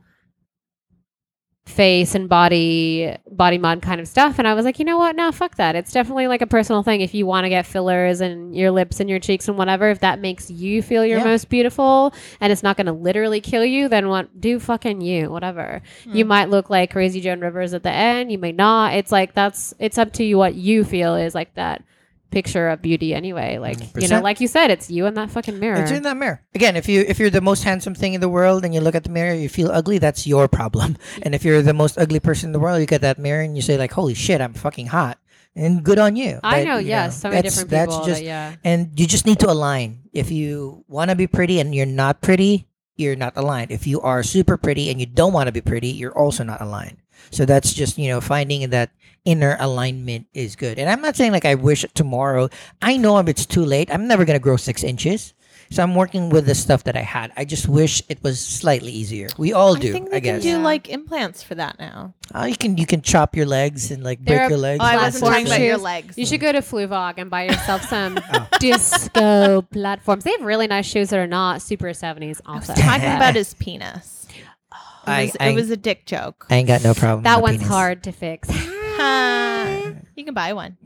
face 1.67 2.15
and 2.15 2.29
body 2.29 3.17
body 3.31 3.57
mod 3.57 3.81
kind 3.81 4.01
of 4.01 4.07
stuff. 4.07 4.39
And 4.39 4.47
i 4.47 4.55
was 4.55 4.65
like 4.65 4.79
you 4.79 4.85
know 4.85 4.99
what? 4.99 5.17
No 5.17 5.33
fuck 5.33 5.57
that. 5.57 5.75
It's 5.75 5.93
definitely 5.93 6.27
like 6.27 6.43
a 6.43 6.47
personal 6.47 6.83
thing. 6.83 7.01
If 7.01 7.15
you 7.15 7.27
want 7.27 7.45
to 7.45 7.49
get 7.49 7.67
fillers 7.67 8.21
and 8.21 8.55
your 8.55 8.71
lips 8.71 9.01
and 9.01 9.09
your 9.09 9.19
cheeks 9.19 9.49
and 9.49 9.57
whatever 9.57 9.89
if 9.91 10.01
that 10.01 10.21
makes 10.21 10.51
you 10.51 10.83
feel 10.83 11.05
your 11.05 11.19
Yeah. 11.19 11.25
most 11.25 11.49
beautiful 11.49 12.15
and 12.41 12.53
it's 12.53 12.63
not 12.63 12.77
going 12.77 12.87
to 12.87 12.93
literally 12.93 13.41
kill 13.41 13.65
you 13.65 13.89
then 13.89 14.09
what? 14.09 14.41
Do 14.41 14.59
fucking 14.61 15.01
you 15.01 15.31
whatever. 15.31 15.81
You 16.05 16.25
hmm. 16.25 16.29
might 16.29 16.51
look 16.51 16.69
like 16.69 16.93
crazy 16.93 17.21
joan 17.21 17.41
rivers 17.41 17.73
at 17.75 17.83
the 17.83 17.91
end. 17.91 18.31
You 18.31 18.39
may 18.39 18.53
not. 18.53 18.95
It's 18.95 19.11
like 19.11 19.35
that's 19.35 19.73
it's 19.79 19.99
up 19.99 20.13
to 20.15 20.25
you 20.25 20.37
what 20.37 20.55
you 20.55 20.85
feel 20.85 21.15
is 21.17 21.35
like 21.35 21.55
that 21.55 21.83
picture 22.35 22.67
of 22.73 22.83
beauty 22.83 23.15
anyway 23.15 23.51
like 23.67 23.79
you 24.03 24.09
know 24.11 24.21
like 24.29 24.39
you 24.43 24.49
said 24.57 24.69
it's 24.75 24.91
you 24.91 25.07
in 25.07 25.15
that 25.15 25.31
fucking 25.31 25.59
mirror 25.63 25.81
It's 25.81 25.95
in 25.95 26.03
that 26.03 26.19
mirror. 26.19 26.39
Again, 26.59 26.75
if 26.77 26.87
you 26.93 26.99
if 27.13 27.17
you're 27.21 27.31
the 27.39 27.47
most 27.51 27.63
handsome 27.71 27.95
thing 27.95 28.13
in 28.17 28.21
the 28.27 28.33
world 28.39 28.61
and 28.65 28.75
you 28.75 28.81
look 28.81 28.97
at 29.01 29.05
the 29.09 29.15
mirror, 29.19 29.35
you 29.45 29.49
feel 29.49 29.71
ugly. 29.81 29.99
That's 29.99 30.27
your 30.27 30.47
problem. 30.49 30.97
And 31.25 31.31
if 31.37 31.45
you're 31.47 31.63
the 31.63 31.79
most 31.85 31.95
ugly 32.05 32.21
person 32.29 32.45
in 32.51 32.53
the 32.57 32.63
world, 32.65 32.81
you 32.83 32.87
get 32.87 33.03
that 33.07 33.19
mirror 33.27 33.43
and 33.47 33.55
you 33.57 33.63
say 33.63 33.77
like, 33.79 33.93
"Holy 34.01 34.15
shit, 34.15 34.41
I'm 34.45 34.55
fucking 34.55 34.89
hot," 34.99 35.17
and 35.55 35.83
good 35.89 35.99
on 36.07 36.17
you. 36.17 36.41
i 36.43 36.61
But, 36.61 36.65
know 36.69 36.79
yes 36.79 37.21
so 37.23 37.31
many 37.31 37.43
different 37.47 37.71
that's 37.71 37.97
just 38.09 38.21
that, 38.21 38.33
yeah 38.35 38.59
and 38.71 38.79
you 38.99 39.07
just 39.07 39.27
need 39.29 39.39
to 39.45 39.49
align. 39.51 40.11
If 40.13 40.29
you 40.35 40.83
want 40.89 41.09
to 41.11 41.17
be 41.17 41.27
pretty 41.27 41.61
and 41.63 41.71
you're 41.77 41.95
not 42.03 42.21
pretty, 42.21 42.67
you're 42.97 43.21
not 43.25 43.35
aligned. 43.37 43.71
If 43.71 43.87
you 43.87 44.01
are 44.03 44.23
super 44.23 44.57
pretty 44.59 44.91
and 44.91 44.99
you 44.99 45.07
don't 45.07 45.33
want 45.33 45.47
to 45.47 45.55
be 45.55 45.63
pretty, 45.63 45.91
you're 45.95 46.17
also 46.17 46.43
not 46.43 46.61
aligned. 46.61 46.99
So 47.31 47.45
that's 47.45 47.73
just, 47.73 47.99
you 47.99 48.09
know, 48.09 48.21
finding 48.21 48.69
that 48.71 48.91
inner 49.25 49.57
alignment 49.59 50.27
is 50.35 50.55
good. 50.57 50.79
And 50.79 50.89
I'm 50.91 51.01
not 51.01 51.17
saying 51.17 51.33
like 51.33 51.45
I 51.45 51.55
wish 51.55 51.85
tomorrow. 51.95 52.49
I 52.83 52.97
know 52.97 53.19
if 53.19 53.29
it's 53.29 53.47
too 53.47 53.65
late, 53.65 53.91
I'm 53.93 54.07
never 54.07 54.25
going 54.25 54.39
to 54.39 54.43
grow 54.43 54.57
six 54.57 54.85
inches. 54.85 55.33
So 55.71 55.83
I'm 55.83 55.95
working 55.95 56.29
with 56.29 56.45
the 56.45 56.55
stuff 56.55 56.85
that 56.85 56.95
I 56.95 57.01
had. 57.01 57.33
I 57.39 57.47
just 57.47 57.67
wish 57.69 58.03
it 58.11 58.23
was 58.23 58.39
slightly 58.39 58.93
easier. 58.93 59.29
We 59.39 59.55
all 59.55 59.75
do, 59.75 59.89
I 59.89 59.93
think 59.93 60.09
I, 60.09 60.11
they 60.11 60.21
can 60.21 60.41
do 60.41 60.49
Yeah. 60.51 60.57
like 60.59 60.91
implants 60.91 61.43
for 61.43 61.55
that 61.55 61.79
now. 61.79 62.13
Uh, 62.35 62.45
you 62.45 62.55
can 62.55 62.77
you 62.77 62.85
can 62.87 63.01
chop 63.01 63.35
your 63.35 63.47
legs 63.47 63.91
and 63.91 64.05
like 64.05 64.23
There 64.23 64.37
break 64.37 64.47
are- 64.47 64.51
your 64.51 64.59
legs. 64.59 64.81
Oh, 64.83 64.87
I 64.87 64.97
wasn't 64.97 65.15
stuff 65.15 65.29
talking 65.31 65.47
about 65.47 65.61
your 65.61 65.75
shoes. 65.77 65.83
legs. 65.83 66.19
You 66.19 66.27
should 66.27 66.41
go 66.41 66.53
to 66.53 66.59
Fluevog 66.61 67.15
and 67.17 67.31
buy 67.31 67.45
yourself 67.45 67.83
some 67.89 68.21
Oh. 68.35 68.47
disco 68.61 69.63
platforms. 69.63 70.25
They 70.25 70.33
have 70.33 70.43
really 70.43 70.67
nice 70.67 70.85
shoes 70.87 71.09
that 71.11 71.19
are 71.19 71.27
not 71.27 71.63
super 71.63 71.89
70s 71.89 72.41
also. 72.45 72.75
talking 72.75 73.07
about 73.07 73.35
his 73.41 73.55
penis. 73.55 74.24
It 75.07 75.11
I- 75.11 75.23
was, 75.25 75.37
I- 75.41 75.49
it 75.49 75.55
was 75.55 75.71
a 75.71 75.77
dick 75.77 76.07
joke. 76.07 76.47
I 76.51 76.57
ain't 76.57 76.69
got 76.69 76.83
no 76.85 76.95
problem. 76.95 77.23
that 77.25 77.37
with 77.39 77.43
one's 77.43 77.59
penis. 77.59 77.69
hard 77.69 78.03
to 78.05 78.13
fix. 78.13 78.49
You 80.17 80.25
can 80.25 80.35
buy 80.35 80.53
one 80.53 80.77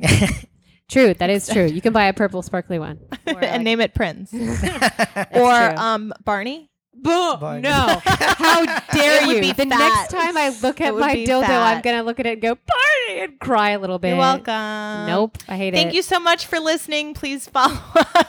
true, 0.88 1.12
that 1.14 1.28
is 1.28 1.46
true. 1.48 1.66
You 1.66 1.80
can 1.82 1.92
buy 1.92 2.04
a 2.06 2.14
purple 2.14 2.40
sparkly 2.42 2.78
one. 2.78 2.98
Or, 3.26 3.32
and 3.44 3.52
like- 3.56 3.60
name 3.60 3.80
it 3.80 3.94
Prince 3.94 4.32
or 4.32 5.52
um 5.78 6.12
Barney. 6.24 6.70
Barney. 7.00 7.60
no. 7.62 8.00
How 8.04 8.64
dare 8.92 9.22
you? 9.26 9.40
be 9.40 9.48
the 9.52 9.66
fat. 9.66 9.68
next 9.68 10.10
time 10.10 10.36
I 10.36 10.48
look 10.62 10.80
at 10.80 10.94
my 10.96 11.14
be 11.14 11.26
dildo, 11.26 11.48
I'm 11.48 11.80
going 11.82 11.96
to 11.96 12.02
look 12.02 12.18
at 12.18 12.26
it 12.26 12.32
and 12.32 12.42
go, 12.42 12.56
party, 12.56 13.20
and 13.20 13.38
cry 13.38 13.70
a 13.70 13.78
little 13.78 14.00
bit. 14.00 14.08
You're 14.08 14.16
welcome. 14.18 15.06
Nope, 15.06 15.38
I 15.48 15.56
hate 15.56 15.74
Thank 15.74 15.74
it. 15.74 15.76
Thank 15.76 15.94
you 15.94 16.02
so 16.02 16.18
much 16.18 16.46
for 16.46 16.58
listening. 16.58 17.14
Please 17.14 17.46
follow 17.48 17.78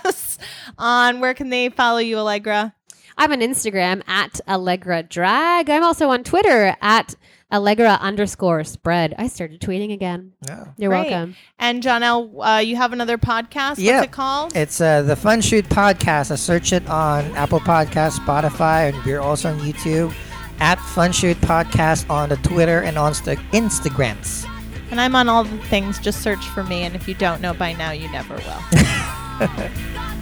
us 0.05 0.37
on 0.77 1.19
where 1.19 1.33
can 1.33 1.49
they 1.49 1.69
follow 1.69 1.97
you, 1.97 2.19
Allegra? 2.19 2.75
I'm 3.19 3.31
on 3.33 3.41
Instagram 3.41 4.01
at 4.07 4.39
Allegra 4.47 5.03
Drag. 5.03 5.69
I'm 5.69 5.83
also 5.83 6.07
on 6.09 6.23
Twitter 6.23 6.75
at 6.81 7.15
Allegra 7.51 7.97
underscore 7.99 8.63
spread. 8.63 9.13
I 9.17 9.27
started 9.27 9.59
tweeting 9.59 9.91
again. 9.91 10.31
Yeah. 10.47 10.67
You're 10.77 10.89
Great. 10.91 11.09
welcome. 11.11 11.35
And 11.59 11.83
John 11.83 12.01
L, 12.01 12.41
uh, 12.41 12.59
you 12.59 12.77
have 12.77 12.93
another 12.93 13.17
podcast. 13.17 13.71
What's 13.71 13.81
Yeah. 13.81 14.03
it 14.03 14.11
called? 14.11 14.55
It's 14.55 14.79
uh, 14.79 15.01
the 15.01 15.17
Fun 15.17 15.41
Shoot 15.41 15.65
Podcast. 15.67 16.31
I 16.31 16.35
search 16.35 16.71
it 16.71 16.87
on 16.89 17.25
Apple 17.35 17.59
Podcast, 17.59 18.19
Spotify, 18.19 18.93
and 18.93 19.03
we're 19.03 19.19
also 19.19 19.49
on 19.51 19.59
YouTube 19.59 20.13
at 20.61 20.79
Fun 20.79 21.11
Shoot 21.11 21.37
Podcast 21.41 22.09
on 22.09 22.29
the 22.29 22.37
Twitter 22.37 22.79
and 22.83 22.97
on 22.97 23.11
the 23.25 23.35
Instagrams. 23.51 24.47
And 24.91 25.01
I'm 25.01 25.13
on 25.15 25.27
all 25.27 25.43
the 25.43 25.57
things. 25.65 25.99
Just 25.99 26.21
search 26.21 26.45
for 26.47 26.63
me. 26.63 26.83
And 26.83 26.95
if 26.95 27.05
you 27.07 27.15
don't 27.15 27.41
know 27.41 27.53
by 27.53 27.73
now, 27.73 27.91
you 27.91 28.09
never 28.13 28.35
will. 28.35 28.63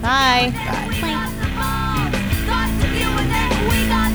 Bye. 0.02 0.52
Bye. 0.52 0.52
Bye. 1.00 2.17
We 3.70 3.88
got 3.88 4.07